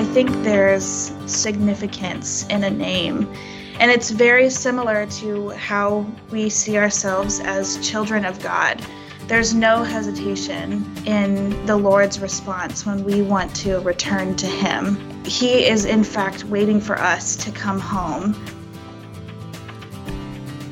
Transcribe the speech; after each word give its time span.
I 0.00 0.04
think 0.04 0.30
there's 0.44 1.12
significance 1.26 2.46
in 2.46 2.64
a 2.64 2.70
name. 2.70 3.30
And 3.78 3.90
it's 3.90 4.08
very 4.08 4.48
similar 4.48 5.04
to 5.04 5.50
how 5.50 6.06
we 6.30 6.48
see 6.48 6.78
ourselves 6.78 7.38
as 7.40 7.86
children 7.86 8.24
of 8.24 8.42
God. 8.42 8.82
There's 9.26 9.52
no 9.52 9.82
hesitation 9.82 10.90
in 11.04 11.66
the 11.66 11.76
Lord's 11.76 12.18
response 12.18 12.86
when 12.86 13.04
we 13.04 13.20
want 13.20 13.54
to 13.56 13.80
return 13.80 14.36
to 14.36 14.46
Him. 14.46 15.22
He 15.26 15.66
is, 15.66 15.84
in 15.84 16.02
fact, 16.02 16.44
waiting 16.44 16.80
for 16.80 16.98
us 16.98 17.36
to 17.36 17.52
come 17.52 17.78
home. 17.78 18.34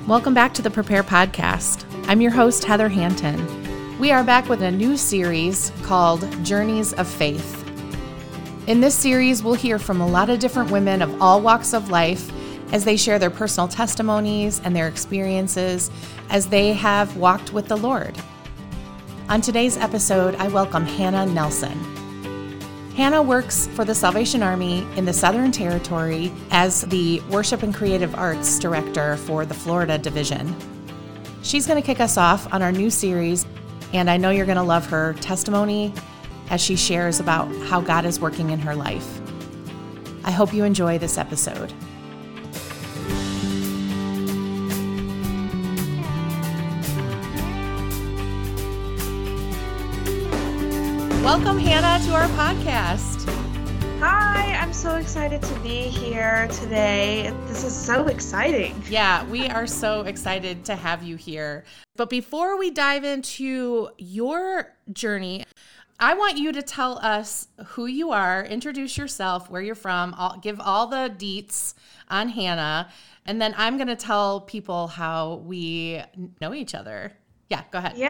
Welcome 0.06 0.32
back 0.32 0.54
to 0.54 0.62
the 0.62 0.70
Prepare 0.70 1.02
Podcast. 1.02 1.84
I'm 2.08 2.22
your 2.22 2.32
host, 2.32 2.64
Heather 2.64 2.88
Hanton. 2.88 3.98
We 3.98 4.10
are 4.10 4.24
back 4.24 4.48
with 4.48 4.62
a 4.62 4.70
new 4.70 4.96
series 4.96 5.70
called 5.82 6.26
Journeys 6.42 6.94
of 6.94 7.06
Faith. 7.06 7.57
In 8.68 8.82
this 8.82 8.94
series, 8.94 9.42
we'll 9.42 9.54
hear 9.54 9.78
from 9.78 10.02
a 10.02 10.06
lot 10.06 10.28
of 10.28 10.40
different 10.40 10.70
women 10.70 11.00
of 11.00 11.22
all 11.22 11.40
walks 11.40 11.72
of 11.72 11.88
life 11.88 12.30
as 12.70 12.84
they 12.84 12.98
share 12.98 13.18
their 13.18 13.30
personal 13.30 13.66
testimonies 13.66 14.60
and 14.62 14.76
their 14.76 14.88
experiences 14.88 15.90
as 16.28 16.48
they 16.48 16.74
have 16.74 17.16
walked 17.16 17.54
with 17.54 17.66
the 17.66 17.78
Lord. 17.78 18.14
On 19.30 19.40
today's 19.40 19.78
episode, 19.78 20.34
I 20.34 20.48
welcome 20.48 20.84
Hannah 20.84 21.24
Nelson. 21.24 21.72
Hannah 22.94 23.22
works 23.22 23.68
for 23.68 23.86
the 23.86 23.94
Salvation 23.94 24.42
Army 24.42 24.86
in 24.96 25.06
the 25.06 25.14
Southern 25.14 25.50
Territory 25.50 26.30
as 26.50 26.82
the 26.82 27.20
Worship 27.30 27.62
and 27.62 27.74
Creative 27.74 28.14
Arts 28.16 28.58
Director 28.58 29.16
for 29.16 29.46
the 29.46 29.54
Florida 29.54 29.96
Division. 29.96 30.54
She's 31.42 31.66
going 31.66 31.80
to 31.80 31.86
kick 31.86 32.00
us 32.00 32.18
off 32.18 32.52
on 32.52 32.60
our 32.60 32.72
new 32.72 32.90
series, 32.90 33.46
and 33.94 34.10
I 34.10 34.18
know 34.18 34.28
you're 34.28 34.44
going 34.44 34.56
to 34.56 34.62
love 34.62 34.84
her 34.90 35.14
testimony 35.22 35.94
as 36.50 36.60
she 36.60 36.76
shares 36.76 37.20
about 37.20 37.46
how 37.66 37.80
God 37.80 38.04
is 38.04 38.20
working 38.20 38.50
in 38.50 38.58
her 38.60 38.74
life. 38.74 39.20
I 40.24 40.30
hope 40.30 40.52
you 40.52 40.64
enjoy 40.64 40.98
this 40.98 41.18
episode. 41.18 41.72
Welcome, 51.22 51.58
Hannah, 51.58 52.02
to 52.06 52.14
our 52.14 52.26
podcast. 52.28 53.28
Hi, 54.00 54.54
I'm 54.54 54.72
so 54.72 54.96
excited 54.96 55.42
to 55.42 55.54
be 55.60 55.82
here 55.82 56.48
today. 56.48 57.34
This 57.48 57.64
is 57.64 57.76
so 57.76 58.06
exciting. 58.06 58.80
Yeah, 58.88 59.24
we 59.26 59.46
are 59.48 59.66
so 59.66 60.02
excited 60.02 60.64
to 60.66 60.76
have 60.76 61.02
you 61.02 61.16
here. 61.16 61.64
But 61.96 62.08
before 62.08 62.56
we 62.56 62.70
dive 62.70 63.04
into 63.04 63.90
your 63.98 64.72
journey, 64.92 65.44
I 66.00 66.14
want 66.14 66.38
you 66.38 66.52
to 66.52 66.62
tell 66.62 66.98
us 66.98 67.48
who 67.66 67.86
you 67.86 68.12
are, 68.12 68.44
introduce 68.44 68.96
yourself, 68.96 69.50
where 69.50 69.60
you're 69.60 69.74
from, 69.74 70.14
I'll 70.16 70.38
give 70.38 70.60
all 70.60 70.86
the 70.86 71.12
deets 71.18 71.74
on 72.08 72.28
Hannah, 72.28 72.88
and 73.26 73.42
then 73.42 73.52
I'm 73.56 73.76
going 73.76 73.88
to 73.88 73.96
tell 73.96 74.42
people 74.42 74.86
how 74.86 75.42
we 75.44 76.00
know 76.40 76.54
each 76.54 76.74
other. 76.76 77.12
Yeah, 77.50 77.62
go 77.72 77.78
ahead. 77.78 77.96
Yeah. 77.96 78.08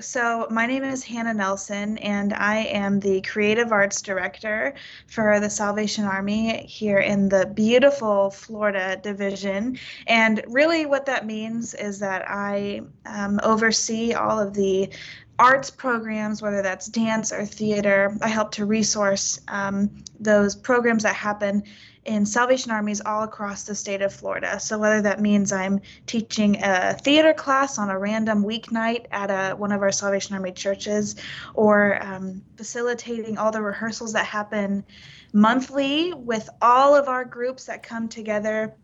So, 0.00 0.48
my 0.50 0.66
name 0.66 0.82
is 0.82 1.04
Hannah 1.04 1.34
Nelson, 1.34 1.98
and 1.98 2.32
I 2.32 2.64
am 2.64 2.98
the 2.98 3.20
Creative 3.22 3.70
Arts 3.70 4.02
Director 4.02 4.74
for 5.06 5.38
the 5.38 5.48
Salvation 5.48 6.04
Army 6.04 6.66
here 6.66 6.98
in 6.98 7.28
the 7.28 7.46
beautiful 7.46 8.30
Florida 8.30 8.98
Division. 9.00 9.78
And 10.08 10.42
really, 10.48 10.86
what 10.86 11.06
that 11.06 11.26
means 11.26 11.74
is 11.74 12.00
that 12.00 12.28
I 12.28 12.82
um, 13.06 13.38
oversee 13.44 14.14
all 14.14 14.40
of 14.40 14.52
the 14.52 14.90
arts 15.38 15.70
programs, 15.70 16.40
whether 16.42 16.62
that's 16.62 16.86
dance 16.86 17.32
or 17.32 17.44
theater. 17.44 18.16
I 18.22 18.28
help 18.28 18.52
to 18.52 18.66
resource 18.66 19.40
um, 19.48 19.90
those 20.20 20.54
programs 20.54 21.02
that 21.02 21.14
happen 21.14 21.64
in 22.04 22.26
Salvation 22.26 22.70
Armies 22.70 23.00
all 23.00 23.22
across 23.22 23.64
the 23.64 23.74
state 23.74 24.02
of 24.02 24.12
Florida. 24.12 24.60
So 24.60 24.78
whether 24.78 25.00
that 25.02 25.20
means 25.20 25.52
I'm 25.52 25.80
teaching 26.06 26.62
a 26.62 26.94
theater 26.94 27.32
class 27.32 27.78
on 27.78 27.88
a 27.88 27.98
random 27.98 28.44
weeknight 28.44 29.06
at 29.10 29.30
a, 29.30 29.56
one 29.56 29.72
of 29.72 29.80
our 29.82 29.90
Salvation 29.92 30.34
Army 30.34 30.52
churches, 30.52 31.16
or 31.54 32.02
um, 32.02 32.42
facilitating 32.56 33.38
all 33.38 33.50
the 33.50 33.62
rehearsals 33.62 34.12
that 34.12 34.26
happen 34.26 34.84
monthly 35.32 36.12
with 36.12 36.48
all 36.60 36.94
of 36.94 37.08
our 37.08 37.24
groups 37.24 37.64
that 37.64 37.82
come 37.82 38.08
together. 38.08 38.74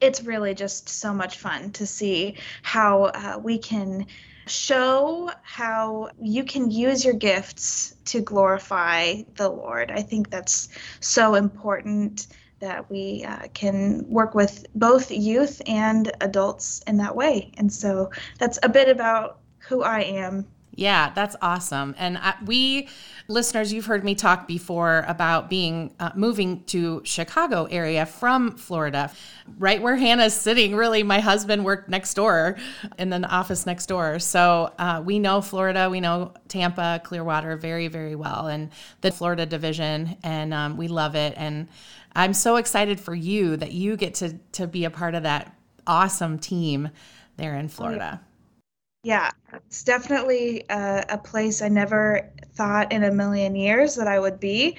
It's 0.00 0.22
really 0.22 0.54
just 0.54 0.88
so 0.88 1.12
much 1.14 1.38
fun 1.38 1.72
to 1.72 1.86
see 1.86 2.36
how 2.62 3.04
uh, 3.04 3.40
we 3.42 3.58
can 3.58 4.06
show 4.50 5.30
how 5.42 6.10
you 6.20 6.44
can 6.44 6.70
use 6.70 7.04
your 7.04 7.14
gifts 7.14 7.94
to 8.06 8.20
glorify 8.20 9.22
the 9.36 9.48
Lord. 9.48 9.90
I 9.90 10.02
think 10.02 10.30
that's 10.30 10.68
so 11.00 11.34
important 11.34 12.26
that 12.60 12.90
we 12.90 13.24
uh, 13.26 13.48
can 13.54 14.04
work 14.08 14.34
with 14.34 14.66
both 14.74 15.10
youth 15.10 15.62
and 15.66 16.12
adults 16.20 16.82
in 16.86 16.98
that 16.98 17.16
way. 17.16 17.52
And 17.56 17.72
so 17.72 18.10
that's 18.38 18.58
a 18.62 18.68
bit 18.68 18.88
about 18.88 19.38
who 19.58 19.82
I 19.82 20.00
am 20.00 20.46
yeah, 20.80 21.10
that's 21.14 21.36
awesome. 21.42 21.94
And 21.98 22.16
I, 22.16 22.34
we, 22.46 22.88
listeners, 23.28 23.70
you've 23.70 23.84
heard 23.84 24.02
me 24.02 24.14
talk 24.14 24.48
before 24.48 25.04
about 25.06 25.50
being 25.50 25.94
uh, 26.00 26.10
moving 26.14 26.64
to 26.64 27.02
Chicago 27.04 27.66
area 27.66 28.06
from 28.06 28.56
Florida, 28.56 29.12
right 29.58 29.82
where 29.82 29.96
Hannah's 29.96 30.32
sitting. 30.32 30.74
Really, 30.74 31.02
my 31.02 31.20
husband 31.20 31.66
worked 31.66 31.90
next 31.90 32.14
door 32.14 32.56
in 32.98 33.10
the 33.10 33.22
office 33.28 33.66
next 33.66 33.86
door, 33.86 34.18
so 34.18 34.72
uh, 34.78 35.02
we 35.04 35.18
know 35.18 35.42
Florida, 35.42 35.90
we 35.90 36.00
know 36.00 36.32
Tampa, 36.48 37.02
Clearwater 37.04 37.58
very, 37.58 37.88
very 37.88 38.14
well, 38.14 38.46
and 38.46 38.70
the 39.02 39.12
Florida 39.12 39.44
division, 39.44 40.16
and 40.22 40.54
um, 40.54 40.78
we 40.78 40.88
love 40.88 41.14
it. 41.14 41.34
And 41.36 41.68
I'm 42.16 42.32
so 42.32 42.56
excited 42.56 42.98
for 42.98 43.14
you 43.14 43.58
that 43.58 43.72
you 43.72 43.98
get 43.98 44.14
to 44.14 44.38
to 44.52 44.66
be 44.66 44.86
a 44.86 44.90
part 44.90 45.14
of 45.14 45.24
that 45.24 45.54
awesome 45.86 46.38
team 46.38 46.88
there 47.36 47.54
in 47.54 47.68
Florida. 47.68 48.22
Yeah, 49.02 49.30
it's 49.54 49.82
definitely 49.82 50.64
a, 50.68 51.04
a, 51.08 51.18
place 51.18 51.62
I 51.62 51.68
never 51.68 52.30
thought 52.54 52.92
in 52.92 53.04
a 53.04 53.10
million 53.10 53.56
years 53.56 53.94
that 53.94 54.06
I 54.06 54.20
would 54.20 54.38
be. 54.38 54.76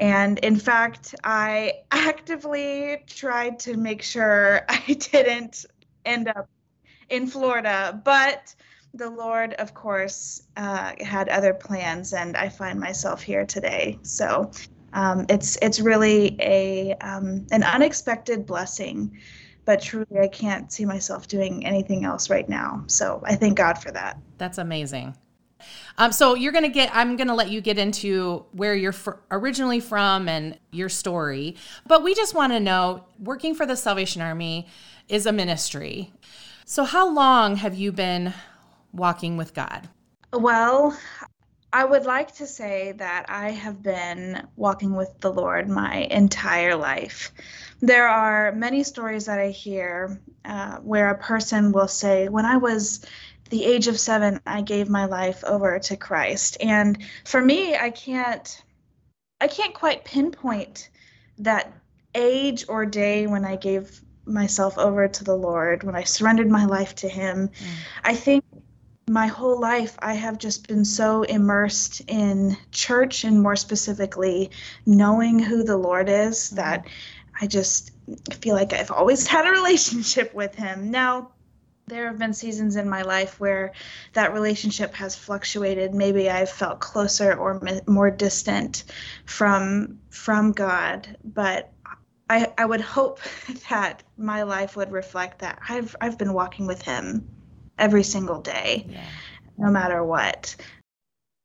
And 0.00 0.38
in 0.38 0.56
fact, 0.56 1.14
I 1.22 1.74
actively 1.90 3.04
tried 3.06 3.58
to 3.60 3.76
make 3.76 4.02
sure 4.02 4.62
I 4.68 4.96
didn't 5.12 5.66
end 6.06 6.28
up 6.28 6.48
in 7.10 7.26
Florida. 7.26 8.00
But 8.04 8.54
the 8.94 9.10
Lord, 9.10 9.52
of 9.54 9.74
course, 9.74 10.44
uh, 10.56 10.92
had 11.00 11.28
other 11.28 11.52
plans, 11.52 12.14
and 12.14 12.38
I 12.38 12.48
find 12.48 12.80
myself 12.80 13.22
here 13.22 13.44
today. 13.44 13.98
So 14.02 14.50
um, 14.94 15.26
it's 15.28 15.58
it's 15.60 15.78
really 15.78 16.36
a 16.40 16.94
um, 17.02 17.46
an 17.50 17.62
unexpected 17.64 18.46
blessing 18.46 19.18
but 19.68 19.82
truly 19.82 20.18
I 20.18 20.28
can't 20.28 20.72
see 20.72 20.86
myself 20.86 21.28
doing 21.28 21.66
anything 21.66 22.06
else 22.06 22.30
right 22.30 22.48
now. 22.48 22.84
So 22.86 23.22
I 23.26 23.34
thank 23.34 23.58
God 23.58 23.74
for 23.74 23.90
that. 23.90 24.16
That's 24.38 24.56
amazing. 24.56 25.14
Um, 25.98 26.10
so 26.10 26.34
you're 26.34 26.52
gonna 26.52 26.70
get. 26.70 26.88
I'm 26.94 27.16
gonna 27.16 27.34
let 27.34 27.50
you 27.50 27.60
get 27.60 27.76
into 27.76 28.46
where 28.52 28.74
you're 28.74 28.92
fr- 28.92 29.20
originally 29.30 29.80
from 29.80 30.26
and 30.26 30.58
your 30.70 30.88
story. 30.88 31.56
But 31.86 32.02
we 32.02 32.14
just 32.14 32.34
want 32.34 32.54
to 32.54 32.60
know, 32.60 33.04
working 33.18 33.54
for 33.54 33.66
the 33.66 33.76
Salvation 33.76 34.22
Army 34.22 34.68
is 35.06 35.26
a 35.26 35.32
ministry. 35.32 36.14
So 36.64 36.84
how 36.84 37.06
long 37.06 37.56
have 37.56 37.74
you 37.74 37.92
been 37.92 38.32
walking 38.94 39.36
with 39.36 39.52
God? 39.52 39.86
Well, 40.32 40.98
I 41.74 41.84
would 41.84 42.06
like 42.06 42.34
to 42.36 42.46
say 42.46 42.92
that 42.92 43.26
I 43.28 43.50
have 43.50 43.82
been 43.82 44.48
walking 44.56 44.96
with 44.96 45.20
the 45.20 45.30
Lord 45.30 45.68
my 45.68 46.08
entire 46.10 46.74
life. 46.74 47.32
There 47.80 48.08
are 48.08 48.52
many 48.52 48.82
stories 48.82 49.26
that 49.26 49.38
I 49.38 49.50
hear 49.50 50.20
uh, 50.44 50.78
where 50.78 51.10
a 51.10 51.18
person 51.18 51.72
will 51.72 51.88
say, 51.88 52.28
When 52.28 52.44
I 52.44 52.56
was 52.56 53.04
the 53.50 53.64
age 53.64 53.88
of 53.88 53.98
seven, 53.98 54.40
I 54.46 54.62
gave 54.62 54.88
my 54.88 55.06
life 55.06 55.44
over 55.44 55.78
to 55.78 55.96
Christ. 55.96 56.56
And 56.60 56.98
for 57.24 57.40
me, 57.40 57.76
I 57.76 57.90
can't. 57.90 58.62
I 59.40 59.46
can't 59.46 59.72
quite 59.72 60.04
pinpoint 60.04 60.90
that 61.38 61.72
age 62.12 62.64
or 62.68 62.84
day 62.84 63.28
when 63.28 63.44
I 63.44 63.54
gave 63.54 64.02
myself 64.24 64.76
over 64.78 65.06
to 65.06 65.24
the 65.24 65.36
Lord, 65.36 65.84
when 65.84 65.94
I 65.94 66.02
surrendered 66.02 66.50
my 66.50 66.64
life 66.64 66.96
to 66.96 67.08
Him. 67.08 67.48
Mm. 67.48 67.66
I 68.02 68.14
think 68.14 68.44
my 69.08 69.26
whole 69.26 69.58
life 69.58 69.96
I 70.00 70.14
have 70.14 70.38
just 70.38 70.68
been 70.68 70.84
so 70.84 71.22
immersed 71.22 72.02
in 72.08 72.56
church 72.70 73.24
and 73.24 73.42
more 73.42 73.56
specifically 73.56 74.50
knowing 74.86 75.38
who 75.38 75.64
the 75.64 75.76
Lord 75.76 76.08
is 76.08 76.38
mm-hmm. 76.38 76.56
that 76.56 76.86
I 77.40 77.46
just 77.46 77.92
feel 78.40 78.54
like 78.54 78.72
I've 78.72 78.90
always 78.90 79.26
had 79.26 79.46
a 79.46 79.50
relationship 79.50 80.34
with 80.34 80.54
him. 80.54 80.90
Now, 80.90 81.32
there 81.86 82.06
have 82.06 82.18
been 82.18 82.34
seasons 82.34 82.76
in 82.76 82.88
my 82.88 83.02
life 83.02 83.40
where 83.40 83.72
that 84.12 84.34
relationship 84.34 84.94
has 84.94 85.16
fluctuated. 85.16 85.94
Maybe 85.94 86.28
I've 86.28 86.50
felt 86.50 86.80
closer 86.80 87.34
or 87.34 87.60
more 87.86 88.10
distant 88.10 88.84
from 89.24 89.98
from 90.10 90.52
God, 90.52 91.16
but 91.24 91.72
I, 92.30 92.52
I 92.58 92.66
would 92.66 92.82
hope 92.82 93.20
that 93.70 94.02
my 94.16 94.42
life 94.42 94.76
would 94.76 94.92
reflect 94.92 95.40
that 95.40 95.58
I've 95.68 95.96
I've 96.00 96.18
been 96.18 96.34
walking 96.34 96.66
with 96.66 96.82
him 96.82 97.26
every 97.78 98.02
single 98.02 98.40
day, 98.40 98.86
yeah. 98.88 99.04
no 99.56 99.70
matter 99.70 100.04
what. 100.04 100.54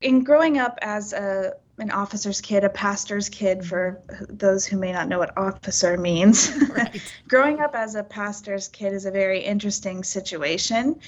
In 0.00 0.24
growing 0.24 0.58
up 0.58 0.78
as 0.82 1.12
a 1.12 1.54
an 1.78 1.90
officer's 1.90 2.40
kid, 2.40 2.64
a 2.64 2.68
pastor's 2.68 3.28
kid, 3.28 3.64
for 3.64 4.00
those 4.28 4.64
who 4.64 4.78
may 4.78 4.92
not 4.92 5.08
know 5.08 5.18
what 5.18 5.36
officer 5.36 5.96
means. 5.96 6.52
Right. 6.74 7.00
Growing 7.28 7.60
up 7.60 7.74
as 7.74 7.94
a 7.94 8.02
pastor's 8.02 8.66
kid 8.68 8.92
is 8.92 9.06
a 9.06 9.10
very 9.10 9.40
interesting 9.40 10.02
situation. 10.02 10.98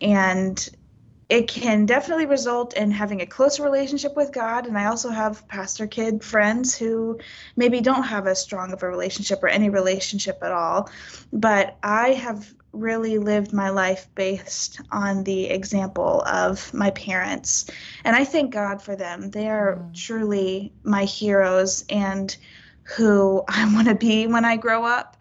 And 0.00 0.68
it 1.28 1.48
can 1.48 1.86
definitely 1.86 2.26
result 2.26 2.74
in 2.74 2.90
having 2.90 3.20
a 3.20 3.26
closer 3.26 3.62
relationship 3.62 4.16
with 4.16 4.32
God. 4.32 4.66
And 4.66 4.78
I 4.78 4.86
also 4.86 5.10
have 5.10 5.46
pastor 5.48 5.86
kid 5.86 6.22
friends 6.22 6.76
who 6.76 7.18
maybe 7.56 7.80
don't 7.80 8.04
have 8.04 8.26
as 8.26 8.40
strong 8.40 8.72
of 8.72 8.82
a 8.82 8.88
relationship 8.88 9.42
or 9.42 9.48
any 9.48 9.68
relationship 9.68 10.38
at 10.42 10.52
all. 10.52 10.88
But 11.32 11.76
I 11.82 12.12
have 12.12 12.52
really 12.76 13.18
lived 13.18 13.52
my 13.52 13.70
life 13.70 14.08
based 14.14 14.80
on 14.92 15.24
the 15.24 15.46
example 15.46 16.22
of 16.22 16.72
my 16.72 16.90
parents. 16.90 17.66
And 18.04 18.14
I 18.14 18.24
thank 18.24 18.52
God 18.52 18.82
for 18.82 18.96
them. 18.96 19.30
They 19.30 19.48
are 19.48 19.76
mm. 19.76 19.94
truly 19.94 20.72
my 20.82 21.04
heroes 21.04 21.84
and 21.88 22.36
who 22.82 23.44
I 23.48 23.72
want 23.74 23.88
to 23.88 23.94
be 23.94 24.26
when 24.26 24.44
I 24.44 24.56
grow 24.56 24.84
up. 24.84 25.16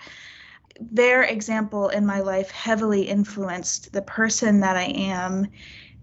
Their 0.80 1.24
example 1.24 1.90
in 1.90 2.06
my 2.06 2.20
life 2.20 2.52
heavily 2.52 3.04
influenced 3.04 3.94
the 3.94 4.02
person 4.02 4.60
that 4.60 4.76
I 4.76 4.86
am. 4.86 5.48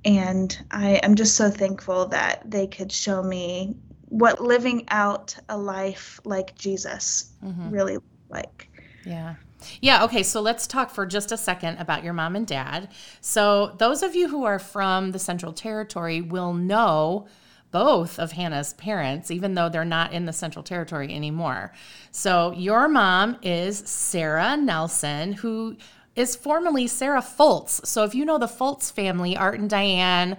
And 0.04 0.58
I 0.70 0.94
am 1.02 1.14
just 1.14 1.36
so 1.36 1.50
thankful 1.50 2.06
that 2.06 2.42
they 2.50 2.66
could 2.66 2.90
show 2.90 3.22
me 3.22 3.76
what 4.08 4.40
living 4.40 4.84
out 4.88 5.36
a 5.48 5.56
life 5.56 6.20
like 6.24 6.54
Jesus 6.56 7.32
mm-hmm. 7.42 7.70
really 7.70 7.98
like. 8.28 8.68
Yeah. 9.04 9.34
Yeah, 9.80 10.04
okay, 10.04 10.22
so 10.22 10.40
let's 10.40 10.66
talk 10.66 10.90
for 10.90 11.06
just 11.06 11.32
a 11.32 11.36
second 11.36 11.78
about 11.78 12.04
your 12.04 12.12
mom 12.12 12.36
and 12.36 12.46
dad. 12.46 12.88
So, 13.20 13.74
those 13.78 14.02
of 14.02 14.14
you 14.14 14.28
who 14.28 14.44
are 14.44 14.58
from 14.58 15.12
the 15.12 15.18
Central 15.18 15.52
Territory 15.52 16.20
will 16.20 16.52
know 16.52 17.26
both 17.70 18.18
of 18.18 18.32
Hannah's 18.32 18.74
parents, 18.74 19.30
even 19.30 19.54
though 19.54 19.68
they're 19.68 19.84
not 19.84 20.12
in 20.12 20.26
the 20.26 20.32
Central 20.32 20.62
Territory 20.62 21.12
anymore. 21.14 21.72
So, 22.10 22.52
your 22.52 22.88
mom 22.88 23.38
is 23.42 23.78
Sarah 23.78 24.56
Nelson, 24.56 25.32
who 25.32 25.76
is 26.14 26.36
formerly 26.36 26.86
Sarah 26.86 27.22
Fultz. 27.22 27.84
So 27.86 28.04
if 28.04 28.14
you 28.14 28.24
know 28.24 28.38
the 28.38 28.46
Fultz 28.46 28.92
family, 28.92 29.36
Art 29.36 29.58
and 29.58 29.70
Diane, 29.70 30.36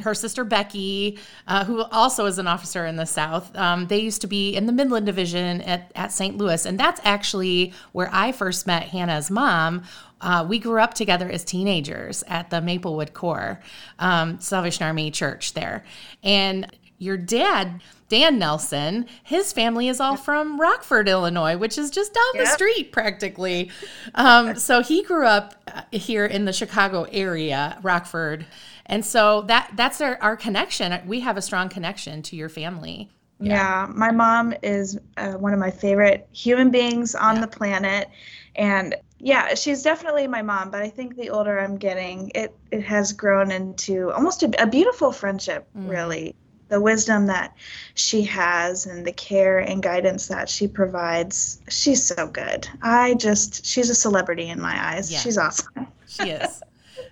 her 0.00 0.14
sister 0.14 0.44
Becky, 0.44 1.18
uh, 1.48 1.64
who 1.64 1.82
also 1.84 2.26
is 2.26 2.38
an 2.38 2.46
officer 2.46 2.86
in 2.86 2.96
the 2.96 3.06
South, 3.06 3.54
um, 3.56 3.86
they 3.88 3.98
used 3.98 4.20
to 4.20 4.26
be 4.26 4.54
in 4.54 4.66
the 4.66 4.72
Midland 4.72 5.06
Division 5.06 5.62
at, 5.62 5.90
at 5.96 6.12
St. 6.12 6.36
Louis. 6.36 6.64
And 6.64 6.78
that's 6.78 7.00
actually 7.02 7.72
where 7.92 8.08
I 8.12 8.32
first 8.32 8.66
met 8.66 8.84
Hannah's 8.84 9.30
mom. 9.30 9.82
Uh, 10.20 10.46
we 10.48 10.58
grew 10.58 10.80
up 10.80 10.94
together 10.94 11.28
as 11.28 11.44
teenagers 11.44 12.22
at 12.28 12.50
the 12.50 12.60
Maplewood 12.60 13.12
Corps 13.12 13.60
um, 13.98 14.40
Salvation 14.40 14.84
Army 14.84 15.10
Church 15.10 15.54
there. 15.54 15.84
And 16.22 16.66
your 16.98 17.16
dad 17.16 17.80
Dan 18.08 18.38
Nelson, 18.38 19.06
his 19.24 19.52
family 19.52 19.88
is 19.88 20.00
all 20.00 20.16
from 20.16 20.60
Rockford, 20.60 21.08
Illinois, 21.08 21.56
which 21.56 21.76
is 21.76 21.90
just 21.90 22.14
down 22.14 22.24
yep. 22.34 22.44
the 22.44 22.50
street 22.50 22.92
practically. 22.92 23.70
Um, 24.14 24.56
so 24.56 24.82
he 24.82 25.02
grew 25.02 25.26
up 25.26 25.54
uh, 25.66 25.82
here 25.90 26.24
in 26.24 26.44
the 26.44 26.52
Chicago 26.52 27.06
area, 27.10 27.78
Rockford. 27.82 28.46
And 28.86 29.04
so 29.04 29.42
that 29.42 29.72
that's 29.74 30.00
our, 30.00 30.18
our 30.22 30.36
connection. 30.36 30.96
We 31.06 31.20
have 31.20 31.36
a 31.36 31.42
strong 31.42 31.68
connection 31.68 32.22
to 32.22 32.36
your 32.36 32.48
family. 32.48 33.10
Yeah, 33.40 33.86
yeah 33.86 33.92
my 33.92 34.12
mom 34.12 34.54
is 34.62 34.98
uh, 35.16 35.32
one 35.32 35.52
of 35.52 35.58
my 35.58 35.70
favorite 35.70 36.28
human 36.32 36.70
beings 36.70 37.16
on 37.16 37.36
yeah. 37.36 37.40
the 37.40 37.48
planet. 37.48 38.08
And 38.54 38.94
yeah, 39.18 39.54
she's 39.54 39.82
definitely 39.82 40.28
my 40.28 40.42
mom, 40.42 40.70
but 40.70 40.82
I 40.82 40.88
think 40.88 41.16
the 41.16 41.30
older 41.30 41.58
I'm 41.58 41.76
getting, 41.76 42.30
it, 42.34 42.54
it 42.70 42.82
has 42.82 43.12
grown 43.12 43.50
into 43.50 44.12
almost 44.12 44.44
a, 44.44 44.62
a 44.62 44.66
beautiful 44.66 45.10
friendship, 45.10 45.66
mm. 45.76 45.90
really 45.90 46.36
the 46.68 46.80
wisdom 46.80 47.26
that 47.26 47.54
she 47.94 48.22
has 48.22 48.86
and 48.86 49.06
the 49.06 49.12
care 49.12 49.58
and 49.58 49.82
guidance 49.82 50.28
that 50.28 50.48
she 50.48 50.66
provides 50.66 51.60
she's 51.68 52.02
so 52.02 52.26
good. 52.26 52.68
I 52.82 53.14
just 53.14 53.64
she's 53.64 53.90
a 53.90 53.94
celebrity 53.94 54.48
in 54.48 54.60
my 54.60 54.94
eyes. 54.94 55.10
Yeah. 55.10 55.18
she's 55.18 55.38
awesome. 55.38 55.88
She 56.08 56.30
is. 56.30 56.62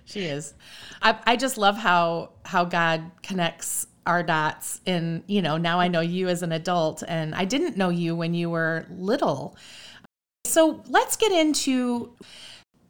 She 0.05 0.21
is. 0.21 0.53
I, 1.01 1.17
I 1.25 1.35
just 1.35 1.57
love 1.57 1.75
how 1.75 2.29
how 2.45 2.63
god 2.63 3.11
connects 3.21 3.87
our 4.05 4.23
dots 4.23 4.79
and 4.85 5.21
you 5.27 5.41
know 5.41 5.57
now 5.57 5.79
i 5.79 5.87
know 5.87 5.99
you 5.99 6.27
as 6.27 6.43
an 6.43 6.51
adult 6.51 7.03
and 7.07 7.33
i 7.33 7.43
didn't 7.43 7.75
know 7.75 7.89
you 7.89 8.15
when 8.15 8.33
you 8.33 8.49
were 8.49 8.85
little. 8.89 9.57
So 10.45 10.81
let's 10.87 11.17
get 11.17 11.31
into 11.31 12.13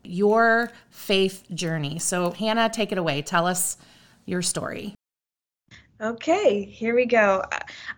your 0.03 0.71
faith 0.91 1.43
journey. 1.53 1.97
So 1.99 2.31
hannah 2.31 2.69
take 2.69 2.91
it 2.91 2.97
away. 2.97 3.21
Tell 3.23 3.47
us 3.47 3.77
your 4.25 4.41
story 4.41 4.94
Okay, 6.01 6.65
here 6.65 6.93
we 6.93 7.05
go. 7.05 7.41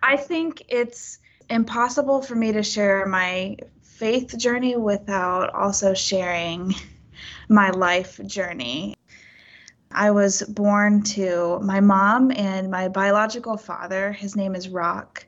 I 0.04 0.16
think 0.16 0.62
it's 0.68 1.18
impossible 1.50 2.22
for 2.22 2.36
me 2.36 2.52
to 2.52 2.62
share 2.62 3.04
my 3.06 3.56
faith 3.82 4.38
journey 4.38 4.76
without 4.76 5.52
also 5.52 5.94
sharing 5.94 6.76
my 7.48 7.70
life 7.70 8.20
journey. 8.24 8.94
I 9.90 10.12
was 10.12 10.42
born 10.42 11.02
to 11.14 11.58
my 11.60 11.80
mom 11.80 12.30
and 12.30 12.70
my 12.70 12.86
biological 12.86 13.56
father. 13.56 14.12
His 14.12 14.36
name 14.36 14.54
is 14.54 14.68
Rock. 14.68 15.26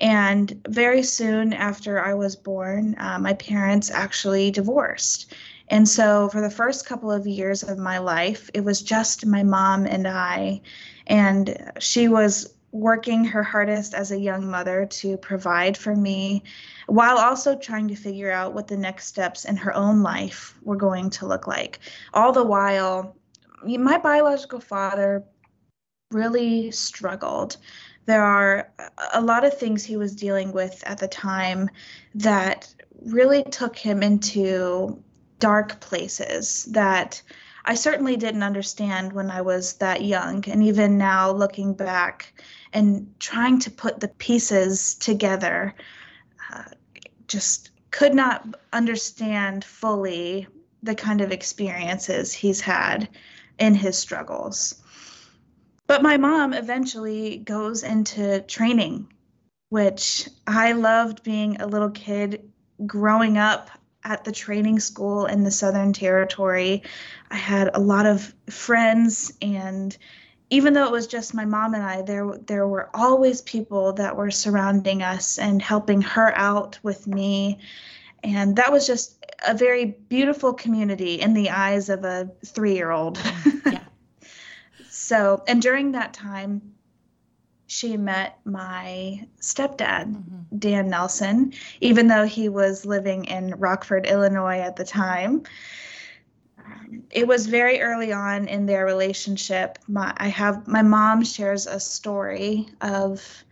And 0.00 0.60
very 0.66 1.04
soon 1.04 1.52
after 1.52 2.02
I 2.02 2.14
was 2.14 2.34
born, 2.34 2.96
uh, 2.98 3.20
my 3.20 3.34
parents 3.34 3.88
actually 3.88 4.50
divorced. 4.50 5.32
And 5.68 5.88
so, 5.88 6.28
for 6.30 6.40
the 6.40 6.50
first 6.50 6.86
couple 6.86 7.12
of 7.12 7.28
years 7.28 7.62
of 7.62 7.78
my 7.78 7.98
life, 7.98 8.50
it 8.54 8.64
was 8.64 8.82
just 8.82 9.24
my 9.24 9.44
mom 9.44 9.86
and 9.86 10.08
I 10.08 10.62
and 11.10 11.72
she 11.80 12.06
was 12.08 12.54
working 12.72 13.24
her 13.24 13.42
hardest 13.42 13.94
as 13.94 14.12
a 14.12 14.18
young 14.18 14.48
mother 14.48 14.86
to 14.86 15.16
provide 15.16 15.76
for 15.76 15.96
me 15.96 16.44
while 16.86 17.18
also 17.18 17.56
trying 17.56 17.88
to 17.88 17.96
figure 17.96 18.30
out 18.30 18.54
what 18.54 18.68
the 18.68 18.76
next 18.76 19.06
steps 19.06 19.44
in 19.44 19.56
her 19.56 19.74
own 19.74 20.04
life 20.04 20.54
were 20.62 20.76
going 20.76 21.10
to 21.10 21.26
look 21.26 21.48
like. 21.48 21.80
All 22.14 22.30
the 22.32 22.44
while, 22.44 23.16
my 23.64 23.98
biological 23.98 24.60
father 24.60 25.24
really 26.12 26.70
struggled. 26.70 27.56
There 28.06 28.22
are 28.22 28.70
a 29.12 29.20
lot 29.20 29.44
of 29.44 29.58
things 29.58 29.82
he 29.82 29.96
was 29.96 30.14
dealing 30.14 30.52
with 30.52 30.80
at 30.86 30.98
the 30.98 31.08
time 31.08 31.68
that 32.14 32.72
really 33.04 33.42
took 33.42 33.76
him 33.76 34.04
into 34.04 35.02
dark 35.40 35.80
places 35.80 36.66
that 36.66 37.20
I 37.64 37.74
certainly 37.74 38.16
didn't 38.16 38.42
understand 38.42 39.12
when 39.12 39.30
I 39.30 39.42
was 39.42 39.74
that 39.74 40.02
young. 40.02 40.44
And 40.48 40.62
even 40.62 40.96
now, 40.98 41.30
looking 41.30 41.74
back 41.74 42.32
and 42.72 43.12
trying 43.18 43.58
to 43.60 43.70
put 43.70 44.00
the 44.00 44.08
pieces 44.08 44.94
together, 44.94 45.74
uh, 46.52 46.64
just 47.28 47.70
could 47.90 48.14
not 48.14 48.54
understand 48.72 49.64
fully 49.64 50.46
the 50.82 50.94
kind 50.94 51.20
of 51.20 51.32
experiences 51.32 52.32
he's 52.32 52.60
had 52.60 53.08
in 53.58 53.74
his 53.74 53.98
struggles. 53.98 54.76
But 55.86 56.02
my 56.02 56.16
mom 56.16 56.54
eventually 56.54 57.38
goes 57.38 57.82
into 57.82 58.40
training, 58.42 59.12
which 59.68 60.28
I 60.46 60.72
loved 60.72 61.22
being 61.22 61.60
a 61.60 61.66
little 61.66 61.90
kid 61.90 62.50
growing 62.86 63.36
up 63.36 63.70
at 64.04 64.24
the 64.24 64.32
training 64.32 64.80
school 64.80 65.26
in 65.26 65.44
the 65.44 65.50
Southern 65.50 65.92
Territory. 65.92 66.82
I 67.30 67.36
had 67.36 67.70
a 67.74 67.80
lot 67.80 68.06
of 68.06 68.34
friends 68.48 69.32
and 69.42 69.96
even 70.50 70.74
though 70.74 70.84
it 70.84 70.90
was 70.90 71.06
just 71.06 71.32
my 71.32 71.44
mom 71.44 71.74
and 71.74 71.82
I, 71.82 72.02
there 72.02 72.28
there 72.46 72.66
were 72.66 72.90
always 72.92 73.40
people 73.40 73.92
that 73.94 74.16
were 74.16 74.32
surrounding 74.32 75.02
us 75.02 75.38
and 75.38 75.62
helping 75.62 76.02
her 76.02 76.36
out 76.36 76.78
with 76.82 77.06
me. 77.06 77.60
And 78.24 78.56
that 78.56 78.72
was 78.72 78.86
just 78.86 79.24
a 79.46 79.54
very 79.54 79.84
beautiful 79.84 80.52
community 80.52 81.20
in 81.20 81.34
the 81.34 81.50
eyes 81.50 81.88
of 81.88 82.04
a 82.04 82.30
three 82.44 82.74
year 82.74 82.90
old. 82.90 83.18
Mm, 83.18 83.72
yeah. 83.72 83.84
so, 84.90 85.42
and 85.46 85.62
during 85.62 85.92
that 85.92 86.12
time, 86.12 86.74
she 87.70 87.96
met 87.96 88.36
my 88.44 89.24
stepdad, 89.40 90.12
mm-hmm. 90.12 90.58
Dan 90.58 90.90
Nelson, 90.90 91.52
even 91.80 92.08
though 92.08 92.26
he 92.26 92.48
was 92.48 92.84
living 92.84 93.26
in 93.26 93.54
Rockford, 93.58 94.08
Illinois 94.08 94.58
at 94.58 94.74
the 94.74 94.84
time. 94.84 95.44
Um, 96.58 97.04
it 97.12 97.28
was 97.28 97.46
very 97.46 97.80
early 97.80 98.12
on 98.12 98.48
in 98.48 98.66
their 98.66 98.84
relationship. 98.84 99.78
My, 99.86 100.12
I 100.16 100.26
have 100.26 100.66
my 100.66 100.82
mom 100.82 101.22
shares 101.22 101.68
a 101.68 101.78
story 101.78 102.66
of 102.80 103.44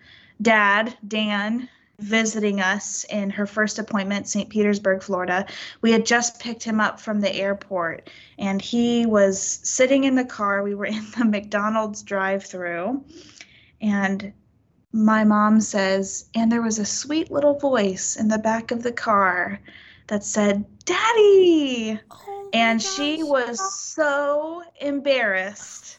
dad, 0.42 0.98
Dan, 1.06 1.68
visiting 2.00 2.60
us 2.60 3.04
in 3.04 3.30
her 3.30 3.46
first 3.46 3.78
appointment, 3.78 4.26
St. 4.26 4.50
Petersburg, 4.50 5.00
Florida. 5.00 5.46
We 5.80 5.92
had 5.92 6.04
just 6.04 6.40
picked 6.40 6.64
him 6.64 6.80
up 6.80 6.98
from 6.98 7.20
the 7.20 7.32
airport 7.32 8.10
and 8.36 8.60
he 8.60 9.06
was 9.06 9.40
sitting 9.62 10.02
in 10.02 10.16
the 10.16 10.24
car. 10.24 10.64
We 10.64 10.74
were 10.74 10.86
in 10.86 11.06
the 11.16 11.24
McDonald's 11.24 12.02
drive 12.02 12.44
through 12.44 13.04
and 13.80 14.32
my 14.92 15.24
mom 15.24 15.60
says, 15.60 16.28
and 16.34 16.50
there 16.50 16.62
was 16.62 16.78
a 16.78 16.84
sweet 16.84 17.30
little 17.30 17.58
voice 17.58 18.16
in 18.16 18.28
the 18.28 18.38
back 18.38 18.70
of 18.70 18.82
the 18.82 18.92
car 18.92 19.60
that 20.06 20.24
said, 20.24 20.64
Daddy! 20.84 22.00
Oh 22.10 22.50
and 22.52 22.80
gosh. 22.80 22.94
she 22.94 23.22
was 23.22 23.60
so 23.74 24.62
embarrassed 24.80 25.98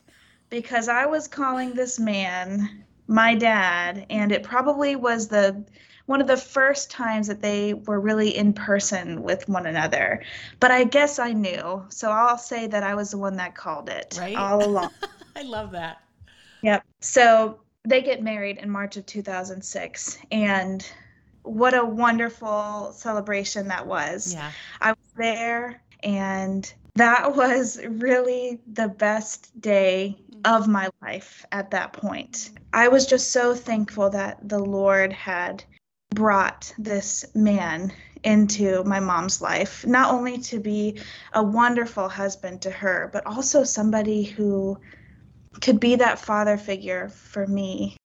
because 0.50 0.90
I 0.90 1.06
was 1.06 1.28
calling 1.28 1.74
this 1.74 2.00
man 2.00 2.86
my 3.08 3.34
dad, 3.36 4.06
and 4.10 4.32
it 4.32 4.44
probably 4.44 4.96
was 4.96 5.28
the 5.28 5.66
one 6.06 6.22
of 6.22 6.28
the 6.28 6.38
first 6.38 6.90
times 6.90 7.28
that 7.28 7.42
they 7.42 7.76
were 7.76 8.00
really 8.00 8.36
in 8.36 8.52
person 8.52 9.22
with 9.22 9.48
one 9.48 9.68
another. 9.68 10.24
But 10.60 10.72
I 10.72 10.84
guess 10.84 11.20
I 11.20 11.34
knew, 11.34 11.86
so 11.90 12.10
I'll 12.10 12.38
say 12.38 12.66
that 12.66 12.82
I 12.82 12.96
was 12.96 13.12
the 13.12 13.20
one 13.20 13.36
that 13.38 13.54
called 13.54 13.90
it 13.90 14.18
right? 14.20 14.36
all 14.36 14.66
along. 14.68 14.90
I 15.36 15.44
love 15.44 15.72
that. 15.72 15.98
Yep. 16.64 16.84
So 17.02 17.60
they 17.90 18.02
get 18.02 18.22
married 18.22 18.58
in 18.58 18.70
March 18.70 18.98
of 18.98 19.06
2006, 19.06 20.20
and 20.32 20.90
what 21.44 21.74
a 21.74 21.84
wonderful 21.84 22.92
celebration 22.94 23.68
that 23.70 23.88
was. 23.88 24.34
Yeah. 24.34 24.52
I 24.82 24.92
was 24.92 25.12
there 25.18 25.82
and 26.04 26.72
that 26.96 27.36
was 27.36 27.80
really 27.84 28.60
the 28.72 28.88
best 28.88 29.60
day 29.60 30.18
of 30.46 30.68
my 30.68 30.90
life 31.02 31.46
at 31.52 31.72
that 31.72 31.94
point. 31.94 32.52
I 32.74 32.88
was 32.88 33.06
just 33.06 33.32
so 33.32 33.56
thankful 33.56 34.10
that 34.12 34.48
the 34.48 34.60
Lord 34.60 35.12
had 35.12 35.64
brought 36.14 36.74
this 36.78 37.26
man 37.34 37.92
into 38.24 38.84
my 38.84 39.00
mom's 39.00 39.42
life, 39.42 39.86
not 39.88 40.14
only 40.14 40.38
to 40.40 40.60
be 40.60 41.00
a 41.34 41.42
wonderful 41.42 42.10
husband 42.10 42.62
to 42.62 42.72
her, 42.72 43.10
but 43.14 43.26
also 43.26 43.64
somebody 43.64 44.24
who 44.24 44.78
could 45.62 45.80
be 45.80 45.96
that 45.96 46.20
father 46.20 46.58
figure 46.58 47.10
for 47.10 47.46
me. 47.48 47.98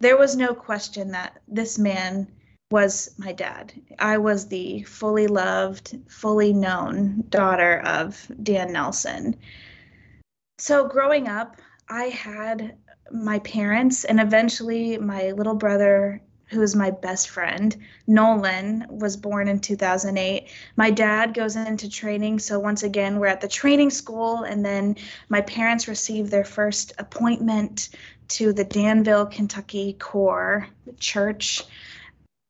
There 0.00 0.16
was 0.16 0.36
no 0.36 0.54
question 0.54 1.10
that 1.12 1.40
this 1.48 1.78
man 1.78 2.28
was 2.70 3.14
my 3.18 3.32
dad. 3.32 3.72
I 3.98 4.18
was 4.18 4.46
the 4.46 4.82
fully 4.82 5.26
loved, 5.26 5.98
fully 6.08 6.52
known 6.52 7.24
daughter 7.30 7.80
of 7.80 8.30
Dan 8.42 8.72
Nelson. 8.72 9.36
So 10.58 10.86
growing 10.86 11.28
up, 11.28 11.56
I 11.88 12.04
had 12.04 12.76
my 13.10 13.38
parents 13.40 14.04
and 14.04 14.20
eventually 14.20 14.98
my 14.98 15.30
little 15.30 15.54
brother 15.54 16.20
who 16.48 16.62
is 16.62 16.74
my 16.74 16.90
best 16.90 17.28
friend. 17.28 17.76
Nolan 18.06 18.86
was 18.88 19.16
born 19.16 19.48
in 19.48 19.60
2008. 19.60 20.48
My 20.76 20.90
dad 20.90 21.34
goes 21.34 21.56
into 21.56 21.88
training. 21.88 22.38
So, 22.38 22.58
once 22.58 22.82
again, 22.82 23.18
we're 23.18 23.26
at 23.26 23.40
the 23.40 23.48
training 23.48 23.90
school, 23.90 24.44
and 24.44 24.64
then 24.64 24.96
my 25.28 25.40
parents 25.42 25.88
receive 25.88 26.30
their 26.30 26.44
first 26.44 26.92
appointment 26.98 27.90
to 28.28 28.52
the 28.52 28.64
Danville, 28.64 29.26
Kentucky 29.26 29.94
Corps 29.94 30.66
Church. 30.98 31.64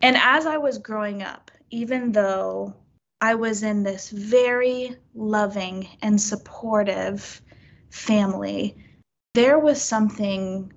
And 0.00 0.16
as 0.16 0.46
I 0.46 0.58
was 0.58 0.78
growing 0.78 1.22
up, 1.22 1.50
even 1.70 2.12
though 2.12 2.74
I 3.20 3.34
was 3.34 3.62
in 3.62 3.82
this 3.82 4.10
very 4.10 4.96
loving 5.14 5.88
and 6.02 6.20
supportive 6.20 7.40
family, 7.90 8.76
there 9.34 9.58
was 9.58 9.82
something 9.82 10.72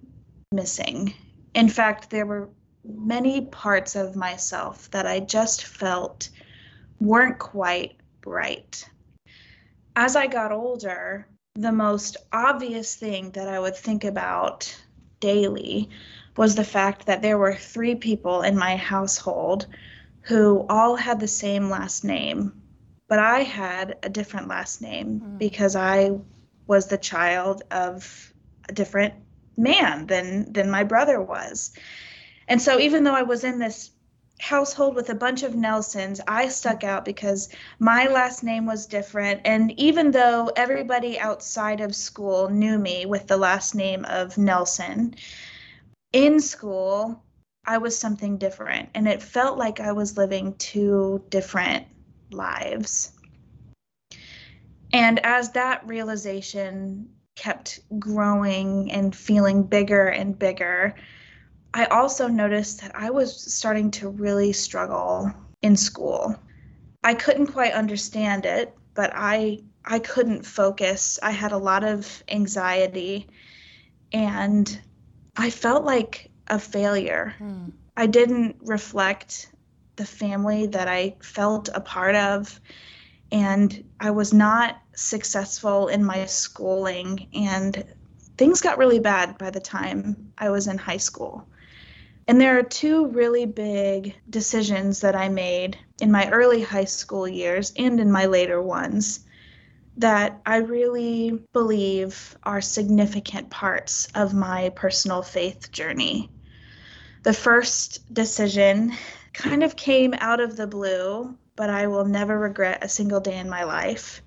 missing. 0.51 1.13
In 1.53 1.69
fact, 1.69 2.09
there 2.09 2.25
were 2.25 2.49
many 2.83 3.41
parts 3.41 3.95
of 3.95 4.15
myself 4.15 4.89
that 4.91 5.05
I 5.05 5.19
just 5.19 5.65
felt 5.65 6.29
weren't 6.99 7.39
quite 7.39 7.95
right. 8.25 8.89
As 9.95 10.15
I 10.15 10.27
got 10.27 10.51
older, 10.51 11.27
the 11.55 11.71
most 11.71 12.17
obvious 12.31 12.95
thing 12.95 13.31
that 13.31 13.47
I 13.47 13.59
would 13.59 13.75
think 13.75 14.03
about 14.03 14.73
daily 15.19 15.89
was 16.37 16.55
the 16.55 16.63
fact 16.63 17.05
that 17.05 17.21
there 17.21 17.37
were 17.37 17.53
three 17.53 17.95
people 17.95 18.41
in 18.41 18.57
my 18.57 18.75
household 18.75 19.67
who 20.21 20.65
all 20.69 20.95
had 20.95 21.19
the 21.19 21.27
same 21.27 21.69
last 21.69 22.03
name, 22.03 22.61
but 23.07 23.19
I 23.19 23.39
had 23.39 23.97
a 24.03 24.09
different 24.09 24.47
last 24.47 24.81
name 24.81 25.19
mm. 25.19 25.37
because 25.37 25.75
I 25.75 26.11
was 26.67 26.87
the 26.87 26.97
child 26.97 27.63
of 27.71 28.33
a 28.69 28.73
different 28.73 29.13
man 29.57 30.07
than 30.07 30.51
than 30.53 30.69
my 30.69 30.83
brother 30.83 31.21
was. 31.21 31.73
And 32.51 32.61
so 32.61 32.81
even 32.81 33.05
though 33.05 33.15
I 33.15 33.21
was 33.21 33.45
in 33.45 33.59
this 33.59 33.91
household 34.41 34.93
with 34.93 35.09
a 35.09 35.15
bunch 35.15 35.43
of 35.43 35.55
Nelsons, 35.55 36.19
I 36.27 36.49
stuck 36.49 36.83
out 36.83 37.05
because 37.05 37.47
my 37.79 38.07
last 38.07 38.43
name 38.43 38.65
was 38.65 38.87
different. 38.87 39.39
And 39.45 39.71
even 39.79 40.11
though 40.11 40.51
everybody 40.57 41.17
outside 41.17 41.79
of 41.79 41.95
school 41.95 42.49
knew 42.49 42.77
me 42.77 43.05
with 43.05 43.25
the 43.27 43.37
last 43.37 43.73
name 43.73 44.03
of 44.03 44.37
Nelson, 44.37 45.15
in 46.11 46.41
school, 46.41 47.23
I 47.65 47.77
was 47.77 47.97
something 47.97 48.37
different. 48.37 48.89
And 48.95 49.07
it 49.07 49.23
felt 49.23 49.57
like 49.57 49.79
I 49.79 49.93
was 49.93 50.17
living 50.17 50.53
two 50.55 51.23
different 51.29 51.87
lives. 52.31 53.13
And 54.91 55.25
as 55.25 55.51
that 55.51 55.87
realization 55.87 57.11
kept 57.37 57.79
growing 57.97 58.91
and 58.91 59.15
feeling 59.15 59.63
bigger 59.63 60.07
and 60.07 60.37
bigger, 60.37 60.95
I 61.73 61.85
also 61.85 62.27
noticed 62.27 62.81
that 62.81 62.91
I 62.95 63.09
was 63.09 63.53
starting 63.53 63.91
to 63.91 64.09
really 64.09 64.51
struggle 64.51 65.31
in 65.61 65.75
school. 65.77 66.35
I 67.03 67.13
couldn't 67.13 67.47
quite 67.47 67.73
understand 67.73 68.45
it, 68.45 68.75
but 68.93 69.11
I 69.15 69.63
I 69.85 69.99
couldn't 69.99 70.45
focus. 70.45 71.17
I 71.23 71.31
had 71.31 71.53
a 71.53 71.57
lot 71.57 71.83
of 71.83 72.23
anxiety 72.27 73.27
and 74.13 74.79
I 75.37 75.49
felt 75.49 75.85
like 75.85 76.29
a 76.47 76.59
failure. 76.59 77.33
Hmm. 77.37 77.69
I 77.97 78.05
didn't 78.05 78.57
reflect 78.61 79.51
the 79.95 80.05
family 80.05 80.67
that 80.67 80.87
I 80.87 81.15
felt 81.21 81.69
a 81.73 81.81
part 81.81 82.15
of, 82.15 82.59
and 83.31 83.83
I 83.99 84.11
was 84.11 84.33
not 84.33 84.81
successful 84.95 85.87
in 85.87 86.03
my 86.03 86.25
schooling, 86.25 87.27
and 87.33 87.83
things 88.37 88.61
got 88.61 88.77
really 88.77 88.99
bad 88.99 89.37
by 89.37 89.49
the 89.49 89.59
time 89.59 90.33
I 90.37 90.49
was 90.49 90.67
in 90.67 90.77
high 90.77 90.97
school. 90.97 91.47
And 92.27 92.39
there 92.39 92.57
are 92.57 92.63
two 92.63 93.07
really 93.07 93.45
big 93.45 94.15
decisions 94.29 95.01
that 95.01 95.15
I 95.15 95.29
made 95.29 95.77
in 96.01 96.11
my 96.11 96.29
early 96.29 96.61
high 96.61 96.85
school 96.85 97.27
years 97.27 97.73
and 97.77 97.99
in 97.99 98.11
my 98.11 98.25
later 98.25 98.61
ones 98.61 99.21
that 99.97 100.39
I 100.45 100.57
really 100.57 101.41
believe 101.53 102.37
are 102.43 102.61
significant 102.61 103.49
parts 103.49 104.07
of 104.15 104.33
my 104.33 104.69
personal 104.69 105.21
faith 105.21 105.71
journey. 105.71 106.29
The 107.23 107.33
first 107.33 108.13
decision 108.13 108.93
kind 109.33 109.63
of 109.63 109.75
came 109.75 110.13
out 110.17 110.39
of 110.39 110.55
the 110.55 110.67
blue, 110.67 111.37
but 111.55 111.69
I 111.69 111.87
will 111.87 112.05
never 112.05 112.39
regret 112.39 112.83
a 112.83 112.89
single 112.89 113.19
day 113.19 113.37
in 113.37 113.49
my 113.49 113.63
life. 113.63 114.21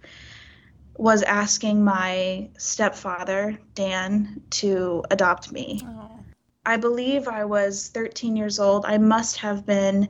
Was 0.96 1.22
asking 1.22 1.82
my 1.82 2.50
stepfather, 2.56 3.58
Dan, 3.74 4.42
to 4.50 5.02
adopt 5.10 5.50
me. 5.50 5.82
Oh. 5.84 6.23
I 6.66 6.76
believe 6.76 7.28
I 7.28 7.44
was 7.44 7.88
13 7.88 8.36
years 8.36 8.58
old. 8.58 8.84
I 8.86 8.98
must 8.98 9.36
have 9.38 9.66
been 9.66 10.08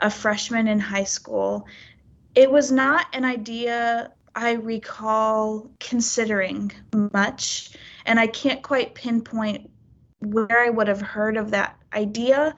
a 0.00 0.10
freshman 0.10 0.68
in 0.68 0.80
high 0.80 1.04
school. 1.04 1.66
It 2.34 2.50
was 2.50 2.72
not 2.72 3.06
an 3.12 3.24
idea 3.24 4.12
I 4.34 4.52
recall 4.52 5.70
considering 5.78 6.72
much, 7.12 7.70
and 8.04 8.18
I 8.18 8.26
can't 8.26 8.62
quite 8.62 8.94
pinpoint 8.94 9.70
where 10.20 10.64
I 10.64 10.70
would 10.70 10.88
have 10.88 11.00
heard 11.00 11.36
of 11.36 11.52
that 11.52 11.76
idea. 11.92 12.56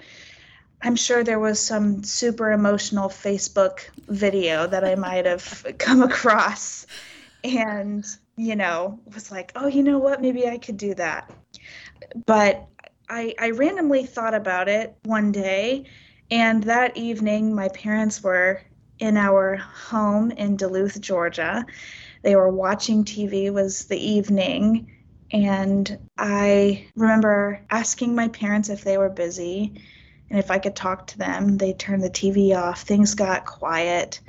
I'm 0.82 0.96
sure 0.96 1.22
there 1.22 1.38
was 1.38 1.60
some 1.60 2.02
super 2.04 2.52
emotional 2.52 3.08
Facebook 3.08 3.80
video 4.08 4.66
that 4.66 4.84
I 4.84 4.94
might 4.94 5.26
have 5.26 5.66
come 5.78 6.02
across 6.02 6.86
and, 7.44 8.06
you 8.36 8.56
know, 8.56 8.98
was 9.14 9.30
like, 9.30 9.52
oh, 9.56 9.66
you 9.66 9.82
know 9.82 9.98
what? 9.98 10.22
Maybe 10.22 10.48
I 10.48 10.58
could 10.58 10.76
do 10.76 10.94
that. 10.94 11.30
But 12.24 12.66
I, 13.08 13.34
I 13.38 13.50
randomly 13.50 14.04
thought 14.04 14.34
about 14.34 14.68
it 14.68 14.96
one 15.04 15.32
day, 15.32 15.84
and 16.30 16.62
that 16.64 16.96
evening, 16.96 17.54
my 17.54 17.68
parents 17.68 18.22
were 18.22 18.60
in 18.98 19.16
our 19.16 19.56
home 19.56 20.30
in 20.32 20.56
Duluth, 20.56 21.00
Georgia. 21.00 21.64
They 22.22 22.34
were 22.34 22.50
watching 22.50 23.04
TV, 23.04 23.52
was 23.52 23.84
the 23.84 23.98
evening, 23.98 24.90
and 25.30 25.98
I 26.18 26.86
remember 26.96 27.60
asking 27.70 28.14
my 28.14 28.28
parents 28.28 28.68
if 28.68 28.82
they 28.82 28.98
were 28.98 29.08
busy 29.08 29.80
and 30.30 30.38
if 30.38 30.50
I 30.50 30.58
could 30.58 30.74
talk 30.74 31.06
to 31.08 31.18
them. 31.18 31.58
They 31.58 31.72
turned 31.72 32.02
the 32.02 32.10
TV 32.10 32.56
off, 32.56 32.82
things 32.82 33.14
got 33.14 33.46
quiet. 33.46 34.20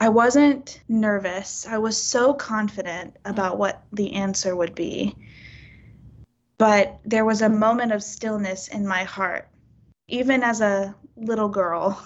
I 0.00 0.08
wasn't 0.08 0.80
nervous. 0.88 1.66
I 1.66 1.78
was 1.78 1.96
so 1.96 2.34
confident 2.34 3.16
about 3.24 3.58
what 3.58 3.82
the 3.92 4.14
answer 4.14 4.56
would 4.56 4.74
be. 4.74 5.14
But 6.58 7.00
there 7.04 7.24
was 7.24 7.42
a 7.42 7.48
moment 7.48 7.92
of 7.92 8.02
stillness 8.02 8.68
in 8.68 8.86
my 8.86 9.04
heart. 9.04 9.48
Even 10.08 10.42
as 10.42 10.60
a 10.60 10.94
little 11.16 11.48
girl, 11.48 12.00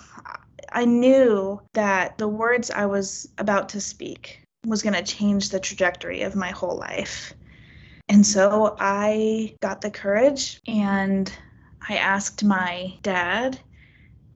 I 0.73 0.85
knew 0.85 1.61
that 1.73 2.19
the 2.19 2.29
words 2.29 2.71
I 2.71 2.87
was 2.87 3.29
about 3.39 3.71
to 3.71 3.81
speak 3.81 4.43
was 4.67 4.83
going 4.83 4.95
to 4.95 5.03
change 5.03 5.51
the 5.51 5.61
trajectory 5.61 6.23
of 6.23 6.35
my 6.35 6.51
whole 6.51 6.77
life. 6.77 7.35
And 8.09 8.27
so 8.27 8.77
I 8.79 9.55
got 9.61 9.81
the 9.81 9.91
courage 9.91 10.61
and 10.67 11.31
I 11.89 11.97
asked 11.97 12.43
my 12.43 12.95
dad 13.03 13.59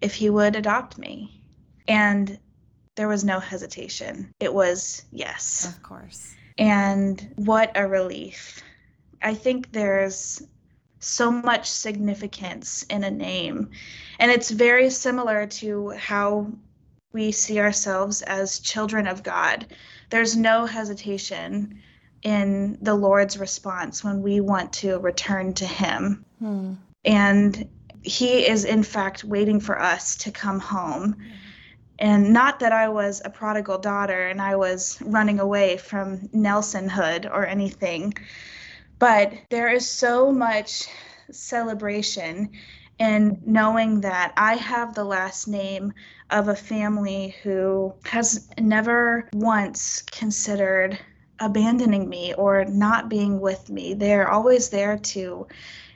if 0.00 0.14
he 0.14 0.28
would 0.30 0.56
adopt 0.56 0.98
me. 0.98 1.42
And 1.88 2.38
there 2.96 3.08
was 3.08 3.24
no 3.24 3.40
hesitation. 3.40 4.32
It 4.40 4.52
was 4.52 5.04
yes. 5.10 5.66
Of 5.66 5.82
course. 5.82 6.34
And 6.58 7.32
what 7.36 7.72
a 7.74 7.86
relief. 7.88 8.62
I 9.22 9.34
think 9.34 9.72
there's 9.72 10.42
so 11.00 11.30
much 11.30 11.68
significance 11.70 12.84
in 12.84 13.04
a 13.04 13.10
name. 13.10 13.70
And 14.18 14.30
it's 14.30 14.50
very 14.50 14.88
similar 14.88 15.46
to 15.46 15.90
how 15.90 16.52
we 17.12 17.32
see 17.32 17.58
ourselves 17.58 18.22
as 18.22 18.60
children 18.60 19.06
of 19.06 19.22
God. 19.22 19.66
There's 20.10 20.36
no 20.36 20.64
hesitation 20.64 21.80
in 22.22 22.78
the 22.80 22.94
Lord's 22.94 23.38
response 23.38 24.04
when 24.04 24.22
we 24.22 24.40
want 24.40 24.72
to 24.74 24.98
return 24.98 25.52
to 25.54 25.66
Him. 25.66 26.24
Hmm. 26.38 26.74
And 27.04 27.68
He 28.02 28.46
is, 28.46 28.64
in 28.64 28.82
fact, 28.82 29.24
waiting 29.24 29.60
for 29.60 29.80
us 29.80 30.16
to 30.16 30.30
come 30.30 30.60
home. 30.60 31.16
And 31.98 32.32
not 32.32 32.60
that 32.60 32.72
I 32.72 32.88
was 32.88 33.22
a 33.24 33.30
prodigal 33.30 33.78
daughter 33.78 34.28
and 34.28 34.40
I 34.40 34.56
was 34.56 34.98
running 35.02 35.38
away 35.40 35.76
from 35.76 36.28
Nelsonhood 36.28 37.30
or 37.30 37.46
anything, 37.46 38.14
but 39.02 39.32
there 39.50 39.68
is 39.68 39.84
so 39.84 40.30
much 40.30 40.86
celebration 41.32 42.48
in 43.00 43.42
knowing 43.44 44.00
that 44.00 44.32
I 44.36 44.54
have 44.54 44.94
the 44.94 45.02
last 45.02 45.48
name 45.48 45.92
of 46.30 46.46
a 46.46 46.54
family 46.54 47.34
who 47.42 47.92
has 48.04 48.48
never 48.60 49.28
once 49.32 50.02
considered 50.02 51.00
abandoning 51.40 52.08
me 52.08 52.32
or 52.34 52.64
not 52.66 53.10
being 53.10 53.40
with 53.40 53.70
me. 53.70 53.92
They're 53.92 54.30
always 54.30 54.68
there 54.68 54.96
to 54.96 55.48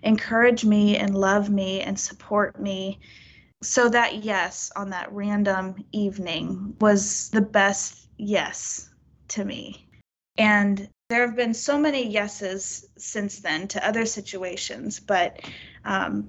encourage 0.03 0.65
me 0.65 0.97
and 0.97 1.15
love 1.15 1.49
me 1.49 1.83
and 1.83 1.97
support 1.97 2.61
me. 2.61 2.99
So 3.63 3.89
that 3.89 4.25
yes 4.25 4.73
on 4.75 4.91
that 4.91 5.13
random 5.13 5.77
evening 5.93 6.75
was 6.81 7.31
the 7.31 7.41
best 7.41 8.09
yes 8.17 8.91
to 9.29 9.45
me. 9.45 9.89
And 10.39 10.89
there 11.09 11.27
have 11.27 11.37
been 11.37 11.55
so 11.55 11.79
many 11.79 12.09
yeses 12.09 12.89
since 12.97 13.39
then 13.41 13.69
to 13.69 13.87
other 13.87 14.05
situations, 14.05 14.99
but 14.99 15.41
um, 15.85 16.29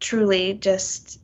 truly 0.00 0.54
just 0.54 1.20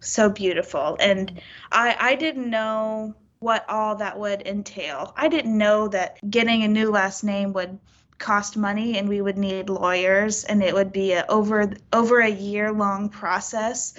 so 0.00 0.28
beautiful. 0.28 0.96
And 1.00 1.40
I, 1.72 1.96
I 1.98 2.14
didn't 2.16 2.50
know 2.50 3.14
what 3.38 3.68
all 3.68 3.96
that 3.96 4.18
would 4.18 4.46
entail. 4.46 5.14
I 5.16 5.28
didn't 5.28 5.56
know 5.56 5.88
that 5.88 6.18
getting 6.30 6.62
a 6.62 6.68
new 6.68 6.90
last 6.90 7.24
name 7.24 7.52
would 7.54 7.78
cost 8.18 8.56
money 8.56 8.98
and 8.98 9.08
we 9.08 9.20
would 9.20 9.38
need 9.38 9.68
lawyers 9.68 10.44
and 10.44 10.62
it 10.62 10.72
would 10.72 10.92
be 10.92 11.12
a 11.12 11.26
over 11.28 11.70
over 11.92 12.20
a 12.20 12.30
year 12.30 12.72
long 12.72 13.08
process. 13.08 13.94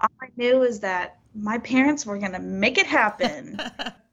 All 0.00 0.08
I 0.22 0.28
knew 0.36 0.62
is 0.62 0.80
that 0.80 1.18
my 1.34 1.58
parents 1.58 2.06
were 2.06 2.18
going 2.18 2.32
to 2.32 2.40
make 2.40 2.78
it 2.78 2.86
happen. 2.86 3.60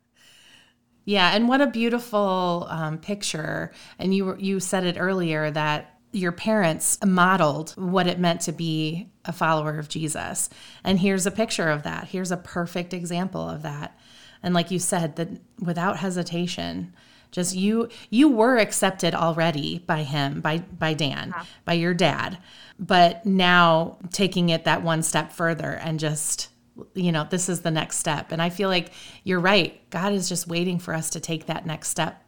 yeah, 1.05 1.35
and 1.35 1.47
what 1.47 1.61
a 1.61 1.67
beautiful 1.67 2.67
um, 2.69 2.97
picture. 2.97 3.71
And 3.99 4.13
you 4.13 4.35
you 4.37 4.59
said 4.59 4.85
it 4.85 4.97
earlier 4.99 5.51
that 5.51 5.97
your 6.11 6.31
parents 6.31 6.97
modeled 7.05 7.71
what 7.71 8.07
it 8.07 8.19
meant 8.19 8.41
to 8.41 8.51
be 8.51 9.09
a 9.25 9.33
follower 9.33 9.77
of 9.77 9.89
Jesus. 9.89 10.49
And 10.83 10.99
here's 10.99 11.25
a 11.25 11.31
picture 11.31 11.69
of 11.69 11.83
that. 11.83 12.07
Here's 12.07 12.31
a 12.31 12.37
perfect 12.37 12.93
example 12.93 13.49
of 13.49 13.63
that 13.63 13.97
and 14.45 14.53
like 14.53 14.71
you 14.71 14.79
said 14.79 15.17
that 15.17 15.27
without 15.59 15.97
hesitation 15.97 16.93
just 17.31 17.55
you 17.55 17.89
you 18.09 18.29
were 18.29 18.57
accepted 18.57 19.13
already 19.13 19.79
by 19.79 20.03
him 20.03 20.39
by 20.39 20.59
by 20.59 20.93
Dan 20.93 21.33
yeah. 21.35 21.43
by 21.65 21.73
your 21.73 21.93
dad 21.93 22.37
but 22.79 23.25
now 23.25 23.97
taking 24.13 24.49
it 24.49 24.63
that 24.63 24.83
one 24.83 25.03
step 25.03 25.33
further 25.33 25.71
and 25.71 25.99
just 25.99 26.49
you 26.93 27.11
know 27.11 27.25
this 27.29 27.47
is 27.49 27.61
the 27.61 27.71
next 27.71 27.97
step 27.97 28.31
and 28.31 28.41
i 28.41 28.49
feel 28.49 28.69
like 28.69 28.91
you're 29.23 29.39
right 29.39 29.89
god 29.89 30.11
is 30.11 30.27
just 30.27 30.47
waiting 30.47 30.77
for 30.79 30.93
us 30.93 31.09
to 31.09 31.19
take 31.19 31.45
that 31.45 31.65
next 31.65 31.89
step 31.89 32.25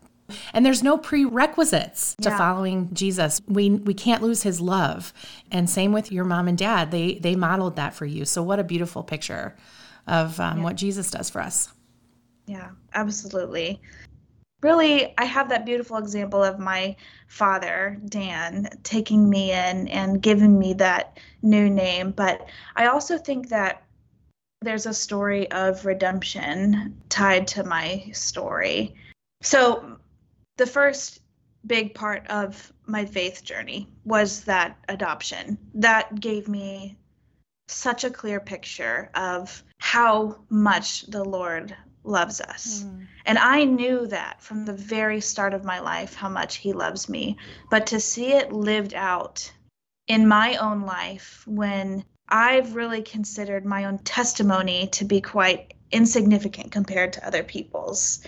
and 0.54 0.66
there's 0.66 0.84
no 0.84 0.98
prerequisites 0.98 2.16
to 2.22 2.32
following 2.32 2.94
Jesus. 2.94 3.42
We 3.48 3.70
we 3.70 3.94
can't 3.94 4.22
lose 4.22 4.44
his 4.44 4.60
love. 4.60 5.14
And 5.52 5.70
same 5.70 5.92
with 5.94 6.12
your 6.12 6.26
mom 6.26 6.48
and 6.48 6.58
dad. 6.58 6.92
They 6.92 7.16
they 7.16 7.36
modeled 7.36 7.78
that 7.78 7.94
for 7.94 8.06
you. 8.06 8.26
So 8.26 8.44
what 8.44 8.60
a 8.60 8.64
beautiful 8.64 9.04
picture 9.04 9.56
of 10.06 10.40
um, 10.40 10.58
yeah. 10.58 10.64
what 10.64 10.76
Jesus 10.76 11.12
does 11.12 11.30
for 11.30 11.42
us. 11.42 11.72
Yeah, 12.46 12.70
absolutely. 12.94 13.82
Really, 14.62 15.14
I 15.18 15.26
have 15.26 15.50
that 15.50 15.66
beautiful 15.66 15.98
example 15.98 16.44
of 16.44 16.58
my 16.58 16.96
father, 17.28 18.00
Dan, 18.10 18.68
taking 18.84 19.30
me 19.30 19.52
in 19.52 19.88
and 19.90 20.22
giving 20.22 20.58
me 20.58 20.74
that 20.76 21.20
new 21.44 21.70
name. 21.70 22.12
But 22.12 22.48
I 22.76 22.88
also 22.88 23.18
think 23.18 23.50
that 23.50 23.84
there's 24.62 24.86
a 24.86 24.94
story 24.94 25.50
of 25.52 25.86
redemption 25.86 27.02
tied 27.10 27.48
to 27.48 27.64
my 27.64 28.10
story. 28.14 28.96
So, 29.42 29.98
the 30.58 30.66
first 30.66 31.22
big 31.66 31.94
part 31.94 32.26
of 32.28 32.72
my 32.86 33.06
faith 33.06 33.44
journey 33.44 33.90
was 34.06 34.46
that 34.46 34.78
adoption. 34.88 35.58
That 35.76 36.20
gave 36.20 36.48
me 36.48 36.98
such 37.68 38.04
a 38.04 38.10
clear 38.10 38.40
picture 38.40 39.12
of 39.14 39.64
how 39.80 40.40
much 40.50 41.04
the 41.08 41.24
Lord 41.24 41.76
loves 42.04 42.40
us. 42.42 42.84
Mm. 42.84 43.08
And 43.26 43.38
I 43.38 43.66
knew 43.66 44.08
that 44.08 44.42
from 44.42 44.66
the 44.66 44.74
very 44.74 45.20
start 45.20 45.54
of 45.54 45.66
my 45.66 45.80
life 45.80 46.16
how 46.16 46.30
much 46.30 46.58
he 46.58 46.72
loves 46.74 47.10
me. 47.10 47.38
But 47.70 47.88
to 47.88 48.00
see 48.00 48.34
it 48.34 48.54
lived 48.54 48.94
out 48.94 49.52
in 50.08 50.28
my 50.28 50.56
own 50.56 50.84
life 50.84 51.44
when 51.46 52.06
I've 52.30 52.76
really 52.76 53.02
considered 53.02 53.66
my 53.66 53.86
own 53.86 54.00
testimony 54.00 54.88
to 54.88 55.06
be 55.06 55.22
quite 55.22 55.74
insignificant 55.92 56.72
compared 56.72 57.14
to 57.14 57.26
other 57.26 57.44
people's 57.44 58.22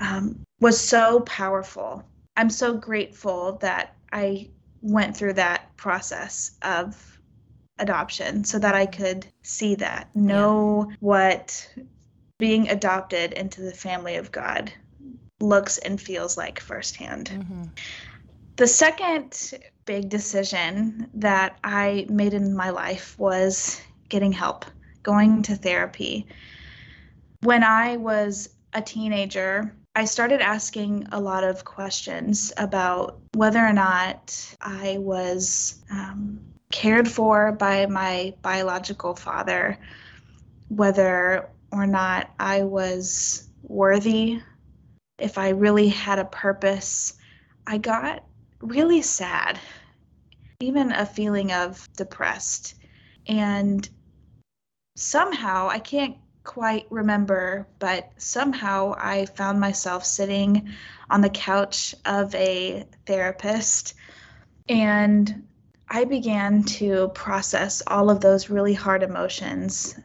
um, 0.00 0.40
was 0.60 0.80
so 0.80 1.20
powerful. 1.20 2.04
I'm 2.36 2.50
so 2.50 2.74
grateful 2.74 3.58
that 3.60 3.96
I 4.12 4.50
went 4.80 5.16
through 5.16 5.34
that 5.34 5.76
process 5.76 6.52
of 6.62 7.18
adoption 7.78 8.44
so 8.44 8.58
that 8.58 8.74
I 8.74 8.86
could 8.86 9.26
see 9.42 9.74
that, 9.76 10.14
know 10.14 10.86
yeah. 10.88 10.96
what 11.00 11.74
being 12.38 12.68
adopted 12.68 13.32
into 13.32 13.60
the 13.62 13.72
family 13.72 14.16
of 14.16 14.30
God 14.30 14.72
looks 15.40 15.78
and 15.78 16.00
feels 16.00 16.36
like 16.36 16.60
firsthand. 16.60 17.30
Mm-hmm. 17.30 17.64
The 18.56 18.66
second 18.66 19.54
big 19.88 20.10
decision 20.10 21.08
that 21.14 21.58
I 21.64 22.04
made 22.10 22.34
in 22.34 22.54
my 22.54 22.68
life 22.68 23.18
was 23.18 23.80
getting 24.10 24.32
help, 24.32 24.66
going 25.02 25.40
to 25.44 25.56
therapy. 25.56 26.26
When 27.40 27.64
I 27.64 27.96
was 27.96 28.50
a 28.74 28.82
teenager, 28.82 29.74
I 29.96 30.04
started 30.04 30.42
asking 30.42 31.06
a 31.10 31.18
lot 31.18 31.42
of 31.42 31.64
questions 31.64 32.52
about 32.58 33.18
whether 33.32 33.60
or 33.60 33.72
not 33.72 34.54
I 34.60 34.98
was 34.98 35.82
um, 35.90 36.38
cared 36.70 37.08
for 37.08 37.52
by 37.52 37.86
my 37.86 38.34
biological 38.42 39.16
father, 39.16 39.78
whether 40.68 41.48
or 41.72 41.86
not 41.86 42.30
I 42.38 42.64
was 42.64 43.48
worthy, 43.62 44.42
if 45.18 45.38
I 45.38 45.48
really 45.48 45.88
had 45.88 46.18
a 46.18 46.26
purpose, 46.26 47.14
I 47.66 47.78
got 47.78 48.22
really 48.60 49.02
sad, 49.02 49.58
even 50.60 50.92
a 50.92 51.06
feeling 51.06 51.52
of 51.52 51.88
depressed. 51.96 52.74
And 53.26 53.88
somehow, 54.96 55.68
I 55.68 55.78
can't 55.78 56.16
quite 56.42 56.86
remember, 56.90 57.68
but 57.78 58.10
somehow 58.16 58.94
I 58.96 59.26
found 59.26 59.60
myself 59.60 60.04
sitting 60.04 60.70
on 61.10 61.20
the 61.20 61.30
couch 61.30 61.94
of 62.04 62.34
a 62.34 62.86
therapist 63.06 63.94
and 64.68 65.46
I 65.88 66.04
began 66.04 66.64
to 66.64 67.08
process 67.08 67.82
all 67.86 68.10
of 68.10 68.20
those 68.20 68.50
really 68.50 68.74
hard 68.74 69.02
emotions 69.02 69.98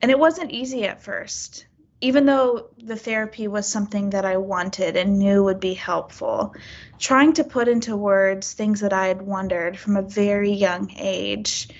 and 0.00 0.10
it 0.10 0.18
wasn't 0.18 0.50
easy 0.50 0.84
at 0.84 1.02
first. 1.02 1.66
Even 2.04 2.26
though 2.26 2.68
the 2.76 2.96
therapy 2.96 3.48
was 3.48 3.66
something 3.66 4.10
that 4.10 4.26
I 4.26 4.36
wanted 4.36 4.94
and 4.94 5.18
knew 5.18 5.42
would 5.42 5.58
be 5.58 5.72
helpful, 5.72 6.54
trying 6.98 7.32
to 7.32 7.44
put 7.44 7.66
into 7.66 7.96
words 7.96 8.52
things 8.52 8.80
that 8.80 8.92
I 8.92 9.06
had 9.06 9.22
wondered 9.22 9.78
from 9.78 9.96
a 9.96 10.02
very 10.02 10.52
young 10.52 10.92
age 10.98 11.70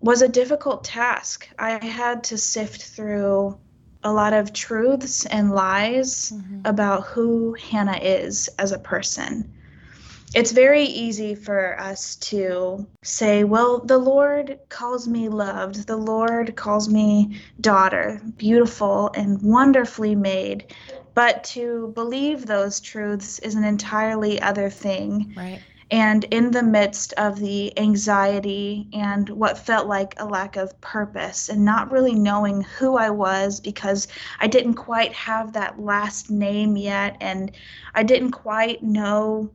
was 0.00 0.20
a 0.20 0.28
difficult 0.28 0.82
task. 0.82 1.48
I 1.60 1.78
had 1.84 2.24
to 2.24 2.38
sift 2.38 2.82
through 2.82 3.56
a 4.02 4.12
lot 4.12 4.32
of 4.32 4.52
truths 4.52 5.26
and 5.26 5.52
lies 5.52 6.32
mm-hmm. 6.32 6.62
about 6.64 7.04
who 7.04 7.54
Hannah 7.54 8.00
is 8.02 8.48
as 8.58 8.72
a 8.72 8.80
person 8.80 9.48
it's 10.34 10.52
very 10.52 10.84
easy 10.84 11.34
for 11.34 11.78
us 11.80 12.16
to 12.16 12.86
say, 13.02 13.44
well, 13.44 13.78
the 13.80 13.98
Lord 13.98 14.58
calls 14.68 15.06
me 15.06 15.28
loved. 15.28 15.86
The 15.86 15.96
Lord 15.96 16.56
calls 16.56 16.88
me 16.88 17.40
daughter, 17.60 18.20
beautiful 18.36 19.10
and 19.14 19.40
wonderfully 19.42 20.14
made. 20.14 20.74
But 21.14 21.44
to 21.44 21.92
believe 21.94 22.46
those 22.46 22.80
truths 22.80 23.38
is 23.40 23.54
an 23.54 23.64
entirely 23.64 24.40
other 24.40 24.70
thing. 24.70 25.34
Right. 25.36 25.60
And 25.90 26.24
in 26.24 26.50
the 26.52 26.62
midst 26.62 27.12
of 27.18 27.38
the 27.38 27.78
anxiety 27.78 28.88
and 28.94 29.28
what 29.28 29.58
felt 29.58 29.86
like 29.86 30.14
a 30.16 30.24
lack 30.24 30.56
of 30.56 30.80
purpose 30.80 31.50
and 31.50 31.66
not 31.66 31.92
really 31.92 32.14
knowing 32.14 32.62
who 32.62 32.96
I 32.96 33.10
was 33.10 33.60
because 33.60 34.08
I 34.40 34.46
didn't 34.46 34.74
quite 34.74 35.12
have 35.12 35.52
that 35.52 35.78
last 35.78 36.30
name 36.30 36.78
yet 36.78 37.18
and 37.20 37.52
I 37.94 38.04
didn't 38.04 38.30
quite 38.30 38.82
know 38.82 39.50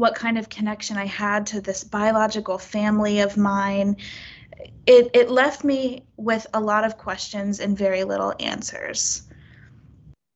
what 0.00 0.14
kind 0.14 0.38
of 0.38 0.48
connection 0.48 0.96
I 0.96 1.06
had 1.06 1.46
to 1.48 1.60
this 1.60 1.84
biological 1.84 2.58
family 2.58 3.20
of 3.20 3.36
mine. 3.36 3.96
It, 4.86 5.10
it 5.14 5.30
left 5.30 5.62
me 5.62 6.04
with 6.16 6.46
a 6.54 6.60
lot 6.60 6.84
of 6.84 6.96
questions 6.96 7.60
and 7.60 7.76
very 7.76 8.04
little 8.04 8.34
answers. 8.40 9.28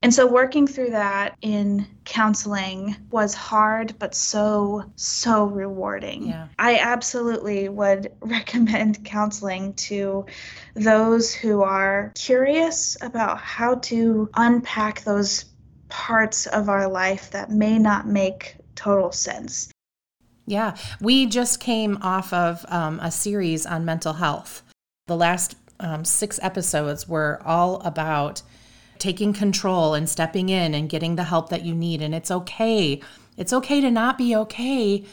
And 0.03 0.13
so 0.13 0.27
working 0.27 0.67
through 0.67 0.91
that 0.91 1.39
in 1.41 1.87
counseling 2.05 2.95
was 3.11 3.33
hard, 3.33 3.95
but 3.99 4.15
so, 4.15 4.85
so 4.97 5.47
rewarding. 5.47 6.27
Yeah. 6.27 6.49
I 6.59 6.77
absolutely 6.77 7.71
would 7.71 8.13
recommend 8.21 9.03
counseling 9.03 9.73
to 9.75 10.27
those 10.75 11.33
who 11.33 11.63
are 11.63 12.13
curious 12.15 12.99
about 13.01 13.39
how 13.39 13.77
to 13.77 14.29
unpack 14.35 15.05
those 15.05 15.47
parts 15.89 16.47
of 16.49 16.69
our 16.69 16.87
life 16.87 17.31
that 17.31 17.51
may 17.51 17.79
not 17.79 18.07
make 18.07 18.57
total 18.75 19.13
sense. 19.13 19.71
Yeah, 20.47 20.77
we 21.01 21.27
just 21.27 21.61
came 21.61 21.99
off 22.03 22.33
of 22.33 22.67
um, 22.69 23.01
a 23.01 23.11
series 23.11 23.65
on 23.65 23.85
mental 23.85 24.15
health. 24.15 24.63
The 25.07 25.17
last 25.17 25.57
um, 25.81 26.05
six 26.05 26.39
episodes 26.43 27.09
were 27.09 27.41
all 27.45 27.81
about 27.81 28.43
taking 28.99 29.33
control 29.33 29.95
and 29.95 30.09
stepping 30.09 30.49
in 30.49 30.75
and 30.75 30.89
getting 30.89 31.17
the 31.17 31.25
help 31.25 31.49
that 31.49 31.65
you 31.65 31.75
need. 31.75 32.03
And 32.03 32.15
it's 32.15 32.31
okay. 32.31 33.01
It's 33.37 33.53
okay 33.53 33.81
to 33.81 33.91
not 33.91 34.19
be 34.19 34.37
okay. 34.37 35.05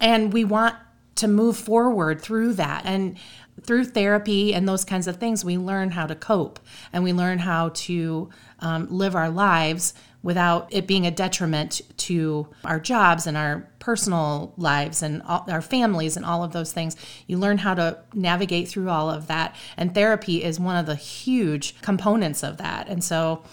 And 0.00 0.32
we 0.32 0.44
want 0.44 0.76
to 1.16 1.28
move 1.28 1.56
forward 1.56 2.20
through 2.20 2.54
that. 2.54 2.82
And 2.84 3.16
through 3.62 3.86
therapy 3.86 4.54
and 4.54 4.68
those 4.68 4.84
kinds 4.84 5.06
of 5.06 5.16
things, 5.16 5.44
we 5.44 5.56
learn 5.56 5.90
how 5.90 6.06
to 6.06 6.14
cope 6.14 6.60
and 6.92 7.02
we 7.02 7.12
learn 7.12 7.38
how 7.38 7.70
to 7.70 8.30
um, 8.60 8.86
live 8.90 9.16
our 9.16 9.30
lives 9.30 9.94
without 10.26 10.66
it 10.72 10.88
being 10.88 11.06
a 11.06 11.10
detriment 11.12 11.80
to 11.96 12.48
our 12.64 12.80
jobs 12.80 13.28
and 13.28 13.36
our 13.36 13.64
personal 13.78 14.52
lives 14.56 15.00
and 15.00 15.22
all, 15.22 15.44
our 15.48 15.62
families 15.62 16.16
and 16.16 16.26
all 16.26 16.42
of 16.42 16.52
those 16.52 16.72
things. 16.72 16.96
You 17.28 17.38
learn 17.38 17.58
how 17.58 17.74
to 17.74 18.00
navigate 18.12 18.66
through 18.66 18.90
all 18.90 19.08
of 19.08 19.28
that. 19.28 19.54
And 19.76 19.94
therapy 19.94 20.42
is 20.42 20.58
one 20.58 20.74
of 20.74 20.86
the 20.86 20.96
huge 20.96 21.80
components 21.80 22.42
of 22.42 22.56
that. 22.56 22.88
And 22.88 23.04
so 23.04 23.44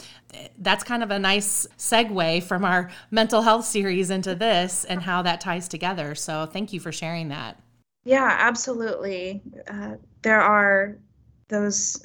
that's 0.58 0.84
kind 0.84 1.04
of 1.04 1.12
a 1.12 1.20
nice 1.20 1.68
segue 1.78 2.42
from 2.42 2.66
our 2.66 2.90
mental 3.12 3.44
health 3.44 3.66
series 3.66 4.10
into 4.10 4.34
this 4.34 4.84
and 4.84 5.04
how 5.04 5.22
that 5.22 5.42
ties 5.42 5.68
together. 5.68 6.16
So 6.16 6.48
thank 6.48 6.74
you 6.74 6.80
for 6.80 6.92
sharing 6.92 7.30
that. 7.30 7.60
Yeah, 8.04 8.36
absolutely. 8.40 9.44
Uh, 9.68 9.98
there 10.24 10.42
are 10.42 10.98
those 11.50 12.04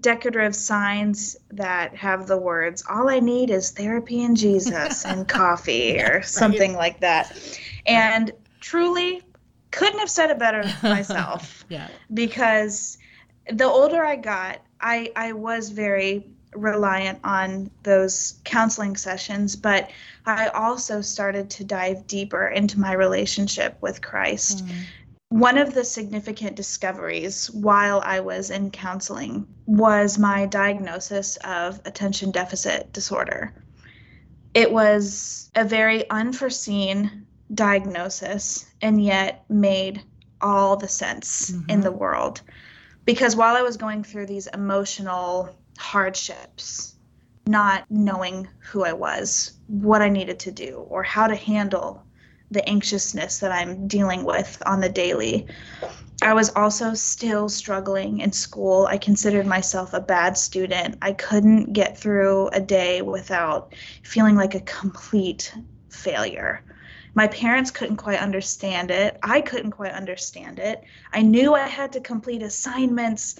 decorative 0.00 0.56
signs 0.56 1.36
that 1.50 1.94
have 1.94 2.26
the 2.26 2.36
words 2.36 2.82
all 2.88 3.10
i 3.10 3.20
need 3.20 3.50
is 3.50 3.70
therapy 3.70 4.24
and 4.24 4.36
jesus 4.36 5.04
and 5.04 5.28
coffee 5.40 6.00
or 6.00 6.22
something 6.22 6.72
right. 6.72 6.78
like 6.78 7.00
that. 7.00 7.60
And 7.86 8.32
truly 8.60 9.22
couldn't 9.70 9.98
have 9.98 10.10
said 10.10 10.30
it 10.30 10.38
better 10.38 10.62
myself. 10.82 11.64
Yeah. 11.68 11.88
Because 12.12 12.98
the 13.50 13.64
older 13.64 14.04
i 14.04 14.14
got 14.14 14.60
i 14.80 15.10
i 15.16 15.32
was 15.32 15.70
very 15.70 16.24
reliant 16.54 17.18
on 17.24 17.68
those 17.82 18.34
counseling 18.44 18.94
sessions 18.94 19.56
but 19.56 19.90
i 20.26 20.46
also 20.48 21.00
started 21.00 21.50
to 21.50 21.64
dive 21.64 22.06
deeper 22.06 22.48
into 22.48 22.78
my 22.78 22.92
relationship 22.92 23.76
with 23.80 24.00
christ. 24.00 24.64
Mm 24.64 24.74
one 25.32 25.56
of 25.56 25.72
the 25.72 25.82
significant 25.82 26.56
discoveries 26.56 27.50
while 27.50 28.02
I 28.04 28.20
was 28.20 28.50
in 28.50 28.70
counseling 28.70 29.46
was 29.64 30.18
my 30.18 30.44
diagnosis 30.44 31.38
of 31.38 31.80
attention 31.86 32.32
deficit 32.32 32.92
disorder. 32.92 33.54
It 34.52 34.70
was 34.70 35.50
a 35.54 35.64
very 35.64 36.08
unforeseen 36.10 37.26
diagnosis 37.54 38.66
and 38.82 39.02
yet 39.02 39.46
made 39.48 40.02
all 40.42 40.76
the 40.76 40.88
sense 40.88 41.50
mm-hmm. 41.50 41.70
in 41.70 41.80
the 41.80 41.92
world. 41.92 42.42
Because 43.06 43.34
while 43.34 43.56
I 43.56 43.62
was 43.62 43.78
going 43.78 44.04
through 44.04 44.26
these 44.26 44.48
emotional 44.48 45.56
hardships, 45.78 46.94
not 47.46 47.90
knowing 47.90 48.48
who 48.58 48.84
I 48.84 48.92
was, 48.92 49.52
what 49.66 50.02
I 50.02 50.10
needed 50.10 50.40
to 50.40 50.52
do, 50.52 50.86
or 50.90 51.02
how 51.02 51.26
to 51.26 51.34
handle 51.34 52.04
the 52.52 52.68
anxiousness 52.68 53.38
that 53.38 53.50
I'm 53.50 53.88
dealing 53.88 54.24
with 54.24 54.62
on 54.66 54.80
the 54.80 54.88
daily. 54.88 55.46
I 56.22 56.34
was 56.34 56.50
also 56.50 56.94
still 56.94 57.48
struggling 57.48 58.20
in 58.20 58.30
school. 58.30 58.86
I 58.86 58.96
considered 58.96 59.46
myself 59.46 59.92
a 59.92 60.00
bad 60.00 60.38
student. 60.38 60.98
I 61.02 61.12
couldn't 61.12 61.72
get 61.72 61.98
through 61.98 62.48
a 62.48 62.60
day 62.60 63.02
without 63.02 63.74
feeling 64.04 64.36
like 64.36 64.54
a 64.54 64.60
complete 64.60 65.52
failure. 65.90 66.62
My 67.14 67.26
parents 67.26 67.70
couldn't 67.70 67.96
quite 67.96 68.20
understand 68.20 68.90
it. 68.90 69.18
I 69.22 69.40
couldn't 69.40 69.72
quite 69.72 69.92
understand 69.92 70.58
it. 70.58 70.82
I 71.12 71.22
knew 71.22 71.54
I 71.54 71.66
had 71.66 71.92
to 71.92 72.00
complete 72.00 72.42
assignments. 72.42 73.38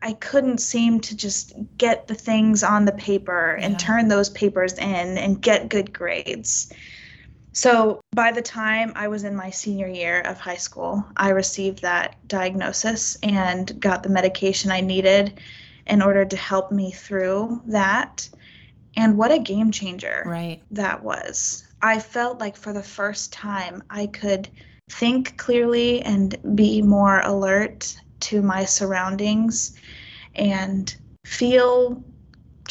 I 0.00 0.14
couldn't 0.14 0.58
seem 0.58 1.00
to 1.00 1.16
just 1.16 1.52
get 1.76 2.08
the 2.08 2.14
things 2.14 2.64
on 2.64 2.84
the 2.86 2.92
paper 2.92 3.52
and 3.54 3.72
yeah. 3.72 3.78
turn 3.78 4.08
those 4.08 4.30
papers 4.30 4.72
in 4.74 5.18
and 5.18 5.40
get 5.40 5.68
good 5.68 5.92
grades. 5.92 6.72
So 7.52 8.00
by 8.12 8.32
the 8.32 8.42
time 8.42 8.92
I 8.94 9.08
was 9.08 9.24
in 9.24 9.36
my 9.36 9.50
senior 9.50 9.86
year 9.86 10.20
of 10.22 10.40
high 10.40 10.56
school, 10.56 11.04
I 11.16 11.30
received 11.30 11.82
that 11.82 12.16
diagnosis 12.26 13.18
and 13.22 13.78
got 13.80 14.02
the 14.02 14.08
medication 14.08 14.70
I 14.70 14.80
needed 14.80 15.40
in 15.86 16.00
order 16.00 16.24
to 16.24 16.36
help 16.36 16.72
me 16.72 16.90
through 16.92 17.60
that. 17.66 18.28
And 18.96 19.18
what 19.18 19.32
a 19.32 19.38
game 19.38 19.70
changer 19.70 20.22
right. 20.26 20.62
that 20.70 21.02
was. 21.02 21.66
I 21.82 21.98
felt 21.98 22.40
like 22.40 22.56
for 22.56 22.72
the 22.72 22.82
first 22.82 23.32
time 23.32 23.82
I 23.90 24.06
could 24.06 24.48
think 24.90 25.36
clearly 25.36 26.02
and 26.02 26.36
be 26.54 26.80
more 26.82 27.20
alert 27.20 27.96
to 28.20 28.40
my 28.40 28.64
surroundings 28.64 29.74
and 30.34 30.94
feel 31.24 32.02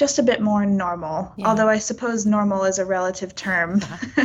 just 0.01 0.17
a 0.17 0.23
bit 0.23 0.41
more 0.41 0.65
normal. 0.65 1.31
Yeah. 1.37 1.47
Although 1.47 1.69
I 1.69 1.77
suppose 1.77 2.25
normal 2.25 2.63
is 2.63 2.79
a 2.79 2.85
relative 2.85 3.35
term. 3.35 3.81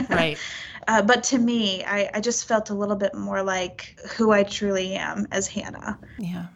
Right. 0.08 0.38
uh, 0.88 1.02
but 1.02 1.22
to 1.24 1.38
me, 1.38 1.84
I, 1.84 2.08
I 2.14 2.20
just 2.22 2.48
felt 2.48 2.70
a 2.70 2.74
little 2.74 2.96
bit 2.96 3.14
more 3.14 3.42
like 3.42 4.00
who 4.16 4.32
I 4.32 4.42
truly 4.42 4.94
am 4.94 5.26
as 5.32 5.46
Hannah. 5.46 5.98
Yeah. 6.16 6.46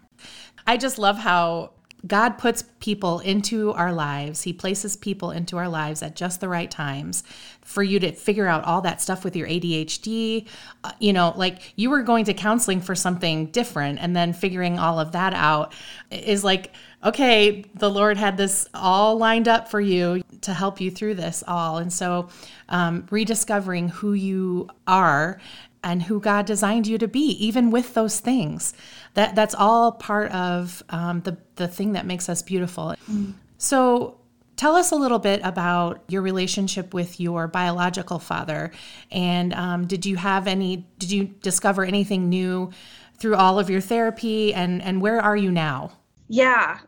I 0.66 0.78
just 0.78 0.98
love 0.98 1.18
how 1.18 1.72
God 2.06 2.38
puts 2.38 2.64
people 2.80 3.20
into 3.20 3.72
our 3.72 3.92
lives. 3.92 4.42
He 4.42 4.52
places 4.52 4.96
people 4.96 5.30
into 5.30 5.56
our 5.58 5.68
lives 5.68 6.02
at 6.02 6.16
just 6.16 6.40
the 6.40 6.48
right 6.48 6.70
times 6.70 7.22
for 7.62 7.82
you 7.82 8.00
to 8.00 8.12
figure 8.12 8.46
out 8.46 8.64
all 8.64 8.80
that 8.80 9.00
stuff 9.00 9.22
with 9.22 9.36
your 9.36 9.46
ADHD. 9.46 10.46
Uh, 10.82 10.92
you 10.98 11.12
know, 11.12 11.34
like 11.36 11.74
you 11.76 11.90
were 11.90 12.02
going 12.02 12.24
to 12.24 12.34
counseling 12.34 12.80
for 12.80 12.94
something 12.94 13.46
different 13.46 13.98
and 14.00 14.16
then 14.16 14.32
figuring 14.32 14.78
all 14.78 14.98
of 14.98 15.12
that 15.12 15.34
out 15.34 15.72
is 16.10 16.42
like, 16.42 16.72
okay, 17.04 17.64
the 17.74 17.90
Lord 17.90 18.16
had 18.16 18.36
this 18.36 18.68
all 18.74 19.16
lined 19.16 19.48
up 19.48 19.68
for 19.68 19.80
you 19.80 20.22
to 20.42 20.54
help 20.54 20.80
you 20.80 20.90
through 20.90 21.14
this 21.14 21.44
all. 21.46 21.78
And 21.78 21.92
so, 21.92 22.28
um, 22.68 23.06
rediscovering 23.10 23.88
who 23.88 24.12
you 24.14 24.68
are 24.86 25.40
and 25.82 26.02
who 26.02 26.20
God 26.20 26.46
designed 26.46 26.86
you 26.86 26.98
to 26.98 27.08
be, 27.08 27.30
even 27.44 27.70
with 27.70 27.94
those 27.94 28.20
things. 28.20 28.74
That 29.14 29.34
that's 29.34 29.54
all 29.54 29.92
part 29.92 30.30
of 30.32 30.82
um, 30.90 31.20
the 31.22 31.36
the 31.56 31.68
thing 31.68 31.92
that 31.92 32.06
makes 32.06 32.28
us 32.28 32.42
beautiful. 32.42 32.94
Mm. 33.10 33.34
So. 33.58 34.16
Tell 34.56 34.76
us 34.76 34.92
a 34.92 34.96
little 34.96 35.18
bit 35.18 35.40
about 35.42 36.04
your 36.08 36.20
relationship 36.20 36.92
with 36.92 37.18
your 37.18 37.48
biological 37.48 38.18
father, 38.18 38.72
and 39.10 39.54
um, 39.54 39.86
did 39.86 40.04
you 40.04 40.16
have 40.16 40.46
any? 40.46 40.86
Did 40.98 41.10
you 41.10 41.24
discover 41.40 41.82
anything 41.82 42.28
new 42.28 42.70
through 43.18 43.36
all 43.36 43.58
of 43.58 43.70
your 43.70 43.80
therapy, 43.80 44.52
and 44.52 44.82
and 44.82 45.00
where 45.00 45.18
are 45.18 45.34
you 45.34 45.50
now? 45.50 45.92
Yeah, 46.28 46.78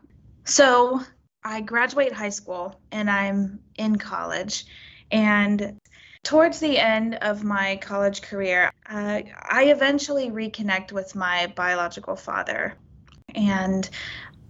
so 0.45 1.01
I 1.45 1.61
graduate 1.61 2.13
high 2.13 2.29
school 2.29 2.81
and 2.91 3.11
I'm 3.11 3.59
in 3.77 3.97
college. 3.97 4.65
And 5.11 5.79
towards 6.25 6.61
the 6.61 6.79
end 6.79 7.17
of 7.17 7.45
my 7.45 7.77
college 7.77 8.23
career, 8.23 8.71
uh, 8.89 9.23
I 9.43 9.65
eventually 9.65 10.31
reconnect 10.31 10.93
with 10.93 11.15
my 11.15 11.53
biological 11.57 12.17
father. 12.17 12.75
And 13.35 13.89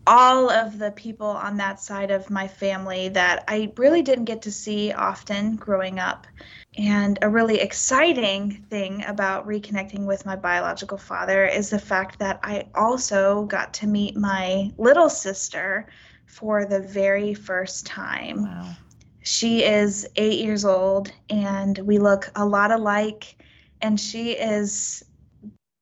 all 0.06 0.50
of 0.50 0.78
the 0.78 0.90
people 0.90 1.28
on 1.28 1.56
that 1.58 1.80
side 1.80 2.10
of 2.10 2.28
my 2.28 2.48
family 2.48 3.08
that 3.10 3.44
I 3.46 3.72
really 3.76 4.02
didn't 4.02 4.24
get 4.24 4.42
to 4.42 4.52
see 4.52 4.92
often 4.92 5.56
growing 5.56 5.98
up. 5.98 6.26
And 6.76 7.18
a 7.22 7.28
really 7.28 7.60
exciting 7.60 8.64
thing 8.68 9.04
about 9.04 9.46
reconnecting 9.46 10.04
with 10.04 10.26
my 10.26 10.36
biological 10.36 10.98
father 10.98 11.46
is 11.46 11.70
the 11.70 11.78
fact 11.78 12.18
that 12.18 12.40
I 12.42 12.68
also 12.74 13.44
got 13.44 13.74
to 13.74 13.86
meet 13.86 14.16
my 14.16 14.70
little 14.76 15.08
sister 15.08 15.86
for 16.26 16.64
the 16.64 16.80
very 16.80 17.34
first 17.34 17.86
time. 17.86 18.42
Wow. 18.44 18.76
She 19.22 19.64
is 19.64 20.06
eight 20.16 20.40
years 20.40 20.64
old, 20.64 21.12
and 21.30 21.78
we 21.78 21.98
look 21.98 22.30
a 22.34 22.44
lot 22.44 22.70
alike. 22.70 23.36
And 23.80 23.98
she 23.98 24.32
is 24.32 25.04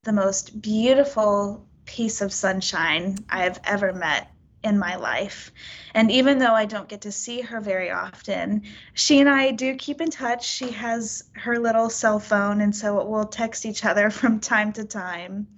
the 0.04 0.12
most 0.12 0.60
beautiful 0.62 1.66
piece 1.84 2.20
of 2.20 2.32
sunshine 2.32 3.18
I 3.28 3.42
have 3.42 3.60
ever 3.64 3.92
met 3.92 4.30
in 4.62 4.78
my 4.78 4.96
life. 4.96 5.50
And 5.94 6.10
even 6.10 6.38
though 6.38 6.54
I 6.54 6.66
don't 6.66 6.88
get 6.88 7.02
to 7.02 7.12
see 7.12 7.40
her 7.40 7.60
very 7.60 7.90
often, 7.90 8.62
she 8.94 9.20
and 9.20 9.28
I 9.28 9.52
do 9.52 9.74
keep 9.74 10.00
in 10.00 10.10
touch. 10.10 10.46
She 10.46 10.70
has 10.72 11.24
her 11.32 11.58
little 11.58 11.88
cell 11.88 12.18
phone, 12.18 12.60
and 12.60 12.74
so 12.74 13.04
we'll 13.04 13.24
text 13.24 13.64
each 13.64 13.84
other 13.84 14.10
from 14.10 14.40
time 14.40 14.72
to 14.74 14.84
time. 14.84 15.48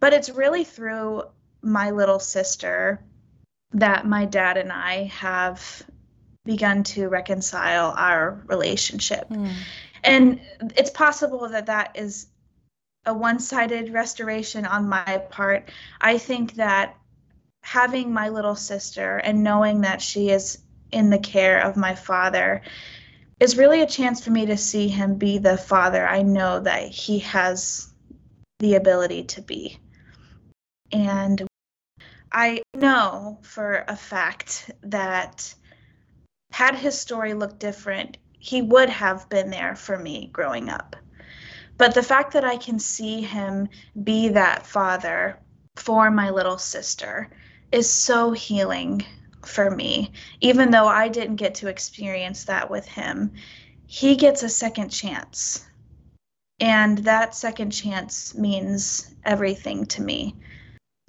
But 0.00 0.12
it's 0.12 0.30
really 0.30 0.64
through 0.64 1.24
my 1.62 1.90
little 1.90 2.20
sister 2.20 3.02
that 3.72 4.06
my 4.06 4.24
dad 4.24 4.56
and 4.56 4.72
I 4.72 5.04
have 5.04 5.82
begun 6.48 6.82
to 6.82 7.10
reconcile 7.10 7.92
our 7.94 8.42
relationship. 8.46 9.28
Mm. 9.28 9.52
And 10.02 10.40
it's 10.76 10.88
possible 10.88 11.46
that 11.50 11.66
that 11.66 11.92
is 11.96 12.26
a 13.04 13.12
one 13.12 13.38
sided 13.38 13.92
restoration 13.92 14.64
on 14.64 14.88
my 14.88 15.22
part. 15.30 15.68
I 16.00 16.16
think 16.16 16.54
that 16.54 16.96
having 17.62 18.14
my 18.14 18.30
little 18.30 18.56
sister 18.56 19.18
and 19.18 19.44
knowing 19.44 19.82
that 19.82 20.00
she 20.00 20.30
is 20.30 20.58
in 20.90 21.10
the 21.10 21.18
care 21.18 21.60
of 21.60 21.76
my 21.76 21.94
father 21.94 22.62
is 23.38 23.58
really 23.58 23.82
a 23.82 23.86
chance 23.86 24.24
for 24.24 24.30
me 24.30 24.46
to 24.46 24.56
see 24.56 24.88
him 24.88 25.16
be 25.16 25.36
the 25.36 25.58
father 25.58 26.08
I 26.08 26.22
know 26.22 26.60
that 26.60 26.88
he 26.88 27.18
has 27.18 27.92
the 28.58 28.76
ability 28.76 29.24
to 29.24 29.42
be. 29.42 29.78
And 30.92 31.46
I 32.32 32.62
know 32.74 33.38
for 33.42 33.84
a 33.86 33.96
fact 33.96 34.70
that 34.84 35.54
had 36.50 36.74
his 36.74 36.98
story 36.98 37.34
looked 37.34 37.58
different, 37.58 38.18
he 38.38 38.62
would 38.62 38.88
have 38.88 39.28
been 39.28 39.50
there 39.50 39.76
for 39.76 39.98
me 39.98 40.28
growing 40.32 40.68
up. 40.68 40.96
But 41.76 41.94
the 41.94 42.02
fact 42.02 42.32
that 42.32 42.44
I 42.44 42.56
can 42.56 42.78
see 42.78 43.22
him 43.22 43.68
be 44.02 44.28
that 44.30 44.66
father 44.66 45.38
for 45.76 46.10
my 46.10 46.30
little 46.30 46.58
sister 46.58 47.30
is 47.70 47.88
so 47.88 48.32
healing 48.32 49.04
for 49.44 49.70
me. 49.70 50.12
Even 50.40 50.70
though 50.70 50.88
I 50.88 51.08
didn't 51.08 51.36
get 51.36 51.54
to 51.56 51.68
experience 51.68 52.44
that 52.44 52.68
with 52.68 52.86
him, 52.86 53.32
he 53.86 54.16
gets 54.16 54.42
a 54.42 54.48
second 54.48 54.90
chance. 54.90 55.64
And 56.60 56.98
that 56.98 57.34
second 57.34 57.70
chance 57.70 58.34
means 58.34 59.14
everything 59.24 59.86
to 59.86 60.02
me. 60.02 60.34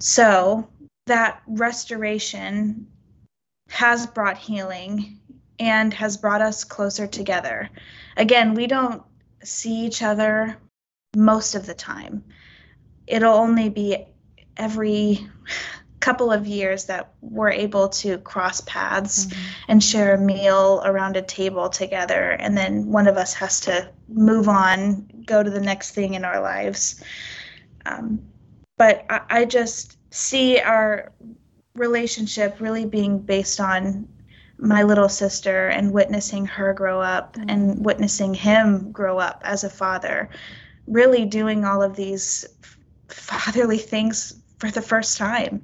So, 0.00 0.68
that 1.06 1.42
restoration 1.48 2.86
has 3.68 4.06
brought 4.06 4.38
healing 4.38 5.19
and 5.60 5.92
has 5.94 6.16
brought 6.16 6.40
us 6.40 6.64
closer 6.64 7.06
together. 7.06 7.68
Again, 8.16 8.54
we 8.54 8.66
don't 8.66 9.02
see 9.44 9.84
each 9.86 10.02
other 10.02 10.56
most 11.14 11.54
of 11.54 11.66
the 11.66 11.74
time. 11.74 12.24
It'll 13.06 13.34
only 13.34 13.68
be 13.68 14.06
every 14.56 15.28
couple 16.00 16.32
of 16.32 16.46
years 16.46 16.86
that 16.86 17.12
we're 17.20 17.50
able 17.50 17.86
to 17.86 18.16
cross 18.18 18.62
paths 18.62 19.26
mm-hmm. 19.26 19.40
and 19.68 19.84
share 19.84 20.14
a 20.14 20.18
meal 20.18 20.80
around 20.86 21.14
a 21.14 21.22
table 21.22 21.68
together 21.68 22.30
and 22.30 22.56
then 22.56 22.86
one 22.86 23.06
of 23.06 23.18
us 23.18 23.34
has 23.34 23.60
to 23.60 23.86
move 24.08 24.48
on 24.48 25.06
go 25.26 25.42
to 25.42 25.50
the 25.50 25.60
next 25.60 25.90
thing 25.90 26.14
in 26.14 26.24
our 26.24 26.40
lives 26.40 27.04
um, 27.84 28.18
but 28.78 29.04
I, 29.10 29.20
I 29.28 29.44
just 29.44 29.98
see 30.10 30.58
our 30.58 31.12
relationship 31.74 32.56
really 32.60 32.86
being 32.86 33.18
based 33.18 33.60
on 33.60 34.08
my 34.60 34.82
little 34.82 35.08
sister 35.08 35.68
and 35.68 35.92
witnessing 35.92 36.46
her 36.46 36.72
grow 36.72 37.00
up 37.00 37.34
mm-hmm. 37.34 37.48
and 37.48 37.84
witnessing 37.84 38.34
him 38.34 38.90
grow 38.92 39.18
up 39.18 39.40
as 39.44 39.64
a 39.64 39.70
father 39.70 40.28
really 40.86 41.24
doing 41.24 41.64
all 41.64 41.82
of 41.82 41.96
these 41.96 42.46
fatherly 43.08 43.78
things 43.78 44.34
for 44.58 44.70
the 44.70 44.82
first 44.82 45.16
time 45.16 45.62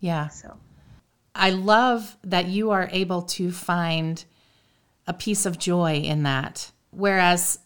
yeah. 0.00 0.28
So 0.28 0.56
I 1.34 1.50
love 1.50 2.16
that 2.24 2.46
you 2.46 2.70
are 2.70 2.88
able 2.92 3.22
to 3.22 3.50
find 3.50 4.24
a 5.06 5.12
piece 5.12 5.46
of 5.46 5.58
joy 5.58 5.96
in 5.96 6.22
that. 6.24 6.70
Whereas 6.90 7.58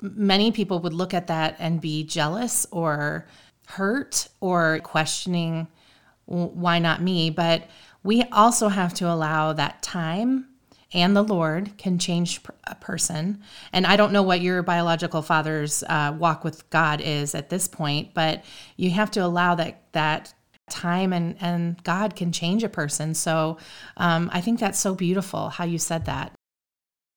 many 0.00 0.52
people 0.52 0.80
would 0.80 0.92
look 0.92 1.14
at 1.14 1.26
that 1.28 1.56
and 1.58 1.80
be 1.80 2.04
jealous 2.04 2.66
or 2.70 3.26
hurt 3.66 4.28
or 4.40 4.80
questioning 4.80 5.66
why 6.26 6.78
not 6.78 7.00
me 7.02 7.30
but 7.30 7.68
we 8.06 8.22
also 8.24 8.68
have 8.68 8.94
to 8.94 9.12
allow 9.12 9.52
that 9.52 9.82
time 9.82 10.46
and 10.92 11.16
the 11.16 11.24
lord 11.24 11.76
can 11.76 11.98
change 11.98 12.40
a 12.64 12.74
person. 12.76 13.42
And 13.72 13.86
i 13.86 13.96
don't 13.96 14.12
know 14.12 14.22
what 14.22 14.40
your 14.40 14.62
biological 14.62 15.20
father's 15.20 15.82
uh, 15.82 16.14
walk 16.18 16.44
with 16.44 16.68
god 16.70 17.00
is 17.00 17.34
at 17.34 17.50
this 17.50 17.68
point 17.68 18.14
but 18.14 18.44
you 18.76 18.90
have 18.90 19.10
to 19.12 19.20
allow 19.20 19.56
that 19.56 19.82
that 19.92 20.32
time 20.70 21.12
and 21.12 21.36
and 21.40 21.82
god 21.84 22.16
can 22.16 22.32
change 22.32 22.64
a 22.64 22.68
person. 22.68 23.14
So 23.14 23.58
um, 23.96 24.30
i 24.32 24.40
think 24.40 24.60
that's 24.60 24.78
so 24.80 24.94
beautiful 24.94 25.48
how 25.48 25.64
you 25.64 25.78
said 25.78 26.06
that. 26.06 26.32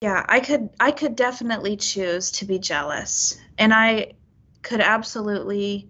Yeah 0.02 0.26
i 0.28 0.40
could 0.40 0.70
i 0.80 0.92
could 0.92 1.16
definitely 1.16 1.78
choose 1.78 2.32
to 2.32 2.46
be 2.46 2.60
jealous. 2.60 3.40
And 3.58 3.74
i 3.74 4.14
could 4.62 4.82
absolutely 4.82 5.88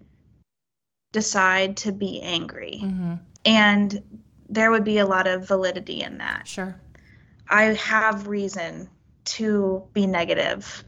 decide 1.12 1.76
to 1.78 1.92
be 1.92 2.20
angry. 2.20 2.80
Mm-hmm. 2.82 3.14
and 3.44 4.02
there 4.50 4.70
would 4.70 4.84
be 4.84 4.98
a 4.98 5.06
lot 5.06 5.26
of 5.26 5.46
validity 5.46 6.02
in 6.02 6.18
that 6.18 6.46
sure 6.46 6.78
i 7.48 7.64
have 7.74 8.26
reason 8.26 8.88
to 9.24 9.82
be 9.92 10.06
negative 10.06 10.84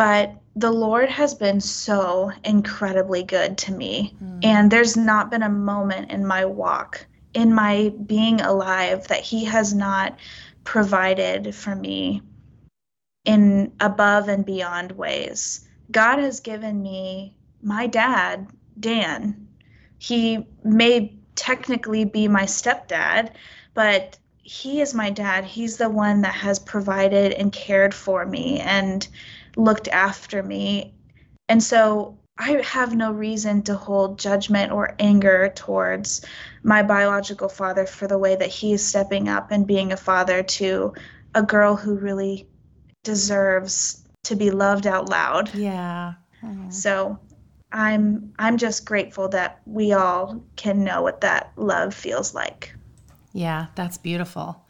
but 0.00 0.40
the 0.56 0.70
Lord 0.70 1.10
has 1.10 1.34
been 1.34 1.60
so 1.60 2.32
incredibly 2.42 3.22
good 3.22 3.58
to 3.58 3.72
me. 3.72 4.14
Mm. 4.24 4.42
And 4.42 4.70
there's 4.70 4.96
not 4.96 5.30
been 5.30 5.42
a 5.42 5.50
moment 5.50 6.10
in 6.10 6.24
my 6.24 6.46
walk, 6.46 7.06
in 7.34 7.52
my 7.52 7.92
being 8.06 8.40
alive, 8.40 9.06
that 9.08 9.20
He 9.20 9.44
has 9.44 9.74
not 9.74 10.18
provided 10.64 11.54
for 11.54 11.74
me 11.74 12.22
in 13.26 13.72
above 13.80 14.28
and 14.28 14.42
beyond 14.42 14.92
ways. 14.92 15.68
God 15.90 16.18
has 16.18 16.40
given 16.40 16.80
me 16.80 17.36
my 17.62 17.86
dad, 17.86 18.48
Dan. 18.78 19.48
He 19.98 20.46
may 20.64 21.14
technically 21.34 22.04
be 22.04 22.28
my 22.28 22.44
stepdad, 22.44 23.32
but 23.74 24.18
he 24.42 24.80
is 24.80 24.94
my 24.94 25.10
dad. 25.10 25.44
He's 25.44 25.76
the 25.76 25.88
one 25.88 26.22
that 26.22 26.34
has 26.34 26.58
provided 26.58 27.32
and 27.32 27.52
cared 27.52 27.94
for 27.94 28.26
me. 28.26 28.58
And 28.60 29.06
looked 29.56 29.88
after 29.88 30.42
me. 30.42 30.94
And 31.48 31.62
so 31.62 32.18
I 32.38 32.62
have 32.64 32.94
no 32.94 33.12
reason 33.12 33.62
to 33.62 33.74
hold 33.74 34.18
judgment 34.18 34.72
or 34.72 34.94
anger 34.98 35.52
towards 35.54 36.24
my 36.62 36.82
biological 36.82 37.48
father 37.48 37.86
for 37.86 38.06
the 38.06 38.18
way 38.18 38.36
that 38.36 38.48
he 38.48 38.72
is 38.72 38.86
stepping 38.86 39.28
up 39.28 39.50
and 39.50 39.66
being 39.66 39.92
a 39.92 39.96
father 39.96 40.42
to 40.42 40.94
a 41.34 41.42
girl 41.42 41.76
who 41.76 41.96
really 41.96 42.48
deserves 43.02 44.02
to 44.24 44.36
be 44.36 44.50
loved 44.50 44.86
out 44.86 45.08
loud. 45.08 45.54
Yeah. 45.54 46.14
Mm-hmm. 46.42 46.70
So 46.70 47.18
I'm 47.72 48.32
I'm 48.38 48.56
just 48.56 48.84
grateful 48.84 49.28
that 49.28 49.60
we 49.66 49.92
all 49.92 50.42
can 50.56 50.82
know 50.84 51.02
what 51.02 51.20
that 51.20 51.52
love 51.56 51.94
feels 51.94 52.34
like. 52.34 52.74
Yeah, 53.32 53.66
that's 53.74 53.98
beautiful. 53.98 54.64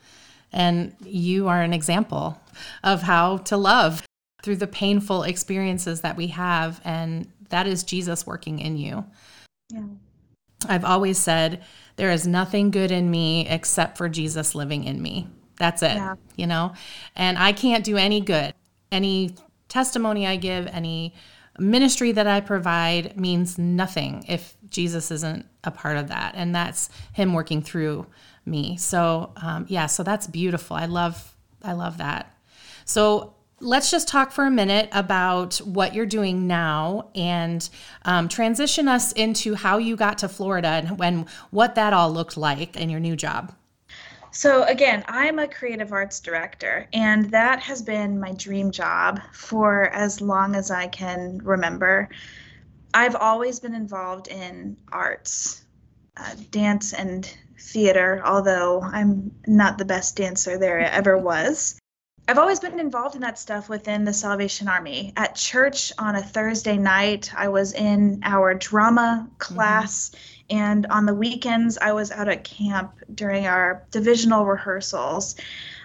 And 0.52 0.94
you 1.04 1.48
are 1.48 1.62
an 1.62 1.72
example 1.72 2.40
of 2.82 3.02
how 3.02 3.38
to 3.38 3.56
love 3.56 4.02
through 4.42 4.56
the 4.56 4.66
painful 4.66 5.22
experiences 5.22 6.00
that 6.00 6.16
we 6.16 6.28
have. 6.28 6.80
And 6.84 7.30
that 7.50 7.66
is 7.66 7.84
Jesus 7.84 8.26
working 8.26 8.58
in 8.58 8.76
you. 8.76 9.04
Yeah. 9.68 9.84
I've 10.68 10.84
always 10.84 11.18
said, 11.18 11.62
there 11.96 12.10
is 12.10 12.26
nothing 12.26 12.70
good 12.70 12.90
in 12.90 13.10
me 13.10 13.48
except 13.48 13.96
for 13.96 14.08
Jesus 14.08 14.54
living 14.54 14.84
in 14.84 15.00
me. 15.00 15.28
That's 15.58 15.82
it, 15.82 15.94
yeah. 15.94 16.16
you 16.36 16.46
know? 16.46 16.74
And 17.16 17.38
I 17.38 17.52
can't 17.52 17.84
do 17.84 17.96
any 17.96 18.20
good. 18.20 18.54
Any 18.90 19.34
testimony 19.68 20.26
I 20.26 20.36
give, 20.36 20.66
any 20.66 21.14
ministry 21.60 22.12
that 22.12 22.26
I 22.26 22.40
provide 22.40 23.16
means 23.16 23.58
nothing 23.58 24.24
if 24.26 24.56
Jesus 24.68 25.10
isn't 25.10 25.46
a 25.62 25.70
part 25.70 25.96
of 25.96 26.08
that. 26.08 26.34
And 26.34 26.54
that's 26.54 26.88
Him 27.12 27.32
working 27.32 27.62
through 27.62 28.06
me. 28.46 28.76
So, 28.78 29.32
um, 29.36 29.66
yeah, 29.68 29.86
so 29.86 30.02
that's 30.02 30.26
beautiful. 30.26 30.76
I 30.76 30.86
love, 30.86 31.36
I 31.62 31.72
love 31.72 31.98
that. 31.98 32.34
So, 32.84 33.34
let's 33.60 33.90
just 33.90 34.08
talk 34.08 34.32
for 34.32 34.46
a 34.46 34.50
minute 34.50 34.88
about 34.90 35.56
what 35.58 35.94
you're 35.94 36.06
doing 36.06 36.46
now 36.46 37.10
and 37.14 37.68
um, 38.06 38.26
transition 38.26 38.88
us 38.88 39.12
into 39.12 39.54
how 39.54 39.76
you 39.76 39.96
got 39.96 40.16
to 40.18 40.28
Florida 40.28 40.68
and 40.68 40.98
when 40.98 41.26
what 41.50 41.74
that 41.74 41.92
all 41.92 42.10
looked 42.10 42.38
like 42.38 42.76
in 42.76 42.88
your 42.88 43.00
new 43.00 43.14
job. 43.14 43.54
So, 44.32 44.62
again, 44.64 45.04
I'm 45.08 45.38
a 45.38 45.48
creative 45.48 45.92
arts 45.92 46.20
director, 46.20 46.86
and 46.92 47.30
that 47.32 47.60
has 47.60 47.82
been 47.82 48.20
my 48.20 48.32
dream 48.32 48.70
job 48.70 49.20
for 49.32 49.88
as 49.88 50.20
long 50.20 50.54
as 50.54 50.70
I 50.70 50.86
can 50.86 51.40
remember. 51.42 52.08
I've 52.94 53.16
always 53.16 53.58
been 53.60 53.74
involved 53.74 54.28
in 54.28 54.76
arts, 54.92 55.64
uh, 56.16 56.34
dance, 56.50 56.92
and 56.92 57.32
theater, 57.58 58.22
although 58.24 58.80
I'm 58.80 59.34
not 59.46 59.78
the 59.78 59.84
best 59.84 60.16
dancer 60.16 60.58
there 60.58 60.78
ever 60.78 61.18
was. 61.18 61.80
I've 62.28 62.38
always 62.38 62.60
been 62.60 62.78
involved 62.78 63.16
in 63.16 63.22
that 63.22 63.40
stuff 63.40 63.68
within 63.68 64.04
the 64.04 64.12
Salvation 64.12 64.68
Army. 64.68 65.12
At 65.16 65.34
church 65.34 65.92
on 65.98 66.14
a 66.14 66.22
Thursday 66.22 66.78
night, 66.78 67.32
I 67.36 67.48
was 67.48 67.72
in 67.72 68.20
our 68.22 68.54
drama 68.54 69.28
class, 69.38 70.10
mm-hmm. 70.10 70.39
And 70.50 70.86
on 70.86 71.06
the 71.06 71.14
weekends, 71.14 71.78
I 71.78 71.92
was 71.92 72.10
out 72.10 72.28
at 72.28 72.44
camp 72.44 72.98
during 73.14 73.46
our 73.46 73.86
divisional 73.90 74.44
rehearsals. 74.44 75.36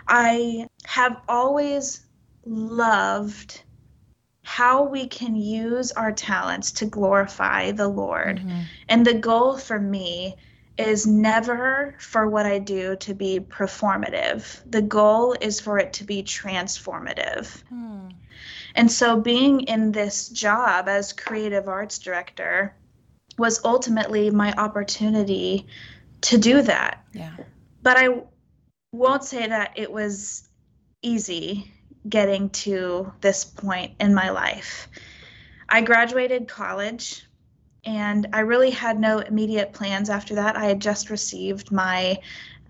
I 0.07 0.67
have 0.85 1.21
always 1.27 2.01
loved 2.45 3.61
how 4.43 4.83
we 4.83 5.07
can 5.07 5.35
use 5.35 5.91
our 5.91 6.11
talents 6.11 6.71
to 6.71 6.85
glorify 6.85 7.71
the 7.71 7.87
Lord. 7.87 8.39
Mm-hmm. 8.39 8.61
And 8.89 9.05
the 9.05 9.13
goal 9.13 9.57
for 9.57 9.79
me 9.79 10.35
is 10.77 11.07
never 11.07 11.95
for 11.99 12.29
what 12.29 12.45
I 12.45 12.59
do 12.59 12.95
to 12.97 13.13
be 13.13 13.39
performative. 13.39 14.61
The 14.69 14.81
goal 14.81 15.35
is 15.39 15.59
for 15.59 15.79
it 15.79 15.93
to 15.93 16.03
be 16.03 16.21
transformative. 16.21 17.63
Hmm. 17.69 18.09
And 18.75 18.91
so 18.91 19.19
being 19.19 19.61
in 19.61 19.91
this 19.93 20.27
job 20.29 20.89
as 20.89 21.13
creative 21.13 21.69
arts 21.69 21.97
director 21.97 22.75
was 23.37 23.63
ultimately 23.63 24.29
my 24.29 24.53
opportunity 24.53 25.67
to 26.21 26.37
do 26.37 26.61
that. 26.61 27.05
Yeah. 27.13 27.35
But 27.81 27.97
I 27.97 28.21
won't 28.91 29.23
say 29.23 29.47
that 29.47 29.73
it 29.75 29.91
was 29.91 30.47
easy 31.01 31.71
getting 32.07 32.49
to 32.49 33.11
this 33.21 33.43
point 33.43 33.93
in 33.99 34.13
my 34.13 34.29
life. 34.29 34.87
I 35.67 35.81
graduated 35.81 36.47
college 36.47 37.25
and 37.83 38.27
I 38.33 38.39
really 38.39 38.71
had 38.71 38.99
no 38.99 39.19
immediate 39.19 39.73
plans 39.73 40.09
after 40.09 40.35
that. 40.35 40.55
I 40.55 40.65
had 40.65 40.79
just 40.79 41.09
received 41.09 41.71
my 41.71 42.17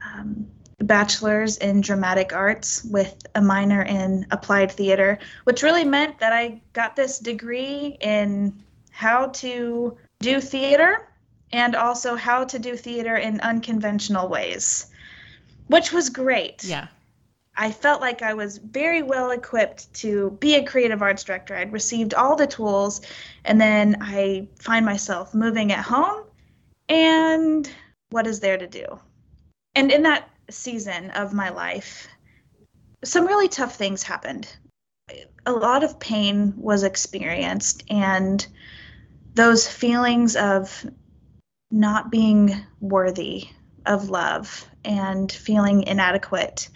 um, 0.04 0.48
bachelor's 0.80 1.58
in 1.58 1.82
dramatic 1.82 2.34
arts 2.34 2.84
with 2.84 3.16
a 3.36 3.42
minor 3.42 3.82
in 3.84 4.26
applied 4.32 4.72
theater, 4.72 5.20
which 5.46 5.64
really 5.64 5.86
meant 5.86 6.20
that 6.20 6.34
I 6.34 6.62
got 6.74 6.96
this 6.96 7.20
degree 7.20 7.98
in 8.02 8.62
how 8.92 9.28
to 9.28 9.98
do 10.26 10.42
theater 10.42 11.08
and 11.52 11.76
also 11.76 12.16
how 12.16 12.44
to 12.44 12.58
do 12.58 12.76
theater 12.76 13.16
in 13.16 13.40
unconventional 13.42 14.28
ways, 14.28 14.88
which 15.68 15.92
was 15.94 16.10
great. 16.10 16.64
Yeah. 16.64 16.88
I 17.56 17.72
felt 17.72 18.02
like 18.02 18.22
I 18.22 18.34
was 18.34 18.58
very 18.58 19.02
well 19.02 19.32
equipped 19.32 19.94
to 20.02 20.32
be 20.42 20.56
a 20.56 20.66
creative 20.66 21.02
arts 21.02 21.24
director. 21.24 21.56
I'd 21.56 21.72
received 21.72 22.14
all 22.14 22.36
the 22.36 22.48
tools, 22.48 23.02
and 23.46 23.62
then 23.62 23.98
I 24.02 24.48
find 24.60 24.86
myself 24.86 25.34
moving 25.34 25.72
at 25.72 25.86
home, 25.86 26.26
and 26.90 27.70
what 28.10 28.28
is 28.28 28.42
there 28.42 28.58
to 28.58 28.68
do? 28.68 29.00
And 29.76 29.92
in 29.92 30.04
that 30.04 30.30
season 30.50 31.12
of 31.12 31.34
my 31.34 31.50
life, 31.50 32.08
some 33.04 33.26
really 33.26 33.48
tough 33.48 33.76
things 33.76 34.04
happened. 34.04 34.48
A 35.46 35.54
lot 35.54 35.84
of 35.84 36.00
pain 36.00 36.54
was 36.58 36.84
experienced, 36.84 37.84
and 37.90 38.46
those 39.36 39.68
feelings 39.68 40.36
of 40.36 40.86
not 41.72 42.10
being 42.10 42.56
worthy 42.80 43.50
of 43.86 44.10
love 44.10 44.68
and 44.84 45.32
feeling 45.32 45.84
inadequate 45.84 46.70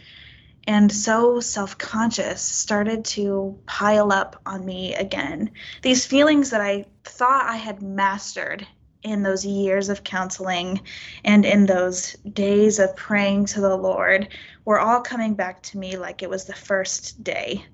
and 0.70 0.92
so 0.92 1.40
self 1.40 1.80
conscious 1.80 2.44
started 2.44 3.04
to 3.04 3.58
pile 3.66 4.12
up 4.12 4.40
on 4.46 4.64
me 4.64 4.94
again. 4.94 5.50
These 5.82 6.06
feelings 6.06 6.52
that 6.52 6.62
I 6.62 6.86
thought 7.04 7.50
I 7.50 7.56
had 7.56 7.82
mastered 7.82 8.68
in 9.02 9.24
those 9.24 9.44
years 9.44 9.90
of 9.90 10.04
counseling 10.04 10.82
and 11.24 11.44
in 11.44 11.66
those 11.66 12.14
days 12.34 12.78
of 12.78 12.96
praying 12.96 13.46
to 13.46 13.62
the 13.62 13.76
Lord 13.76 14.28
were 14.64 14.80
all 14.80 15.02
coming 15.02 15.34
back 15.34 15.64
to 15.64 15.80
me 15.80 15.98
like 15.98 16.22
it 16.22 16.30
was 16.30 16.46
the 16.46 16.54
first 16.54 17.24
day. 17.24 17.66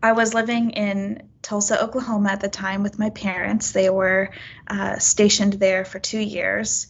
I 0.00 0.12
was 0.12 0.32
living 0.32 0.70
in 0.70 1.28
Tulsa, 1.46 1.80
Oklahoma 1.80 2.30
at 2.30 2.40
the 2.40 2.48
time 2.48 2.82
with 2.82 2.98
my 2.98 3.08
parents. 3.10 3.70
They 3.70 3.88
were 3.88 4.30
uh, 4.66 4.98
stationed 4.98 5.52
there 5.52 5.84
for 5.84 6.00
two 6.00 6.18
years. 6.18 6.88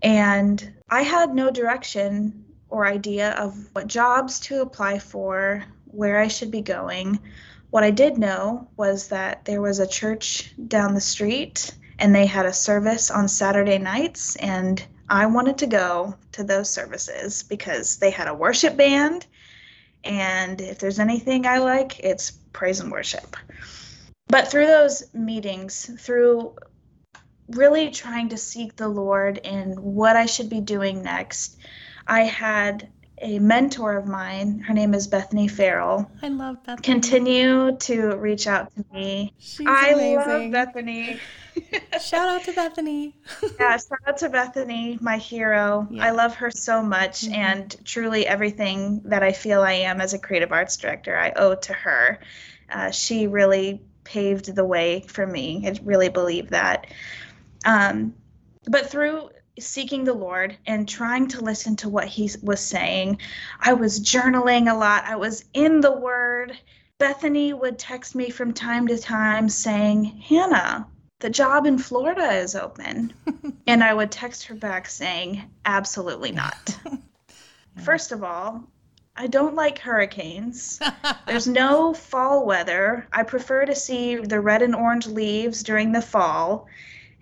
And 0.00 0.72
I 0.88 1.02
had 1.02 1.34
no 1.34 1.50
direction 1.50 2.44
or 2.68 2.86
idea 2.86 3.32
of 3.32 3.56
what 3.72 3.88
jobs 3.88 4.38
to 4.40 4.62
apply 4.62 5.00
for, 5.00 5.64
where 5.86 6.20
I 6.20 6.28
should 6.28 6.52
be 6.52 6.62
going. 6.62 7.18
What 7.70 7.82
I 7.82 7.90
did 7.90 8.18
know 8.18 8.68
was 8.76 9.08
that 9.08 9.44
there 9.46 9.60
was 9.60 9.80
a 9.80 9.86
church 9.88 10.54
down 10.68 10.94
the 10.94 11.00
street 11.00 11.74
and 11.98 12.14
they 12.14 12.26
had 12.26 12.46
a 12.46 12.52
service 12.52 13.10
on 13.10 13.26
Saturday 13.26 13.78
nights, 13.78 14.36
and 14.36 14.84
I 15.08 15.26
wanted 15.26 15.58
to 15.58 15.66
go 15.66 16.14
to 16.32 16.44
those 16.44 16.70
services 16.70 17.42
because 17.42 17.96
they 17.96 18.10
had 18.10 18.28
a 18.28 18.34
worship 18.34 18.76
band. 18.76 19.26
And 20.04 20.60
if 20.60 20.78
there's 20.78 21.00
anything 21.00 21.46
I 21.46 21.58
like, 21.58 21.98
it's 21.98 22.32
praise 22.52 22.80
and 22.80 22.90
worship. 22.90 23.36
But 24.28 24.48
through 24.48 24.66
those 24.66 25.02
meetings, 25.14 25.90
through 25.98 26.56
really 27.48 27.90
trying 27.90 28.30
to 28.30 28.38
seek 28.38 28.76
the 28.76 28.88
Lord 28.88 29.38
in 29.38 29.72
what 29.72 30.16
I 30.16 30.26
should 30.26 30.48
be 30.48 30.60
doing 30.60 31.02
next, 31.02 31.58
I 32.06 32.22
had 32.22 32.88
a 33.22 33.38
mentor 33.38 33.96
of 33.96 34.06
mine. 34.06 34.58
Her 34.58 34.74
name 34.74 34.94
is 34.94 35.06
Bethany 35.06 35.48
Farrell. 35.48 36.10
I 36.22 36.28
love 36.28 36.62
Bethany. 36.64 36.82
Continue 36.82 37.76
to 37.78 38.16
reach 38.16 38.46
out 38.46 38.74
to 38.74 38.84
me. 38.92 39.32
She's 39.38 39.66
I 39.66 39.90
amazing. 39.90 40.52
love 40.52 40.52
Bethany. 40.52 41.20
shout 42.00 42.28
out 42.28 42.44
to 42.44 42.52
Bethany. 42.52 43.16
yeah, 43.60 43.76
shout 43.76 43.98
out 44.06 44.18
to 44.18 44.28
Bethany, 44.28 44.98
my 45.00 45.18
hero. 45.18 45.86
Yeah. 45.90 46.06
I 46.06 46.10
love 46.10 46.34
her 46.34 46.50
so 46.50 46.82
much, 46.82 47.22
mm-hmm. 47.22 47.34
and 47.34 47.76
truly 47.84 48.26
everything 48.26 49.02
that 49.04 49.22
I 49.22 49.32
feel 49.32 49.62
I 49.62 49.72
am 49.72 50.00
as 50.00 50.14
a 50.14 50.18
creative 50.18 50.52
arts 50.52 50.76
director, 50.76 51.16
I 51.16 51.32
owe 51.36 51.54
to 51.54 51.72
her. 51.72 52.18
Uh, 52.70 52.90
she 52.90 53.26
really 53.28 53.82
paved 54.04 54.54
the 54.54 54.64
way 54.64 55.04
for 55.06 55.26
me. 55.26 55.62
I 55.66 55.78
really 55.84 56.08
believe 56.08 56.50
that. 56.50 56.88
Um, 57.64 58.14
but 58.66 58.90
through 58.90 59.30
seeking 59.58 60.04
the 60.04 60.14
Lord 60.14 60.56
and 60.66 60.88
trying 60.88 61.28
to 61.28 61.40
listen 61.42 61.76
to 61.76 61.88
what 61.88 62.08
he 62.08 62.30
was 62.42 62.60
saying. 62.60 63.18
I 63.60 63.74
was 63.74 64.00
journaling 64.00 64.70
a 64.70 64.74
lot. 64.74 65.04
I 65.04 65.16
was 65.16 65.44
in 65.52 65.80
the 65.80 65.92
Word. 65.92 66.58
Bethany 66.98 67.52
would 67.52 67.78
text 67.78 68.14
me 68.14 68.30
from 68.30 68.52
time 68.52 68.86
to 68.88 68.98
time 68.98 69.48
saying, 69.48 70.04
Hannah, 70.04 70.86
the 71.18 71.30
job 71.30 71.66
in 71.66 71.78
Florida 71.78 72.32
is 72.32 72.54
open. 72.54 73.12
and 73.66 73.84
I 73.84 73.94
would 73.94 74.10
text 74.10 74.44
her 74.46 74.54
back 74.54 74.88
saying, 74.88 75.42
absolutely 75.64 76.32
not. 76.32 76.76
First 77.84 78.12
of 78.12 78.22
all, 78.22 78.64
I 79.14 79.26
don't 79.26 79.54
like 79.54 79.78
hurricanes. 79.78 80.80
There's 81.26 81.46
no 81.46 81.92
fall 81.92 82.46
weather. 82.46 83.06
I 83.12 83.22
prefer 83.24 83.66
to 83.66 83.74
see 83.74 84.16
the 84.16 84.40
red 84.40 84.62
and 84.62 84.74
orange 84.74 85.06
leaves 85.06 85.62
during 85.62 85.92
the 85.92 86.02
fall 86.02 86.66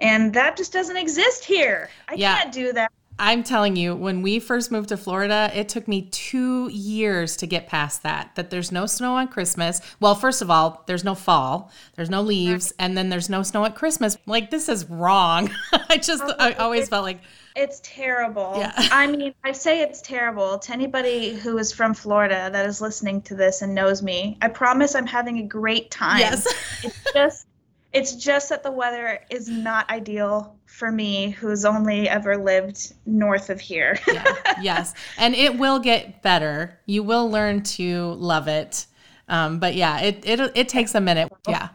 and 0.01 0.33
that 0.35 0.57
just 0.57 0.73
doesn't 0.73 0.97
exist 0.97 1.45
here. 1.45 1.89
I 2.09 2.15
yeah. 2.15 2.37
can't 2.37 2.53
do 2.53 2.73
that. 2.73 2.91
I'm 3.23 3.43
telling 3.43 3.77
you, 3.77 3.95
when 3.95 4.23
we 4.23 4.39
first 4.39 4.73
moved 4.73 4.89
to 4.89 4.97
Florida, 4.97 5.51
it 5.55 5.69
took 5.69 5.87
me 5.87 6.09
two 6.11 6.71
years 6.71 7.37
to 7.37 7.47
get 7.47 7.69
past 7.69 8.03
that. 8.03 8.35
That 8.35 8.49
there's 8.49 8.73
no 8.73 8.87
snow 8.87 9.17
on 9.17 9.29
Christmas. 9.29 9.83
Well, 10.01 10.15
first 10.15 10.41
of 10.41 10.51
all, 10.51 10.83
there's 10.87 11.05
no 11.05 11.15
fall, 11.15 11.71
there's 11.97 12.09
no 12.09 12.23
leaves, 12.23 12.73
and 12.79 12.97
then 12.97 13.11
there's 13.11 13.29
no 13.29 13.43
snow 13.43 13.67
at 13.67 13.75
Christmas. 13.75 14.17
Like, 14.25 14.51
this 14.51 14.71
is 14.71 14.89
wrong. 14.89 15.51
I 15.91 15.99
just, 15.99 16.23
oh, 16.25 16.35
I 16.39 16.55
always 16.55 16.89
felt 16.89 17.05
like. 17.05 17.21
It's 17.57 17.83
terrible. 17.85 18.55
Yeah. 18.57 18.73
I 18.91 19.07
mean, 19.07 19.35
I 19.45 19.53
say 19.53 19.83
it's 19.83 20.01
terrible 20.01 20.59
to 20.59 20.73
anybody 20.73 21.35
who 21.35 21.59
is 21.59 21.73
from 21.73 21.93
Florida 21.93 22.49
that 22.51 22.65
is 22.65 22.81
listening 22.81 23.21
to 23.23 23.35
this 23.35 23.61
and 23.61 23.75
knows 23.75 24.03
me. 24.03 24.39
I 24.41 24.49
promise 24.49 24.95
I'm 24.95 25.07
having 25.07 25.41
a 25.41 25.47
great 25.47 25.91
time. 25.91 26.21
Yes. 26.21 26.47
it's 26.83 27.13
just 27.13 27.47
it's 27.92 28.14
just 28.14 28.48
that 28.50 28.62
the 28.62 28.70
weather 28.70 29.20
is 29.31 29.48
not 29.48 29.88
ideal 29.90 30.57
for 30.66 30.92
me, 30.92 31.31
who's 31.31 31.64
only 31.64 32.09
ever 32.09 32.37
lived 32.37 32.94
north 33.07 33.50
of 33.50 33.61
here. 33.61 33.98
yeah, 34.07 34.35
yes, 34.62 34.94
and 35.18 35.35
it 35.35 35.59
will 35.59 35.79
get 35.79 36.22
better. 36.22 36.79
You 36.87 37.03
will 37.03 37.31
learn 37.31 37.62
to 37.64 38.12
love 38.12 38.48
it. 38.48 38.87
Um, 39.29 39.59
but 39.59 39.74
yeah, 39.74 40.00
it 40.00 40.22
it 40.24 40.40
it 40.55 40.68
takes 40.68 40.94
a 40.94 41.00
minute. 41.00 41.33
Yeah 41.48 41.70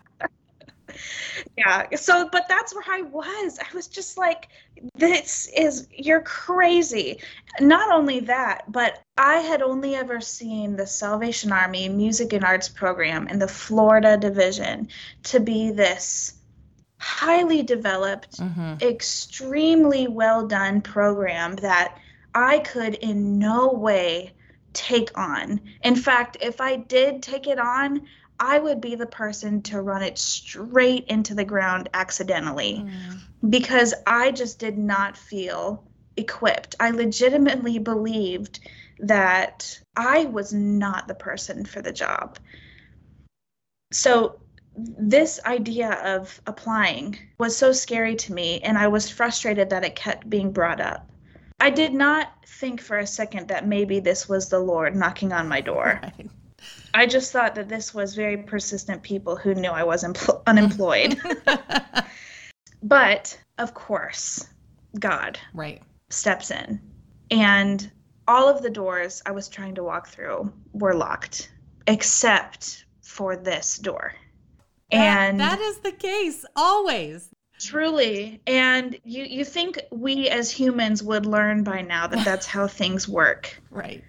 yeah 1.58 1.86
so 1.96 2.30
but 2.32 2.46
that's 2.48 2.74
where 2.74 2.84
i 2.88 3.02
was. 3.02 3.60
I 3.60 3.76
was 3.76 3.88
just 3.88 4.18
like 4.18 4.50
this 4.96 5.50
is 5.56 5.88
you're 5.92 6.22
crazy. 6.22 7.20
Not 7.60 7.92
only 7.92 8.20
that 8.22 8.72
but 8.72 9.02
i 9.18 9.38
had 9.38 9.62
only 9.62 9.96
ever 9.96 10.20
seen 10.22 10.76
the 10.76 10.88
salvation 10.88 11.52
army 11.52 11.90
music 11.90 12.34
and 12.34 12.44
arts 12.44 12.70
program 12.70 13.28
in 13.28 13.40
the 13.40 13.48
florida 13.48 14.18
division 14.18 14.90
to 15.24 15.40
be 15.40 15.72
this 15.72 16.36
highly 17.00 17.62
developed 17.64 18.40
mm-hmm. 18.40 18.76
extremely 18.82 20.08
well 20.08 20.48
done 20.48 20.82
program 20.82 21.56
that 21.58 21.98
i 22.34 22.60
could 22.60 22.96
in 22.96 23.38
no 23.40 23.70
way 23.70 24.34
take 24.74 25.18
on. 25.18 25.62
In 25.84 25.96
fact 25.96 26.38
if 26.42 26.60
i 26.60 26.76
did 26.76 27.24
take 27.24 27.48
it 27.48 27.60
on 27.60 28.02
I 28.40 28.60
would 28.60 28.82
be 28.82 28.96
the 28.96 29.06
person 29.06 29.62
to 29.64 29.82
run 29.82 30.04
it 30.04 30.18
straight 30.18 31.06
into 31.08 31.34
the 31.34 31.46
ground 31.46 31.90
accidentally 31.94 32.86
mm. 32.86 33.20
because 33.50 33.94
I 34.06 34.32
just 34.32 34.60
did 34.60 34.78
not 34.78 35.18
feel 35.18 35.84
equipped. 36.18 36.76
I 36.80 36.92
legitimately 36.92 37.80
believed 37.80 38.60
that 39.00 39.80
I 39.96 40.26
was 40.26 40.54
not 40.54 41.08
the 41.08 41.16
person 41.16 41.66
for 41.66 41.82
the 41.82 41.92
job. 41.92 42.38
So 43.92 44.40
this 44.76 45.40
idea 45.46 45.92
of 46.04 46.42
applying 46.48 47.18
was 47.38 47.56
so 47.56 47.72
scary 47.72 48.16
to 48.16 48.34
me, 48.34 48.60
and 48.62 48.78
I 48.78 48.88
was 48.88 49.10
frustrated 49.10 49.70
that 49.70 49.86
it 49.86 49.96
kept 49.96 50.30
being 50.30 50.52
brought 50.52 50.82
up. 50.82 51.10
I 51.60 51.70
did 51.70 51.94
not 51.94 52.32
think 52.46 52.82
for 52.82 52.98
a 52.98 53.08
second 53.08 53.48
that 53.48 53.68
maybe 53.68 54.00
this 54.00 54.28
was 54.28 54.50
the 54.50 54.60
Lord 54.60 54.96
knocking 54.96 55.32
on 55.32 55.48
my 55.48 55.62
door. 55.62 56.02
Right. 56.18 56.30
I 56.96 57.06
just 57.06 57.34
thought 57.34 57.56
that 57.56 57.68
this 57.68 57.94
was 57.94 58.16
very 58.16 58.38
persistent 58.38 59.04
people 59.04 59.36
who 59.36 59.54
knew 59.54 59.70
I 59.70 59.84
was 59.84 60.04
empl- 60.06 60.42
unemployed. 60.48 61.20
but 62.84 63.38
of 63.58 63.74
course, 63.74 64.48
God 64.98 65.38
right 65.54 65.82
steps 66.10 66.52
in, 66.52 66.80
and 67.30 67.92
all 68.28 68.48
of 68.48 68.64
the 68.64 68.70
doors 68.70 69.22
I 69.26 69.32
was 69.32 69.50
trying 69.50 69.76
to 69.76 69.84
walk 69.84 70.08
through 70.08 70.52
were 70.72 70.94
locked, 70.94 71.52
except 71.86 72.86
for 73.02 73.36
this 73.36 73.78
door. 73.78 74.16
and 74.90 75.40
that 75.40 75.60
is 75.60 75.80
the 75.80 75.92
case 75.92 76.46
always. 76.56 77.30
Truly. 77.60 78.42
And 78.48 78.98
you 79.04 79.24
you 79.24 79.44
think 79.44 79.80
we 79.92 80.30
as 80.30 80.50
humans 80.52 81.04
would 81.04 81.26
learn 81.26 81.64
by 81.64 81.82
now 81.82 82.08
that 82.08 82.24
that's 82.24 82.46
how 82.46 82.68
things 82.68 83.08
work. 83.08 83.62
Right. 83.70 84.04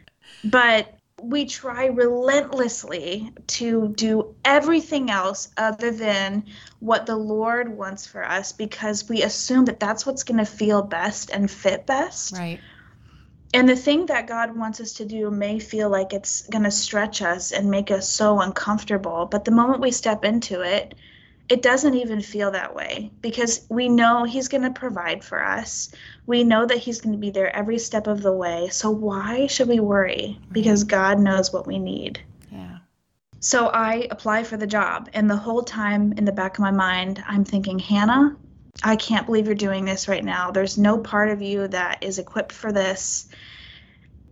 But 0.45 0.97
we 1.23 1.47
try 1.47 1.87
relentlessly 1.87 3.33
to 3.47 3.89
do 3.97 4.35
everything 4.45 5.11
else 5.11 5.49
other 5.57 5.91
than 5.91 6.45
what 6.81 7.07
the 7.07 7.17
Lord 7.17 7.75
wants 7.75 8.07
for 8.07 8.23
us 8.23 8.53
because 8.53 9.09
we 9.09 9.23
assume 9.23 9.65
that 9.65 9.81
that's 9.81 10.05
what's 10.05 10.25
going 10.25 10.39
to 10.39 10.45
feel 10.45 10.83
best 10.83 11.31
and 11.31 11.51
fit 11.51 11.87
best. 11.87 12.33
Right. 12.33 12.61
And 13.55 13.67
the 13.67 13.77
thing 13.77 14.07
that 14.07 14.27
God 14.27 14.55
wants 14.55 14.79
us 14.81 14.93
to 14.95 15.07
do 15.07 15.31
may 15.31 15.59
feel 15.59 15.89
like 15.89 16.13
it's 16.13 16.47
going 16.49 16.65
to 16.65 16.71
stretch 16.71 17.23
us 17.23 17.51
and 17.51 17.71
make 17.71 17.91
us 17.91 18.07
so 18.07 18.39
uncomfortable, 18.41 19.25
but 19.25 19.47
the 19.47 19.53
moment 19.53 19.81
we 19.81 19.93
step 19.93 20.23
into 20.23 20.61
it, 20.61 20.95
it 21.49 21.63
doesn't 21.63 21.95
even 21.95 22.21
feel 22.21 22.51
that 22.51 22.75
way 22.75 23.11
because 23.21 23.67
we 23.69 23.89
know 23.89 24.25
he's 24.25 24.49
going 24.49 24.65
to 24.65 24.71
provide 24.71 25.23
for 25.23 25.43
us. 25.43 25.91
We 26.27 26.43
know 26.43 26.67
that 26.67 26.79
he's 26.79 27.01
going 27.01 27.13
to 27.13 27.19
be 27.19 27.31
there 27.31 27.55
every 27.55 27.79
step 27.79 28.09
of 28.09 28.23
the 28.23 28.33
way. 28.33 28.69
So 28.71 28.91
why 28.91 29.47
should 29.47 29.69
we 29.69 29.79
worry? 29.79 30.41
Because 30.51 30.83
mm-hmm. 30.83 30.97
God 30.97 31.21
knows 31.21 31.53
what 31.53 31.67
we 31.67 31.79
need. 31.79 32.21
Yeah. 32.51 32.79
So 33.39 33.69
I 33.69 34.09
apply 34.11 34.43
for 34.43 34.57
the 34.57 34.67
job 34.67 35.09
and 35.13 35.31
the 35.31 35.37
whole 35.37 35.63
time 35.63 36.13
in 36.15 36.25
the 36.25 36.33
back 36.33 36.59
of 36.59 36.63
my 36.63 36.73
mind 36.73 37.23
I'm 37.29 37.45
thinking, 37.45 37.79
"Hannah, 37.79 38.37
I 38.83 38.97
can't 38.97 39.27
believe 39.27 39.47
you're 39.47 39.55
doing 39.55 39.85
this 39.85 40.09
right 40.09 40.25
now. 40.25 40.51
There's 40.51 40.77
no 40.77 40.99
part 40.99 41.29
of 41.29 41.43
you 41.43 41.69
that 41.69 42.03
is 42.03 42.19
equipped 42.19 42.53
for 42.53 42.73
this." 42.73 43.29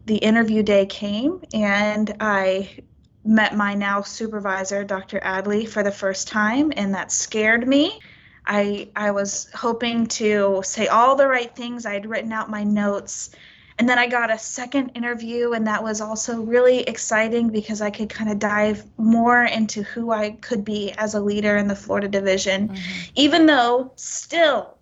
The 0.06 0.16
interview 0.16 0.62
day 0.62 0.84
came 0.84 1.42
and 1.54 2.14
I 2.20 2.80
met 3.24 3.56
my 3.56 3.74
now 3.74 4.02
supervisor, 4.02 4.84
Dr. 4.84 5.20
Adley, 5.20 5.68
for 5.68 5.82
the 5.82 5.92
first 5.92 6.28
time, 6.28 6.72
and 6.76 6.94
that 6.94 7.12
scared 7.12 7.66
me. 7.66 8.00
I 8.46 8.88
I 8.94 9.10
was 9.10 9.48
hoping 9.54 10.06
to 10.06 10.62
say 10.64 10.86
all 10.88 11.16
the 11.16 11.28
right 11.28 11.54
things. 11.54 11.86
I 11.86 11.94
had 11.94 12.06
written 12.08 12.32
out 12.32 12.50
my 12.50 12.64
notes. 12.64 13.30
And 13.76 13.88
then 13.88 13.98
I 13.98 14.06
got 14.06 14.30
a 14.30 14.38
second 14.38 14.90
interview, 14.90 15.52
and 15.52 15.66
that 15.66 15.82
was 15.82 16.00
also 16.00 16.40
really 16.40 16.82
exciting 16.82 17.48
because 17.48 17.82
I 17.82 17.90
could 17.90 18.08
kind 18.08 18.30
of 18.30 18.38
dive 18.38 18.84
more 18.98 19.42
into 19.42 19.82
who 19.82 20.12
I 20.12 20.30
could 20.42 20.64
be 20.64 20.92
as 20.92 21.14
a 21.14 21.20
leader 21.20 21.56
in 21.56 21.66
the 21.66 21.74
Florida 21.74 22.06
division, 22.06 22.68
mm-hmm. 22.68 23.10
even 23.16 23.46
though 23.46 23.90
still 23.96 24.78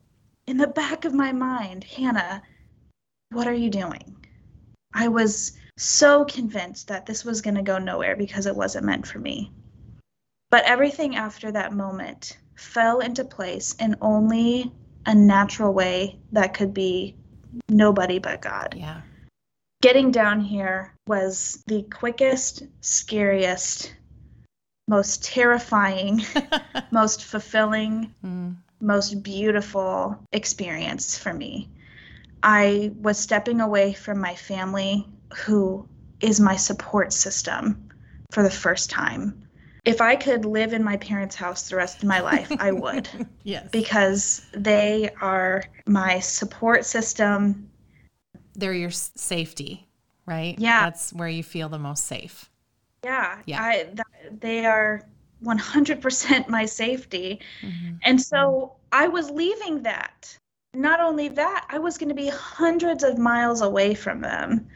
in 0.46 0.58
the 0.58 0.66
back 0.66 1.06
of 1.06 1.14
my 1.14 1.32
mind, 1.32 1.84
Hannah, 1.84 2.42
what 3.30 3.46
are 3.46 3.54
you 3.54 3.70
doing? 3.70 4.14
I 4.92 5.08
was 5.08 5.52
so 5.76 6.24
convinced 6.24 6.88
that 6.88 7.06
this 7.06 7.24
was 7.24 7.40
going 7.40 7.56
to 7.56 7.62
go 7.62 7.78
nowhere 7.78 8.16
because 8.16 8.46
it 8.46 8.56
wasn't 8.56 8.86
meant 8.86 9.06
for 9.06 9.18
me. 9.18 9.52
But 10.50 10.64
everything 10.64 11.16
after 11.16 11.50
that 11.52 11.72
moment 11.72 12.36
fell 12.56 13.00
into 13.00 13.24
place 13.24 13.74
in 13.78 13.96
only 14.00 14.72
a 15.06 15.14
natural 15.14 15.72
way 15.72 16.18
that 16.32 16.54
could 16.54 16.74
be 16.74 17.16
nobody 17.68 18.18
but 18.18 18.42
God. 18.42 18.74
Yeah. 18.76 19.00
Getting 19.80 20.10
down 20.12 20.40
here 20.40 20.94
was 21.06 21.62
the 21.66 21.82
quickest, 21.82 22.62
scariest, 22.82 23.94
most 24.86 25.24
terrifying, 25.24 26.22
most 26.90 27.24
fulfilling, 27.24 28.14
mm. 28.24 28.56
most 28.80 29.22
beautiful 29.22 30.18
experience 30.32 31.18
for 31.18 31.32
me. 31.32 31.68
I 32.42 32.92
was 33.00 33.18
stepping 33.18 33.60
away 33.60 33.92
from 33.92 34.20
my 34.20 34.34
family 34.34 35.06
who 35.36 35.88
is 36.20 36.40
my 36.40 36.56
support 36.56 37.12
system 37.12 37.88
for 38.30 38.42
the 38.42 38.50
first 38.50 38.90
time. 38.90 39.46
If 39.84 40.00
I 40.00 40.14
could 40.14 40.44
live 40.44 40.72
in 40.72 40.84
my 40.84 40.96
parents' 40.98 41.34
house 41.34 41.68
the 41.68 41.76
rest 41.76 41.98
of 41.98 42.04
my 42.04 42.20
life, 42.20 42.50
I 42.58 42.70
would. 42.72 43.08
yes. 43.42 43.68
Because 43.72 44.46
they 44.52 45.10
are 45.20 45.64
my 45.86 46.20
support 46.20 46.84
system. 46.84 47.68
They're 48.54 48.74
your 48.74 48.90
safety, 48.90 49.88
right? 50.24 50.56
Yeah. 50.58 50.84
That's 50.84 51.12
where 51.12 51.28
you 51.28 51.42
feel 51.42 51.68
the 51.68 51.80
most 51.80 52.06
safe. 52.06 52.48
Yeah. 53.04 53.38
Yeah. 53.46 53.62
I, 53.62 53.76
th- 53.84 54.40
they 54.40 54.64
are 54.64 55.04
100% 55.44 56.48
my 56.48 56.64
safety. 56.64 57.40
Mm-hmm. 57.62 57.96
And 58.04 58.20
so 58.20 58.76
I 58.92 59.08
was 59.08 59.30
leaving 59.30 59.82
that. 59.82 60.38
Not 60.74 61.00
only 61.00 61.28
that, 61.28 61.66
I 61.68 61.78
was 61.78 61.98
going 61.98 62.08
to 62.08 62.14
be 62.14 62.28
hundreds 62.28 63.02
of 63.02 63.18
miles 63.18 63.60
away 63.60 63.94
from 63.94 64.20
them 64.20 64.68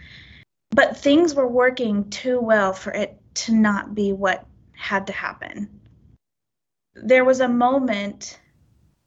but 0.77 0.95
things 0.95 1.35
were 1.35 1.49
working 1.49 2.09
too 2.11 2.39
well 2.39 2.74
for 2.74 2.93
it 2.93 3.18
to 3.33 3.55
not 3.55 3.95
be 3.95 4.12
what 4.12 4.47
had 4.72 5.07
to 5.07 5.12
happen. 5.12 5.81
There 6.95 7.24
was 7.24 7.41
a 7.41 7.49
moment 7.49 8.39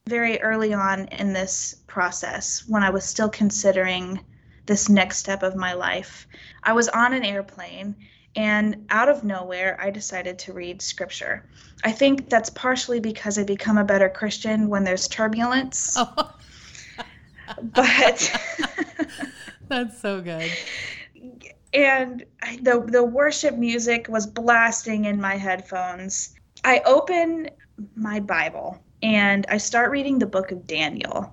very 0.07 0.41
early 0.41 0.73
on 0.73 1.05
in 1.09 1.31
this 1.31 1.75
process 1.85 2.63
when 2.67 2.81
I 2.81 2.89
was 2.89 3.05
still 3.05 3.29
considering 3.29 4.19
this 4.65 4.89
next 4.89 5.17
step 5.17 5.43
of 5.43 5.55
my 5.55 5.73
life. 5.73 6.27
I 6.63 6.73
was 6.73 6.89
on 6.89 7.13
an 7.13 7.23
airplane 7.23 7.95
and 8.35 8.87
out 8.89 9.07
of 9.07 9.23
nowhere 9.23 9.77
I 9.79 9.91
decided 9.91 10.39
to 10.39 10.53
read 10.53 10.81
scripture. 10.81 11.47
I 11.83 11.91
think 11.91 12.31
that's 12.31 12.49
partially 12.49 12.99
because 12.99 13.37
I 13.37 13.43
become 13.43 13.77
a 13.77 13.83
better 13.83 14.09
Christian 14.09 14.69
when 14.69 14.83
there's 14.83 15.07
turbulence. 15.07 15.93
Oh. 15.97 16.33
but 17.61 18.41
that's 19.67 20.01
so 20.01 20.19
good 20.19 20.49
and 21.73 22.25
the 22.61 22.83
the 22.87 23.03
worship 23.03 23.55
music 23.55 24.07
was 24.09 24.25
blasting 24.25 25.05
in 25.05 25.21
my 25.21 25.35
headphones. 25.35 26.33
I 26.63 26.81
open 26.85 27.49
my 27.95 28.19
Bible 28.19 28.81
and 29.01 29.45
I 29.49 29.57
start 29.57 29.91
reading 29.91 30.19
the 30.19 30.25
book 30.25 30.51
of 30.51 30.67
Daniel. 30.67 31.31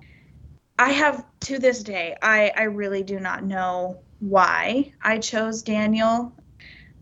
I 0.79 0.91
have 0.91 1.25
to 1.41 1.59
this 1.59 1.81
day, 1.83 2.15
I, 2.21 2.51
I 2.55 2.63
really 2.63 3.03
do 3.03 3.19
not 3.19 3.43
know 3.43 3.99
why 4.19 4.93
I 5.01 5.17
chose 5.17 5.63
Daniel, 5.63 6.31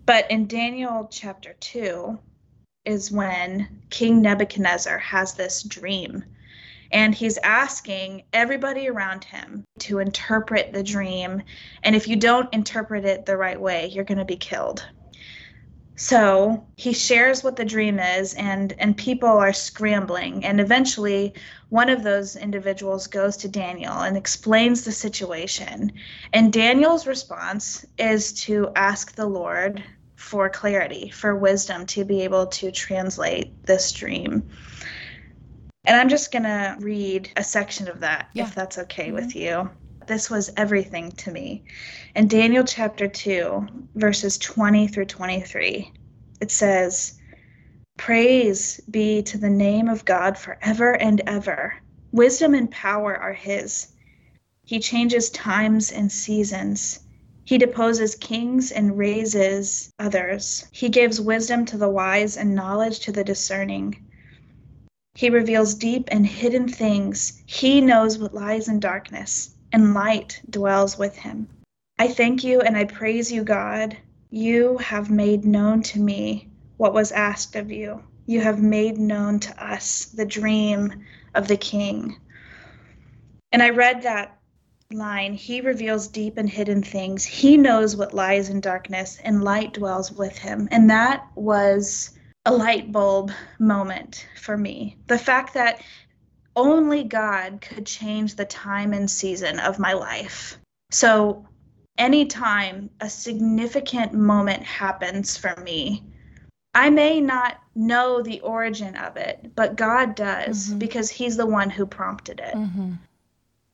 but 0.06 0.30
in 0.32 0.48
Daniel 0.48 1.08
chapter 1.12 1.54
2 1.60 2.18
is 2.86 3.12
when 3.12 3.82
King 3.90 4.22
Nebuchadnezzar 4.22 4.98
has 4.98 5.34
this 5.34 5.64
dream 5.64 6.24
and 6.96 7.14
he's 7.14 7.38
asking 7.40 8.24
everybody 8.32 8.88
around 8.88 9.26
him 9.26 9.66
to 9.80 10.00
interpret 10.00 10.72
the 10.72 10.82
dream. 10.82 11.44
And 11.84 11.94
if 11.94 12.08
you 12.08 12.16
don't 12.16 12.52
interpret 12.54 13.04
it 13.04 13.26
the 13.26 13.36
right 13.36 13.60
way, 13.60 13.88
you're 13.88 14.06
going 14.06 14.18
to 14.18 14.24
be 14.24 14.38
killed. 14.38 14.82
So 15.98 16.66
he 16.78 16.94
shares 16.94 17.44
what 17.44 17.58
the 17.58 17.66
dream 17.66 18.00
is, 18.00 18.34
and, 18.36 18.74
and 18.80 18.96
people 18.96 19.28
are 19.28 19.52
scrambling. 19.52 20.46
And 20.46 20.62
eventually, 20.62 21.34
one 21.68 21.90
of 21.90 22.02
those 22.02 22.38
individuals 22.38 23.08
goes 23.08 23.36
to 23.38 23.50
Daniel 23.50 24.00
and 24.00 24.16
explains 24.16 24.86
the 24.86 24.94
situation. 24.94 25.92
And 26.32 26.54
Daniel's 26.54 27.08
response 27.08 27.86
is 27.98 28.32
to 28.44 28.72
ask 28.78 29.16
the 29.16 29.26
Lord 29.26 29.84
for 30.16 30.50
clarity, 30.50 31.10
for 31.10 31.36
wisdom 31.36 31.86
to 31.88 32.06
be 32.06 32.22
able 32.22 32.48
to 32.48 32.72
translate 32.72 33.66
this 33.66 33.92
dream. 33.92 34.50
And 35.88 35.96
I'm 35.96 36.10
just 36.10 36.32
going 36.32 36.44
to 36.44 36.76
read 36.80 37.32
a 37.38 37.44
section 37.44 37.88
of 37.88 38.00
that, 38.00 38.30
yeah. 38.34 38.44
if 38.44 38.56
that's 38.56 38.78
okay 38.80 39.08
mm-hmm. 39.08 39.16
with 39.16 39.36
you. 39.36 39.70
This 40.08 40.30
was 40.30 40.52
everything 40.58 41.12
to 41.14 41.32
me. 41.32 41.64
In 42.16 42.28
Daniel 42.28 42.64
chapter 42.64 43.08
2, 43.08 43.68
verses 43.96 44.38
20 44.38 44.88
through 44.88 45.06
23, 45.06 45.92
it 46.42 46.52
says, 46.52 47.20
Praise 47.98 48.80
be 48.90 49.24
to 49.24 49.38
the 49.38 49.50
name 49.50 49.88
of 49.88 50.06
God 50.06 50.38
forever 50.38 50.92
and 50.92 51.22
ever. 51.26 51.76
Wisdom 52.12 52.54
and 52.54 52.70
power 52.70 53.16
are 53.18 53.34
His. 53.34 53.88
He 54.64 54.80
changes 54.80 55.30
times 55.30 55.92
and 55.92 56.12
seasons. 56.12 57.00
He 57.44 57.58
deposes 57.58 58.16
kings 58.16 58.72
and 58.72 58.98
raises 58.98 59.92
others. 60.00 60.66
He 60.72 60.90
gives 60.90 61.22
wisdom 61.22 61.66
to 61.66 61.78
the 61.78 61.90
wise 61.90 62.38
and 62.38 62.56
knowledge 62.56 63.00
to 63.02 63.12
the 63.12 63.24
discerning. 63.24 64.05
He 65.16 65.30
reveals 65.30 65.76
deep 65.76 66.10
and 66.12 66.28
hidden 66.28 66.68
things. 66.68 67.42
He 67.46 67.80
knows 67.80 68.18
what 68.18 68.34
lies 68.34 68.68
in 68.68 68.82
darkness, 68.82 69.56
and 69.72 69.94
light 69.94 70.42
dwells 70.50 70.98
with 70.98 71.16
him. 71.16 71.48
I 71.98 72.10
thank 72.10 72.44
you 72.44 72.60
and 72.60 72.76
I 72.76 72.84
praise 72.84 73.32
you, 73.32 73.46
God. 73.46 73.96
You 74.30 74.78
have 74.80 75.10
made 75.10 75.46
known 75.46 75.82
to 75.84 76.00
me 76.02 76.50
what 76.76 76.94
was 76.94 77.14
asked 77.14 77.56
of 77.56 77.72
you. 77.72 78.04
You 78.26 78.42
have 78.42 78.62
made 78.62 78.98
known 78.98 79.40
to 79.40 79.66
us 79.66 80.06
the 80.06 80.26
dream 80.26 81.06
of 81.34 81.48
the 81.48 81.58
King. 81.58 82.18
And 83.54 83.64
I 83.64 83.70
read 83.70 84.02
that 84.02 84.38
line 84.92 85.34
He 85.34 85.62
reveals 85.62 86.10
deep 86.10 86.38
and 86.38 86.50
hidden 86.50 86.84
things. 86.84 87.24
He 87.24 87.56
knows 87.56 87.96
what 87.96 88.14
lies 88.14 88.50
in 88.50 88.60
darkness, 88.60 89.18
and 89.24 89.46
light 89.46 89.74
dwells 89.74 90.12
with 90.12 90.38
him. 90.38 90.68
And 90.72 90.90
that 90.90 91.26
was 91.36 92.12
a 92.46 92.54
light 92.54 92.92
bulb 92.92 93.32
moment 93.60 94.28
for 94.40 94.58
me. 94.58 94.98
The 95.08 95.18
fact 95.18 95.56
that 95.56 95.82
only 96.56 97.04
God 97.04 97.60
could 97.62 97.86
change 97.86 98.36
the 98.36 98.46
time 98.46 98.94
and 98.94 99.10
season 99.10 99.60
of 99.60 99.80
my 99.80 99.94
life. 99.94 100.58
So, 100.92 101.46
anytime 101.98 102.90
a 103.02 103.10
significant 103.10 104.14
moment 104.14 104.64
happens 104.64 105.36
for 105.36 105.56
me, 105.64 106.04
I 106.74 106.90
may 106.90 107.22
not 107.22 107.58
know 107.74 108.22
the 108.22 108.42
origin 108.42 108.96
of 108.98 109.18
it, 109.18 109.52
but 109.56 109.76
God 109.76 110.16
does 110.16 110.70
mm-hmm. 110.70 110.80
because 110.80 111.10
He's 111.10 111.38
the 111.38 111.46
one 111.46 111.70
who 111.70 111.86
prompted 111.86 112.40
it. 112.40 112.54
Mm-hmm. 112.54 112.94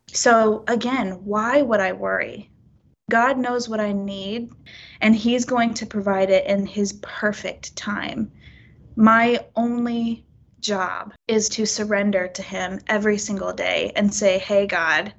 So, 0.07 0.63
again, 0.67 1.23
why 1.25 1.61
would 1.61 1.79
I 1.79 1.93
worry? 1.93 2.49
God 3.09 3.37
knows 3.37 3.67
what 3.67 3.79
I 3.79 3.91
need, 3.91 4.51
and 5.01 5.15
He's 5.15 5.45
going 5.45 5.73
to 5.75 5.85
provide 5.85 6.29
it 6.29 6.45
in 6.45 6.65
His 6.65 6.93
perfect 7.01 7.75
time. 7.75 8.31
My 8.95 9.45
only 9.55 10.25
job 10.59 11.13
is 11.27 11.49
to 11.49 11.65
surrender 11.65 12.27
to 12.27 12.41
Him 12.41 12.79
every 12.87 13.17
single 13.17 13.53
day 13.53 13.91
and 13.95 14.13
say, 14.13 14.39
Hey, 14.39 14.67
God, 14.67 15.13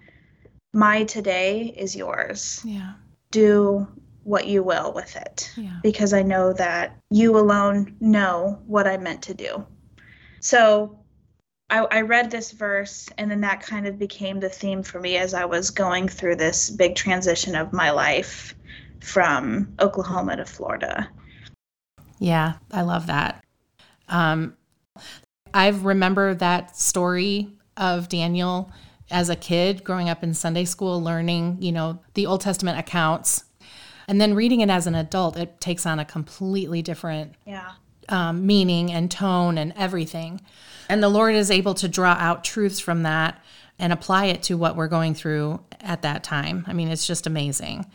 my 0.72 1.04
today 1.04 1.74
is 1.76 1.94
yours. 1.96 2.60
Yeah. 2.64 2.94
Do 3.30 3.88
what 4.24 4.46
you 4.46 4.62
will 4.62 4.92
with 4.92 5.16
it 5.16 5.52
yeah. 5.56 5.80
because 5.82 6.12
I 6.12 6.22
know 6.22 6.52
that 6.52 6.96
you 7.10 7.36
alone 7.36 7.96
know 8.00 8.62
what 8.66 8.86
I 8.86 8.96
meant 8.96 9.22
to 9.22 9.34
do. 9.34 9.66
So 10.40 10.98
I, 11.70 11.78
I, 11.90 12.00
read 12.02 12.30
this 12.30 12.52
verse, 12.52 13.08
and 13.16 13.30
then 13.30 13.40
that 13.40 13.62
kind 13.62 13.86
of 13.86 13.98
became 13.98 14.40
the 14.40 14.48
theme 14.48 14.82
for 14.82 15.00
me 15.00 15.16
as 15.16 15.34
I 15.34 15.46
was 15.46 15.70
going 15.70 16.08
through 16.08 16.36
this 16.36 16.70
big 16.70 16.94
transition 16.94 17.54
of 17.54 17.72
my 17.72 17.90
life 17.90 18.54
from 19.00 19.74
Oklahoma 19.80 20.36
to 20.36 20.44
Florida. 20.44 21.08
Yeah, 22.18 22.54
I 22.70 22.82
love 22.82 23.06
that. 23.06 23.42
Um, 24.12 24.56
I 25.52 25.68
remember 25.68 26.34
that 26.34 26.76
story 26.76 27.48
of 27.76 28.08
Daniel 28.08 28.70
as 29.10 29.28
a 29.28 29.36
kid 29.36 29.82
growing 29.82 30.08
up 30.08 30.22
in 30.22 30.34
Sunday 30.34 30.64
school, 30.64 31.02
learning, 31.02 31.58
you 31.60 31.72
know, 31.72 31.98
the 32.14 32.26
Old 32.26 32.40
Testament 32.40 32.78
accounts. 32.78 33.44
And 34.08 34.20
then 34.20 34.34
reading 34.34 34.60
it 34.60 34.70
as 34.70 34.86
an 34.86 34.94
adult, 34.94 35.36
it 35.36 35.60
takes 35.60 35.86
on 35.86 35.98
a 35.98 36.04
completely 36.04 36.82
different 36.82 37.34
yeah. 37.46 37.72
um, 38.08 38.46
meaning 38.46 38.92
and 38.92 39.10
tone 39.10 39.58
and 39.58 39.72
everything. 39.76 40.40
And 40.88 41.02
the 41.02 41.08
Lord 41.08 41.34
is 41.34 41.50
able 41.50 41.74
to 41.74 41.88
draw 41.88 42.16
out 42.18 42.44
truths 42.44 42.80
from 42.80 43.02
that 43.04 43.42
and 43.78 43.92
apply 43.92 44.26
it 44.26 44.42
to 44.44 44.56
what 44.56 44.76
we're 44.76 44.88
going 44.88 45.14
through 45.14 45.60
at 45.80 46.02
that 46.02 46.24
time. 46.24 46.64
I 46.66 46.72
mean, 46.72 46.88
it's 46.88 47.06
just 47.06 47.26
amazing. 47.26 47.86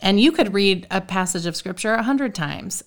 And 0.00 0.20
you 0.20 0.32
could 0.32 0.54
read 0.54 0.86
a 0.90 1.00
passage 1.00 1.46
of 1.46 1.56
scripture 1.56 1.94
a 1.94 2.02
hundred 2.02 2.34
times. 2.34 2.84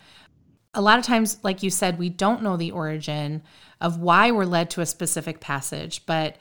A 0.77 0.81
lot 0.81 0.99
of 0.99 1.05
times, 1.05 1.39
like 1.41 1.63
you 1.63 1.71
said, 1.71 1.97
we 1.97 2.07
don't 2.07 2.43
know 2.43 2.55
the 2.55 2.69
origin 2.69 3.41
of 3.81 3.97
why 3.99 4.29
we're 4.29 4.45
led 4.45 4.69
to 4.71 4.81
a 4.81 4.85
specific 4.85 5.39
passage, 5.39 6.05
but 6.05 6.37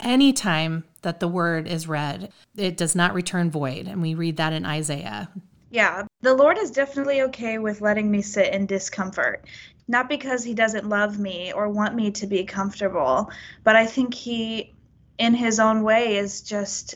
anytime 0.00 0.84
that 1.02 1.20
the 1.20 1.28
word 1.28 1.68
is 1.68 1.86
read, 1.86 2.32
it 2.56 2.78
does 2.78 2.96
not 2.96 3.12
return 3.12 3.50
void. 3.50 3.86
And 3.86 4.00
we 4.00 4.14
read 4.14 4.38
that 4.38 4.54
in 4.54 4.64
Isaiah. 4.64 5.28
Yeah, 5.70 6.04
the 6.22 6.32
Lord 6.32 6.56
is 6.56 6.70
definitely 6.70 7.20
okay 7.22 7.58
with 7.58 7.82
letting 7.82 8.10
me 8.10 8.22
sit 8.22 8.54
in 8.54 8.64
discomfort 8.64 9.44
not 9.88 10.08
because 10.08 10.44
he 10.44 10.54
doesn't 10.54 10.88
love 10.88 11.18
me 11.18 11.52
or 11.52 11.68
want 11.68 11.94
me 11.94 12.10
to 12.10 12.26
be 12.26 12.44
comfortable, 12.44 13.30
but 13.64 13.74
I 13.74 13.86
think 13.86 14.12
he, 14.12 14.74
in 15.18 15.34
his 15.34 15.60
own 15.60 15.82
way, 15.82 16.16
is 16.16 16.42
just 16.42 16.94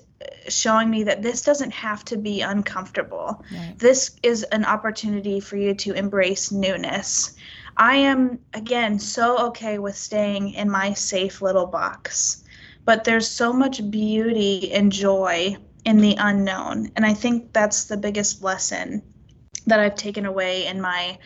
showing 0.48 0.90
me 0.90 1.02
that 1.04 1.22
this 1.22 1.42
doesn't 1.42 1.72
have 1.72 2.04
to 2.04 2.16
be 2.16 2.40
uncomfortable. 2.40 3.44
Right. 3.52 3.74
This 3.78 4.16
is 4.22 4.44
an 4.44 4.64
opportunity 4.64 5.40
for 5.40 5.56
you 5.56 5.74
to 5.74 5.92
embrace 5.92 6.52
newness. 6.52 7.34
I 7.76 7.96
am, 7.96 8.38
again, 8.54 8.98
so 8.98 9.46
okay 9.48 9.78
with 9.78 9.96
staying 9.96 10.52
in 10.54 10.70
my 10.70 10.92
safe 10.92 11.40
little 11.42 11.66
box, 11.66 12.44
but 12.84 13.04
there's 13.04 13.28
so 13.28 13.52
much 13.52 13.90
beauty 13.90 14.72
and 14.72 14.92
joy 14.92 15.56
in 15.84 15.98
the 15.98 16.16
unknown. 16.18 16.92
And 16.96 17.06
I 17.06 17.14
think 17.14 17.52
that's 17.52 17.84
the 17.84 17.96
biggest 17.96 18.42
lesson 18.42 19.02
that 19.66 19.80
I've 19.80 19.94
taken 19.94 20.26
away 20.26 20.66
in 20.66 20.80
my 20.80 21.18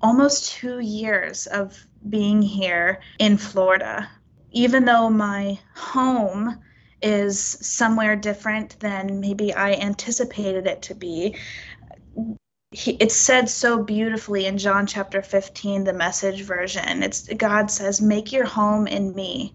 almost 0.00 0.52
two 0.52 0.78
years 0.78 1.46
of 1.46 1.86
being 2.08 2.40
here 2.40 3.00
in 3.18 3.36
Florida. 3.36 4.08
Even 4.52 4.84
though 4.84 5.10
my 5.10 5.58
home 5.74 6.60
is 7.02 7.40
somewhere 7.40 8.16
different 8.16 8.78
than 8.80 9.20
maybe 9.20 9.54
I 9.54 9.72
anticipated 9.74 10.66
it 10.66 10.82
to 10.82 10.94
be, 10.94 11.36
it's 12.72 13.16
said 13.16 13.48
so 13.48 13.82
beautifully 13.82 14.46
in 14.46 14.58
John 14.58 14.86
chapter 14.86 15.22
15, 15.22 15.84
the 15.84 15.92
message 15.92 16.42
version. 16.42 17.02
It's 17.02 17.28
God 17.34 17.70
says, 17.70 18.00
Make 18.00 18.32
your 18.32 18.44
home 18.44 18.86
in 18.86 19.14
me 19.14 19.54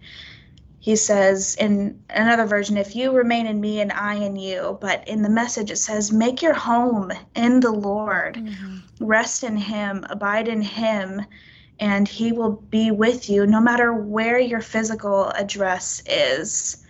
he 0.86 0.96
says 0.96 1.56
in 1.56 2.00
another 2.12 2.46
version, 2.46 2.78
if 2.78 2.96
you 2.96 3.12
remain 3.12 3.48
in 3.48 3.60
me 3.60 3.82
and 3.82 3.92
I 3.92 4.14
in 4.18 4.36
you. 4.36 4.78
But 4.80 5.08
in 5.08 5.24
the 5.24 5.30
message, 5.32 5.72
it 5.72 5.80
says, 5.80 6.12
make 6.12 6.44
your 6.44 6.54
home 6.54 7.12
in 7.36 7.60
the 7.60 7.72
Lord, 7.72 8.36
mm-hmm. 8.36 9.04
rest 9.04 9.44
in 9.44 9.58
him, 9.58 10.06
abide 10.12 10.48
in 10.48 10.62
him, 10.62 11.26
and 11.80 12.08
he 12.08 12.32
will 12.32 12.52
be 12.52 12.92
with 12.92 13.30
you 13.30 13.46
no 13.46 13.60
matter 13.60 13.94
where 13.94 14.40
your 14.40 14.62
physical 14.62 15.30
address 15.30 16.02
is. 16.06 16.86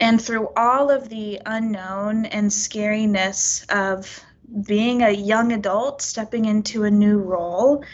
And 0.00 0.20
through 0.20 0.48
all 0.56 0.90
of 0.90 1.08
the 1.08 1.40
unknown 1.46 2.26
and 2.26 2.50
scariness 2.50 3.64
of 3.68 4.24
being 4.66 5.02
a 5.02 5.10
young 5.10 5.52
adult, 5.52 6.02
stepping 6.02 6.44
into 6.44 6.84
a 6.84 6.90
new 6.90 7.18
role, 7.18 7.84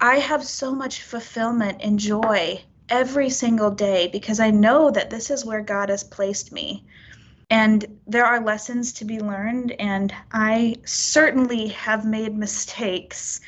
I 0.00 0.16
have 0.16 0.44
so 0.44 0.74
much 0.74 1.02
fulfillment 1.02 1.80
and 1.82 1.98
joy 1.98 2.62
every 2.88 3.30
single 3.30 3.70
day 3.70 4.08
because 4.08 4.40
I 4.40 4.50
know 4.50 4.90
that 4.90 5.10
this 5.10 5.30
is 5.30 5.44
where 5.44 5.60
God 5.60 5.88
has 5.88 6.04
placed 6.04 6.52
me. 6.52 6.84
And 7.50 7.98
there 8.06 8.24
are 8.24 8.40
lessons 8.40 8.92
to 8.94 9.06
be 9.06 9.20
learned, 9.20 9.72
and 9.72 10.14
I 10.32 10.76
certainly 10.84 11.68
have 11.68 12.04
made 12.04 12.36
mistakes. 12.36 13.40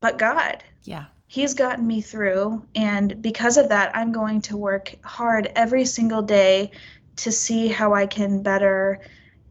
But 0.00 0.16
God, 0.16 0.64
yeah, 0.90 1.04
He's 1.28 1.54
gotten 1.54 1.86
me 1.86 2.00
through. 2.00 2.66
And 2.74 3.22
because 3.22 3.56
of 3.56 3.68
that, 3.68 3.94
I'm 3.96 4.10
going 4.10 4.40
to 4.42 4.56
work 4.56 4.96
hard 5.04 5.52
every 5.54 5.84
single 5.84 6.22
day 6.22 6.72
to 7.16 7.30
see 7.30 7.68
how 7.68 7.94
I 7.94 8.06
can 8.06 8.42
better 8.42 8.98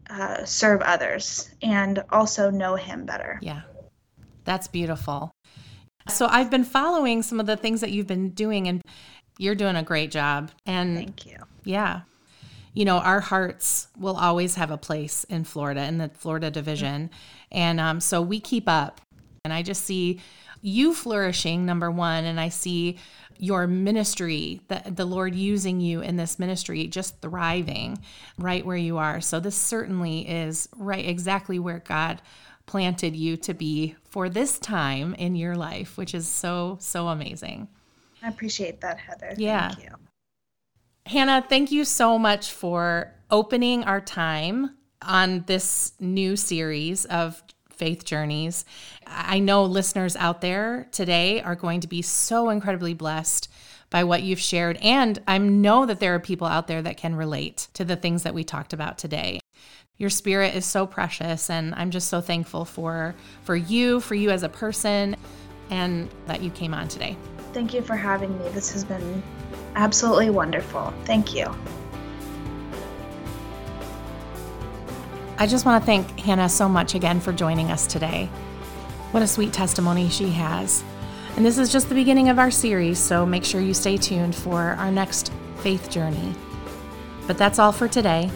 uh, 0.10 0.44
serve 0.44 0.82
others 0.82 1.50
and 1.62 2.04
also 2.10 2.52
know 2.52 2.76
Him 2.76 3.06
better. 3.06 3.40
Yeah, 3.42 3.62
that's 4.44 4.68
beautiful. 4.68 5.32
So 6.10 6.28
I've 6.28 6.52
been 6.52 6.66
following 6.66 7.24
some 7.24 7.40
of 7.40 7.46
the 7.46 7.56
things 7.56 7.80
that 7.80 7.92
you've 7.92 8.08
been 8.08 8.32
doing, 8.32 8.68
and 8.68 8.82
you're 9.38 9.56
doing 9.56 9.78
a 9.78 9.84
great 9.84 10.12
job. 10.12 10.52
And 10.66 10.98
thank 10.98 11.26
you. 11.26 11.38
Yeah. 11.64 12.02
You 12.74 12.84
know, 12.84 12.98
our 12.98 13.22
hearts 13.22 13.88
will 13.98 14.18
always 14.18 14.56
have 14.56 14.72
a 14.72 14.78
place 14.78 15.24
in 15.26 15.46
Florida, 15.46 15.84
in 15.86 15.98
the 15.98 16.10
Florida 16.10 16.52
division. 16.52 17.04
Mm-hmm. 17.04 17.58
And 17.58 17.80
um, 17.80 18.00
so 18.02 18.22
we 18.22 18.42
keep 18.42 18.68
up. 18.68 19.00
And 19.46 19.54
I 19.54 19.62
just 19.64 19.86
see 19.86 20.20
you 20.62 20.94
flourishing, 20.94 21.66
number 21.66 21.90
one. 21.90 22.26
And 22.26 22.40
I 22.40 22.50
see 22.50 22.98
your 23.38 23.68
ministry, 23.68 24.62
the, 24.68 24.84
the 24.86 25.06
Lord 25.06 25.34
using 25.34 25.80
you 25.80 26.02
in 26.02 26.18
this 26.18 26.40
ministry, 26.40 26.88
just 26.88 27.22
thriving 27.22 27.98
right 28.38 28.66
where 28.66 28.78
you 28.78 28.98
are. 28.98 29.22
So 29.22 29.40
this 29.40 29.56
certainly 29.56 30.28
is 30.28 30.68
right 30.76 31.06
exactly 31.06 31.58
where 31.58 31.80
God 31.80 32.22
planted 32.66 33.16
you 33.16 33.38
to 33.38 33.54
be 33.54 33.96
for 34.10 34.30
this 34.30 34.60
time 34.60 35.16
in 35.16 35.36
your 35.36 35.56
life, 35.56 35.98
which 35.98 36.14
is 36.14 36.28
so, 36.28 36.78
so 36.80 37.08
amazing. 37.08 37.68
I 38.22 38.28
appreciate 38.28 38.82
that, 38.82 39.00
Heather. 39.00 39.34
Yeah. 39.38 39.70
Thank 39.70 39.84
you. 39.84 39.96
Hannah, 41.06 41.44
thank 41.48 41.72
you 41.72 41.86
so 41.86 42.20
much 42.20 42.52
for 42.52 43.16
opening 43.32 43.84
our 43.86 44.02
time 44.02 44.76
on 45.02 45.44
this 45.48 45.94
new 46.00 46.36
series 46.36 47.06
of 47.06 47.42
faith 47.80 48.06
journeys. 48.06 48.66
I 49.08 49.40
know 49.40 49.64
listeners 49.64 50.16
out 50.18 50.42
there 50.42 50.88
today 50.92 51.42
are 51.42 51.56
going 51.56 51.80
to 51.82 51.88
be 51.88 52.04
so 52.04 52.50
incredibly 52.50 52.94
blessed 52.94 53.50
by 53.90 54.04
what 54.04 54.22
you've 54.22 54.40
shared. 54.40 54.78
And 54.84 55.18
I 55.28 55.40
know 55.40 55.86
that 55.88 56.00
there 56.00 56.14
are 56.14 56.20
people 56.20 56.46
out 56.46 56.68
there 56.68 56.82
that 56.82 56.98
can 56.98 57.16
relate 57.16 57.70
to 57.74 57.84
the 57.84 57.96
things 57.96 58.24
that 58.24 58.36
we 58.36 58.44
talked 58.44 58.74
about 58.74 59.00
today 59.00 59.40
your 60.00 60.10
spirit 60.10 60.56
is 60.56 60.66
so 60.66 60.88
precious 60.88 61.50
and 61.50 61.76
i'm 61.76 61.92
just 61.92 62.08
so 62.08 62.20
thankful 62.20 62.66
for 62.66 63.14
for 63.44 63.56
you 63.56 64.00
for 64.00 64.16
you 64.16 64.32
as 64.32 64.44
a 64.44 64.50
person 64.50 65.16
and 65.70 66.10
that 66.26 66.42
you 66.42 66.50
came 66.50 66.74
on 66.74 66.88
today 66.88 67.16
thank 67.54 67.74
you 67.74 67.82
for 67.82 67.96
having 67.96 68.36
me 68.40 68.50
this 68.50 68.72
has 68.72 68.84
been 68.84 69.22
absolutely 69.76 70.30
wonderful 70.30 70.94
thank 71.04 71.36
you 71.36 71.54
I 75.42 75.48
just 75.48 75.66
want 75.66 75.82
to 75.82 75.86
thank 75.86 76.20
Hannah 76.20 76.50
so 76.50 76.68
much 76.68 76.96
again 76.96 77.22
for 77.22 77.32
joining 77.32 77.72
us 77.72 77.88
today. 77.88 78.26
What 79.12 79.24
a 79.24 79.28
sweet 79.28 79.54
testimony 79.54 80.10
she 80.10 80.32
has. 80.32 80.84
And 81.38 81.46
this 81.46 81.58
is 81.58 81.72
just 81.72 81.88
the 81.88 81.96
beginning 81.96 82.28
of 82.28 82.40
our 82.40 82.52
series, 82.52 83.00
so 83.00 83.26
make 83.26 83.46
sure 83.46 83.62
you 83.62 83.74
stay 83.74 83.96
tuned 83.96 84.36
for 84.36 84.60
our 84.60 84.92
next 84.92 85.32
faith 85.60 85.90
journey. 85.90 86.36
But 87.26 87.38
that's 87.38 87.58
all 87.58 87.72
for 87.72 87.88
today. 87.88 88.30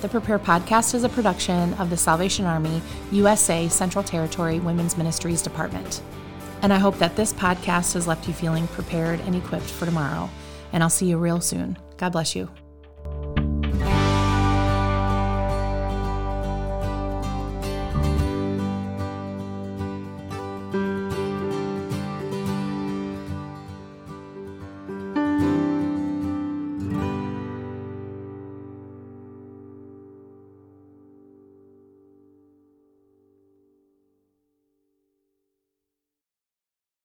The 0.00 0.08
Prepare 0.08 0.38
podcast 0.38 0.94
is 0.94 1.04
a 1.04 1.08
production 1.10 1.74
of 1.74 1.90
the 1.90 1.98
Salvation 1.98 2.46
Army 2.46 2.80
USA 3.12 3.68
Central 3.68 4.02
Territory 4.02 4.58
Women's 4.58 4.96
Ministries 4.96 5.42
Department. 5.42 6.00
And 6.62 6.72
I 6.72 6.78
hope 6.78 6.96
that 6.96 7.16
this 7.16 7.34
podcast 7.34 7.92
has 7.92 8.06
left 8.06 8.26
you 8.26 8.32
feeling 8.32 8.68
prepared 8.68 9.20
and 9.20 9.36
equipped 9.36 9.66
for 9.66 9.84
tomorrow. 9.84 10.30
And 10.72 10.82
I'll 10.82 10.88
see 10.88 11.10
you 11.10 11.18
real 11.18 11.42
soon. 11.42 11.76
God 11.98 12.12
bless 12.12 12.34
you. 12.34 12.48